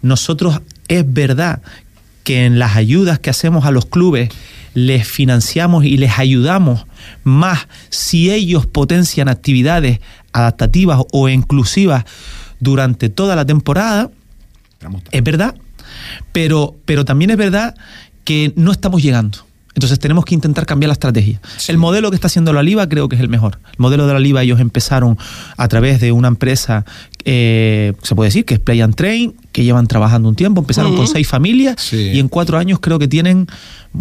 nosotros 0.02 0.60
es 0.88 1.04
verdad 1.10 1.62
que 2.24 2.44
en 2.46 2.58
las 2.58 2.76
ayudas 2.76 3.18
que 3.18 3.30
hacemos 3.30 3.64
a 3.64 3.70
los 3.70 3.86
clubes 3.86 4.30
les 4.74 5.06
financiamos 5.06 5.84
y 5.84 5.96
les 5.96 6.18
ayudamos 6.18 6.86
más 7.24 7.66
si 7.88 8.30
ellos 8.30 8.66
potencian 8.66 9.28
actividades 9.28 10.00
adaptativas 10.32 11.00
o 11.12 11.28
inclusivas 11.28 12.04
durante 12.60 13.08
toda 13.08 13.34
la 13.36 13.44
temporada, 13.44 14.10
es 15.10 15.24
verdad, 15.24 15.54
pero, 16.32 16.76
pero 16.84 17.04
también 17.04 17.30
es 17.30 17.36
verdad 17.36 17.74
que 18.24 18.52
no 18.56 18.70
estamos 18.70 19.02
llegando. 19.02 19.38
Entonces 19.74 19.98
tenemos 19.98 20.24
que 20.24 20.34
intentar 20.34 20.66
cambiar 20.66 20.88
la 20.88 20.94
estrategia. 20.94 21.40
Sí. 21.56 21.70
El 21.70 21.78
modelo 21.78 22.10
que 22.10 22.16
está 22.16 22.26
haciendo 22.26 22.52
la 22.52 22.62
Liva 22.62 22.88
creo 22.88 23.08
que 23.08 23.16
es 23.16 23.22
el 23.22 23.28
mejor. 23.28 23.60
El 23.70 23.78
modelo 23.78 24.06
de 24.06 24.12
la 24.12 24.18
Liva 24.18 24.42
ellos 24.42 24.60
empezaron 24.60 25.16
a 25.56 25.68
través 25.68 26.00
de 26.00 26.12
una 26.12 26.28
empresa, 26.28 26.84
eh, 27.24 27.94
se 28.02 28.14
puede 28.14 28.28
decir 28.28 28.44
que 28.44 28.54
es 28.54 28.60
Play 28.60 28.80
and 28.80 28.94
Train, 28.94 29.34
que 29.52 29.64
llevan 29.64 29.86
trabajando 29.86 30.28
un 30.28 30.36
tiempo. 30.36 30.60
Empezaron 30.60 30.94
con 30.96 31.06
seis 31.08 31.26
familias 31.26 31.76
Sí. 31.78 31.96
y 32.14 32.18
en 32.20 32.28
cuatro 32.28 32.56
años 32.58 32.78
creo 32.80 32.98
que 32.98 33.08
tienen, 33.08 33.46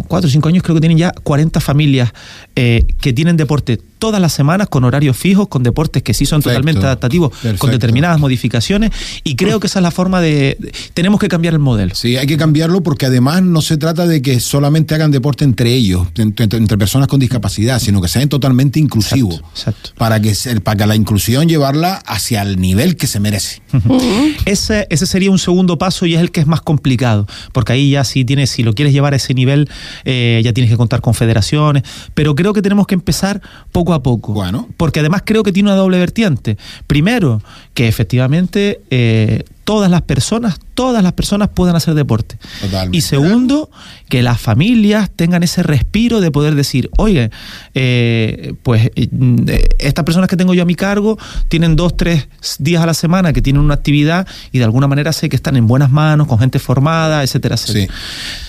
cuatro 0.08 0.28
o 0.28 0.30
cinco 0.30 0.48
años 0.48 0.62
creo 0.62 0.74
que 0.76 0.80
tienen 0.80 0.98
ya 0.98 1.10
40 1.22 1.60
familias 1.60 2.12
eh, 2.56 2.86
que 3.00 3.12
tienen 3.12 3.36
deporte 3.36 3.80
todas 3.98 4.20
las 4.20 4.32
semanas 4.32 4.68
con 4.68 4.84
horarios 4.84 5.16
fijos, 5.16 5.48
con 5.48 5.62
deportes 5.62 6.02
que 6.02 6.14
sí 6.14 6.24
son 6.24 6.40
Perfecto. 6.40 6.50
totalmente 6.60 6.86
adaptativos, 6.86 7.32
con 7.58 7.70
determinadas 7.70 8.18
modificaciones 8.18 8.92
y 9.24 9.34
creo 9.36 9.60
que 9.60 9.66
esa 9.66 9.80
es 9.80 9.82
la 9.82 9.90
forma 9.90 10.20
de... 10.22 10.56
de- 10.58 10.72
tenemos 10.94 11.20
que 11.20 11.28
cambiar 11.28 11.52
el 11.54 11.60
modelo. 11.60 11.94
Sí, 11.94 12.16
hay 12.16 12.26
que 12.26 12.38
cambiarlo 12.38 12.82
porque 12.82 13.06
además 13.06 13.42
no 13.42 13.60
se 13.60 13.76
trata 13.76 14.06
de 14.06 14.22
que 14.22 14.40
solamente 14.40 14.94
hagan 14.94 15.10
deporte 15.10 15.44
entre 15.44 15.74
ellos, 15.74 16.06
entre, 16.16 16.46
entre 16.56 16.78
personas 16.78 17.08
con 17.08 17.20
discapacidad, 17.20 17.78
sino 17.78 18.00
que 18.00 18.08
sean 18.08 18.28
totalmente 18.30 18.78
inclusivos. 18.80 19.34
Exacto, 19.34 19.50
exacto. 19.54 19.90
Para 19.98 20.18
que, 20.20 20.34
se- 20.34 20.60
para 20.62 20.76
que 20.78 20.86
la 20.86 20.96
inclusión 20.96 21.46
llevarla 21.48 21.96
hacia 22.06 22.40
el 22.40 22.58
nivel 22.58 22.96
que 22.96 23.06
se 23.06 23.20
merece. 23.20 23.60
Ese, 24.46 24.86
ese 24.90 25.06
sería 25.06 25.30
un 25.30 25.38
segundo 25.40 25.78
paso 25.78 26.06
y 26.06 26.14
es 26.14 26.20
el 26.20 26.30
que 26.30 26.40
es 26.40 26.46
más 26.46 26.60
complicado, 26.60 27.26
porque 27.52 27.72
ahí 27.72 27.90
ya 27.90 28.04
si 28.04 28.24
tienes, 28.24 28.50
si 28.50 28.62
lo 28.62 28.72
quieres 28.74 28.94
llevar 28.94 29.12
a 29.12 29.16
ese 29.16 29.34
nivel, 29.34 29.68
eh, 30.04 30.40
ya 30.44 30.52
tienes 30.52 30.70
que 30.70 30.76
contar 30.76 31.00
con 31.00 31.14
federaciones, 31.14 31.82
pero 32.14 32.34
creo 32.34 32.52
que 32.52 32.62
tenemos 32.62 32.86
que 32.86 32.94
empezar 32.94 33.40
poco 33.72 33.94
a 33.94 34.02
poco. 34.02 34.32
Bueno. 34.32 34.68
Porque 34.76 35.00
además 35.00 35.22
creo 35.24 35.42
que 35.42 35.52
tiene 35.52 35.70
una 35.70 35.76
doble 35.76 35.98
vertiente. 35.98 36.56
Primero, 36.86 37.42
que 37.74 37.88
efectivamente 37.88 38.80
eh, 38.90 39.44
todas 39.64 39.90
las 39.90 40.02
personas, 40.02 40.58
todas 40.80 41.02
las 41.02 41.12
personas 41.12 41.50
puedan 41.52 41.76
hacer 41.76 41.92
deporte. 41.92 42.38
Totalmente. 42.62 42.96
Y 42.96 43.02
segundo, 43.02 43.70
que 44.08 44.22
las 44.22 44.40
familias 44.40 45.10
tengan 45.14 45.42
ese 45.42 45.62
respiro 45.62 46.22
de 46.22 46.30
poder 46.30 46.54
decir, 46.54 46.88
oye, 46.96 47.30
eh, 47.74 48.54
pues 48.62 48.90
eh, 48.96 49.68
estas 49.78 50.06
personas 50.06 50.28
que 50.30 50.38
tengo 50.38 50.54
yo 50.54 50.62
a 50.62 50.64
mi 50.64 50.74
cargo 50.74 51.18
tienen 51.48 51.76
dos, 51.76 51.96
tres 51.98 52.28
días 52.58 52.82
a 52.82 52.86
la 52.86 52.94
semana 52.94 53.34
que 53.34 53.42
tienen 53.42 53.60
una 53.60 53.74
actividad 53.74 54.26
y 54.52 54.58
de 54.58 54.64
alguna 54.64 54.86
manera 54.88 55.12
sé 55.12 55.28
que 55.28 55.36
están 55.36 55.56
en 55.56 55.66
buenas 55.66 55.90
manos, 55.90 56.26
con 56.26 56.38
gente 56.38 56.58
formada, 56.58 57.22
etcétera, 57.22 57.56
etcétera. 57.56 57.92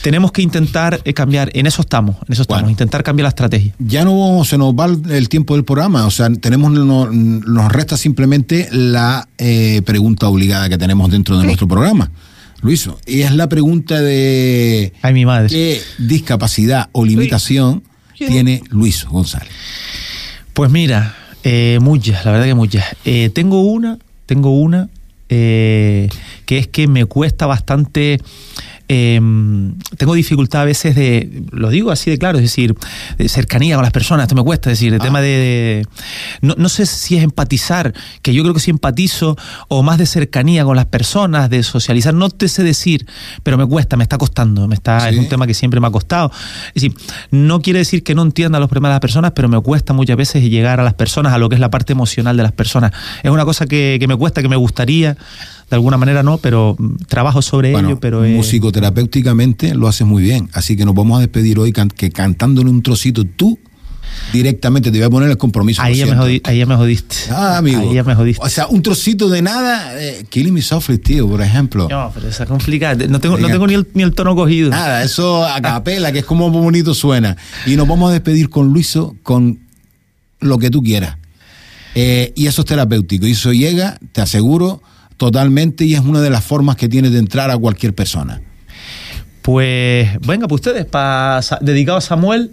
Tenemos 0.01 0.31
que 0.31 0.41
intentar 0.41 1.01
eh, 1.03 1.13
cambiar, 1.13 1.49
en 1.53 1.67
eso 1.67 1.81
estamos, 1.81 2.15
en 2.27 2.31
eso 2.33 2.43
estamos, 2.43 2.61
Bueno. 2.61 2.71
intentar 2.71 3.03
cambiar 3.03 3.25
la 3.25 3.29
estrategia. 3.29 3.73
Ya 3.79 4.05
no 4.05 4.43
se 4.45 4.57
nos 4.57 4.73
va 4.73 4.85
el- 4.85 5.27
tiempo 5.27 5.55
del 5.55 5.63
programa, 5.65 6.05
o 6.05 6.11
sea, 6.11 6.29
tenemos 6.31 6.71
no- 6.71 7.07
nos 7.11 7.71
resta 7.71 7.97
simplemente 7.97 8.69
la 8.71 9.27
eh, 9.37 9.81
pregunta 9.85 10.27
obligada 10.27 10.69
que 10.69 10.77
tenemos 10.77 11.09
dentro 11.11 11.37
de 11.37 11.45
nuestro 11.45 11.67
programa, 11.67 12.11
Luiso, 12.61 12.99
y 13.07 13.21
es 13.21 13.33
la 13.33 13.49
pregunta 13.49 14.01
de 14.01 14.93
Ay, 15.01 15.13
mi 15.13 15.25
madre. 15.25 15.49
qué 15.49 15.81
discapacidad 15.97 16.89
o 16.91 17.05
limitación 17.05 17.83
Sí. 18.17 18.25
tiene 18.27 18.61
Luiso 18.69 19.09
González. 19.09 19.51
Pues 20.53 20.69
mira, 20.69 21.15
eh, 21.43 21.79
muchas, 21.81 22.23
la 22.23 22.31
verdad 22.31 22.45
que 22.45 22.53
muchas. 22.53 22.85
Eh, 23.03 23.31
tengo 23.33 23.61
una, 23.61 23.97
tengo 24.27 24.51
una, 24.59 24.89
eh, 25.29 26.07
que 26.45 26.59
es 26.59 26.67
que 26.67 26.87
me 26.87 27.05
cuesta 27.05 27.45
bastante. 27.47 28.19
Eh, 28.93 29.21
tengo 29.97 30.13
dificultad 30.13 30.61
a 30.61 30.65
veces 30.65 30.95
de, 30.95 31.43
lo 31.51 31.69
digo 31.69 31.91
así 31.91 32.09
de 32.11 32.17
claro, 32.17 32.37
es 32.37 32.43
decir, 32.43 32.75
de 33.17 33.29
cercanía 33.29 33.75
con 33.75 33.83
las 33.83 33.91
personas, 33.93 34.25
esto 34.25 34.35
me 34.35 34.43
cuesta, 34.43 34.71
es 34.71 34.77
decir, 34.79 34.93
el 34.93 34.99
Ah. 35.01 35.03
tema 35.03 35.21
de, 35.21 35.27
de- 35.29 35.85
no, 36.41 36.55
no 36.57 36.67
sé 36.69 36.85
si 36.85 37.17
es 37.17 37.23
empatizar, 37.23 37.93
que 38.21 38.33
yo 38.33 38.43
creo 38.43 38.53
que 38.53 38.59
sí 38.59 38.71
empatizo, 38.71 39.37
o 39.67 39.81
más 39.83 39.97
de 39.97 40.05
cercanía 40.05 40.63
con 40.65 40.75
las 40.75 40.85
personas, 40.87 41.49
de 41.49 41.63
socializar, 41.63 42.13
no 42.13 42.29
te 42.29 42.47
sé 42.47 42.63
decir, 42.63 43.05
pero 43.43 43.57
me 43.57 43.65
cuesta, 43.65 43.95
me 43.97 44.03
está 44.03 44.17
costando, 44.17 44.67
me 44.67 44.75
está, 44.75 45.09
es 45.09 45.17
un 45.17 45.27
tema 45.29 45.47
que 45.47 45.53
siempre 45.53 45.79
me 45.79 45.87
ha 45.87 45.91
costado. 45.91 46.31
Es 46.73 46.81
decir, 46.83 46.93
no 47.31 47.61
quiere 47.61 47.79
decir 47.79 48.03
que 48.03 48.15
no 48.15 48.21
entienda 48.23 48.59
los 48.59 48.69
problemas 48.69 48.89
de 48.89 48.93
las 48.95 48.99
personas, 49.01 49.31
pero 49.35 49.47
me 49.49 49.59
cuesta 49.61 49.93
muchas 49.93 50.17
veces 50.17 50.43
llegar 50.43 50.79
a 50.79 50.83
las 50.83 50.93
personas, 50.93 51.33
a 51.33 51.37
lo 51.37 51.49
que 51.49 51.55
es 51.55 51.61
la 51.61 51.69
parte 51.69 51.93
emocional 51.93 52.35
de 52.37 52.43
las 52.43 52.51
personas. 52.51 52.91
Es 53.23 53.31
una 53.31 53.45
cosa 53.45 53.65
que, 53.65 53.97
que 53.99 54.07
me 54.07 54.15
cuesta, 54.15 54.41
que 54.41 54.49
me 54.49 54.55
gustaría, 54.55 55.17
de 55.71 55.75
alguna 55.75 55.97
manera 55.97 56.21
no, 56.21 56.37
pero 56.37 56.75
mm, 56.77 56.95
trabajo 57.07 57.41
sobre 57.41 57.71
Bueno, 57.71 57.87
ello, 57.89 57.99
pero... 57.99 58.23
eh, 58.23 58.35
musicoterapéuticamente 58.35 59.73
lo 59.73 59.87
haces 59.87 60.05
muy 60.05 60.21
bien, 60.21 60.49
así 60.53 60.75
que 60.77 60.85
nos 60.85 60.93
vamos 60.93 61.17
a 61.17 61.21
despedir 61.21 61.57
hoy 61.57 61.71
can- 61.71 61.89
que 61.89 62.11
cantándole 62.11 62.69
un 62.69 62.83
trocito 62.83 63.23
tú 63.25 63.57
directamente 64.33 64.91
te 64.91 64.97
voy 64.97 65.07
a 65.07 65.09
poner 65.09 65.29
el 65.29 65.37
compromiso. 65.37 65.81
ahí, 65.81 65.95
ya 65.95 66.05
me 66.05 66.13
jodi- 66.17 66.41
ahí 66.43 66.57
ya 66.59 66.65
me 66.65 66.75
jodiste. 66.75 67.15
Ah, 67.31 67.57
amigo. 67.57 67.79
Ahí 67.81 67.93
ya 67.95 68.03
me 68.03 68.13
jodiste. 68.13 68.45
O 68.45 68.49
sea, 68.49 68.67
un 68.67 68.81
trocito 68.81 69.29
de 69.29 69.41
nada, 69.41 69.99
eh, 70.01 70.25
Killing 70.29 70.53
Me 70.53 70.61
Softly, 70.61 70.97
tío, 70.97 71.27
por 71.27 71.41
ejemplo. 71.41 71.87
No, 71.89 72.11
pero 72.13 72.27
esa 72.27 72.43
es 72.43 72.49
complicada. 72.49 73.07
No 73.07 73.19
tengo, 73.21 73.37
no 73.37 73.47
tengo 73.47 73.65
ni, 73.67 73.73
el, 73.73 73.87
ni 73.93 74.03
el 74.03 74.13
tono 74.13 74.35
cogido. 74.35 74.69
Nada, 74.69 75.03
eso 75.03 75.45
a 75.45 75.61
capela, 75.61 76.11
que 76.11 76.19
es 76.19 76.25
como 76.25 76.49
bonito 76.51 76.93
suena. 76.93 77.37
Y 77.65 77.77
nos 77.77 77.87
vamos 77.87 78.09
a 78.09 78.13
despedir 78.13 78.49
con 78.49 78.67
Luiso 78.73 79.15
con 79.23 79.59
lo 80.41 80.57
que 80.59 80.69
tú 80.69 80.83
quieras. 80.83 81.15
Eh, 81.95 82.33
y 82.35 82.47
eso 82.47 82.61
es 82.61 82.67
terapéutico. 82.67 83.25
Y 83.25 83.31
eso 83.31 83.53
llega, 83.53 83.97
te 84.11 84.21
aseguro, 84.21 84.81
totalmente, 85.21 85.85
y 85.85 85.93
es 85.93 85.99
una 85.99 86.19
de 86.19 86.31
las 86.31 86.43
formas 86.43 86.75
que 86.77 86.89
tienes 86.89 87.11
de 87.11 87.19
entrar 87.19 87.51
a 87.51 87.57
cualquier 87.59 87.93
persona. 87.93 88.41
Pues 89.43 90.09
venga, 90.25 90.47
pues 90.47 90.61
ustedes, 90.61 90.83
pa, 90.85 91.39
dedicado 91.61 91.99
a 91.99 92.01
Samuel. 92.01 92.49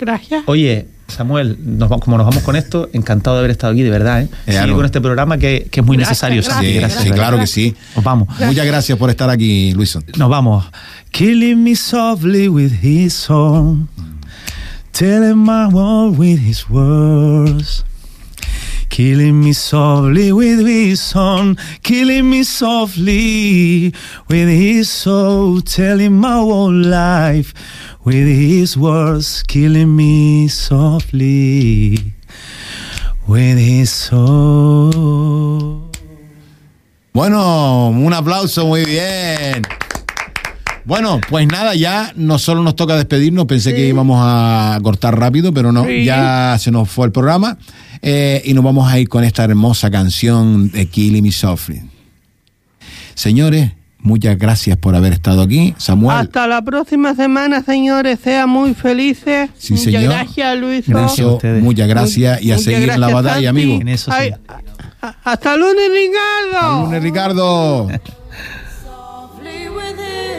Gracias. 0.00 0.42
Oye, 0.46 0.88
Samuel, 1.06 1.56
nos 1.62 1.88
como 2.00 2.16
nos 2.18 2.26
vamos 2.26 2.42
con 2.42 2.56
esto, 2.56 2.90
encantado 2.92 3.36
de 3.36 3.38
haber 3.42 3.52
estado 3.52 3.72
aquí, 3.72 3.82
de 3.82 3.90
verdad. 3.90 4.22
¿eh? 4.22 4.28
Sigue 4.48 4.72
con 4.72 4.84
este 4.84 5.00
programa 5.00 5.38
que, 5.38 5.68
que 5.70 5.78
es 5.78 5.86
muy 5.86 5.96
Gracias, 5.96 6.28
necesario. 6.28 6.42
gracias, 6.42 6.66
Sí, 6.66 6.74
gracias, 6.80 7.02
sí, 7.04 7.10
claro 7.10 7.38
que 7.38 7.46
sí. 7.46 7.76
Nos 7.94 8.04
vamos. 8.04 8.28
Muchas 8.40 8.66
gracias 8.66 8.98
por 8.98 9.10
estar 9.10 9.30
aquí, 9.30 9.72
Luiso. 9.74 10.02
Nos 10.16 10.28
vamos. 10.28 10.64
Killing 11.12 11.62
me 11.62 11.76
softly 11.76 12.48
with 12.48 12.72
his 12.82 13.14
song, 13.14 13.86
telling 14.90 15.36
my 15.36 15.66
world 15.72 16.18
with 16.18 16.40
his 16.40 16.68
words. 16.68 17.84
Killing 18.88 19.40
me 19.40 19.52
softly 19.52 20.32
with 20.32 20.66
his 20.66 21.00
song, 21.00 21.56
killing 21.82 22.30
me 22.30 22.42
softly 22.42 23.94
with 24.28 24.48
his 24.48 24.90
soul, 24.90 25.60
telling 25.60 26.14
my 26.14 26.34
whole 26.34 26.72
life 26.72 27.54
with 28.04 28.26
his 28.26 28.76
words, 28.76 29.42
killing 29.44 29.94
me 29.94 30.48
softly 30.48 31.98
with 33.26 33.58
his 33.58 33.90
soul. 33.90 35.90
Bueno, 37.12 37.88
un 37.88 38.12
aplauso, 38.12 38.66
muy 38.66 38.84
bien. 38.84 39.62
Bueno, 40.88 41.20
pues 41.28 41.46
nada, 41.46 41.74
ya 41.74 42.12
no 42.16 42.38
solo 42.38 42.62
nos 42.62 42.74
toca 42.74 42.96
despedirnos, 42.96 43.44
pensé 43.44 43.74
que 43.74 43.86
íbamos 43.86 44.18
a 44.24 44.78
cortar 44.82 45.18
rápido, 45.20 45.52
pero 45.52 45.70
no, 45.70 45.84
Sí. 45.84 46.02
ya 46.06 46.56
se 46.58 46.70
nos 46.70 46.88
fue 46.88 47.04
el 47.04 47.12
programa 47.12 47.58
eh, 48.00 48.40
y 48.46 48.54
nos 48.54 48.64
vamos 48.64 48.90
a 48.90 48.98
ir 48.98 49.06
con 49.06 49.22
esta 49.22 49.44
hermosa 49.44 49.90
canción 49.90 50.70
de 50.70 50.86
Killing 50.86 51.22
Me 51.22 51.30
Softly. 51.30 51.82
Señores, 53.14 53.72
muchas 53.98 54.38
gracias 54.38 54.78
por 54.78 54.94
haber 54.96 55.12
estado 55.12 55.42
aquí. 55.42 55.74
Samuel, 55.76 56.16
Hasta 56.20 56.46
la 56.46 56.62
próxima 56.62 57.14
semana, 57.14 57.62
señores. 57.62 58.18
Sean 58.24 58.48
muy 58.48 58.72
felices. 58.72 59.50
Sí, 59.58 59.74
Muchas 59.74 59.84
señor. 59.84 60.02
gracias, 60.04 60.58
Luis. 60.58 60.88
Gracias. 60.88 61.26
Muchas 61.60 61.86
gracias 61.88 62.40
y 62.42 62.50
a 62.50 62.54
Muchas 62.54 62.64
seguir 62.64 62.88
en 62.88 63.00
la 63.00 63.08
gracias, 63.08 63.14
batalla, 63.24 63.48
Santi. 63.48 63.62
amigo. 63.62 63.80
En 63.82 63.88
eso 63.88 64.10
sí. 64.10 64.16
Ay, 64.18 64.30
a- 64.48 65.06
a- 65.06 65.14
hasta 65.32 65.54
lunes, 65.54 65.90
Ricardo. 65.92 66.66
Hasta 66.66 66.82
lunes, 66.82 67.02
Ricardo. 67.02 67.88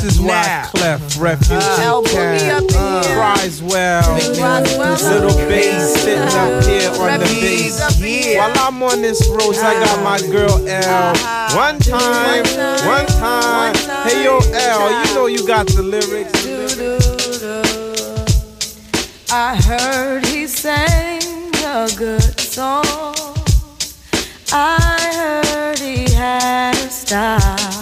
this 0.00 0.14
is 0.14 0.20
why 0.20 0.42
Now. 0.42 0.66
Clef 0.68 1.20
Refugee 1.20 1.54
Now, 1.54 1.98
uh, 1.98 2.02
put 2.02 2.14
me 2.14 2.38
Camp 2.38 2.70
up 2.72 3.02
in 3.02 3.02
here. 3.04 3.14
cries 3.14 3.62
well. 3.62 4.14
Little 4.14 5.36
bass 5.48 5.94
sitting 6.02 6.22
up 6.22 6.64
here 6.64 6.90
on 6.90 7.20
the 7.20 7.26
bass. 7.40 8.36
While 8.36 8.52
I'm 8.58 8.82
on 8.82 9.02
this 9.02 9.28
road, 9.28 9.56
I 9.56 9.74
got 9.84 10.02
my 10.02 10.16
uh-huh. 10.16 10.32
girl 10.32 10.68
L. 10.68 11.10
Uh-huh. 11.10 11.56
One 11.56 11.78
time, 11.78 12.44
one 12.86 13.06
time. 13.06 13.74
Hey 14.06 14.24
yo, 14.24 14.38
L, 14.38 15.06
you 15.06 15.14
know 15.14 15.26
you 15.26 15.46
got 15.46 15.66
the 15.66 15.82
lyrics. 15.82 16.46
I 19.30 19.56
heard 19.56 20.26
he 20.26 20.46
sang 20.46 21.22
a 21.64 21.88
good 21.96 22.38
song. 22.40 22.84
I 24.50 25.38
heard 25.44 25.78
he 25.78 26.10
had 26.12 26.74
a 26.74 26.90
style. 26.90 27.77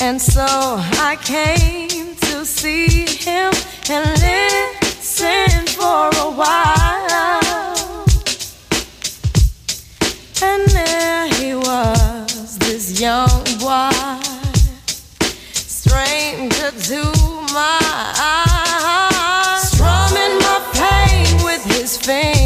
And 0.00 0.22
so 0.22 0.46
I 0.46 1.18
came 1.24 2.14
to 2.14 2.46
see 2.46 3.04
him 3.04 3.52
and 3.90 4.06
listen 4.22 5.66
for 5.74 6.08
a 6.14 6.30
while. 6.30 8.06
And 10.40 10.68
there 10.70 11.26
he 11.34 11.54
was, 11.56 12.58
this 12.58 13.00
young 13.00 13.42
boy 13.58 13.90
stranger 15.52 16.70
to 16.70 17.02
my 17.52 17.80
eyes, 18.22 19.70
strumming 19.72 20.38
my 20.38 20.60
pain 20.74 21.42
with 21.44 21.64
his 21.64 21.96
fingers, 21.96 22.37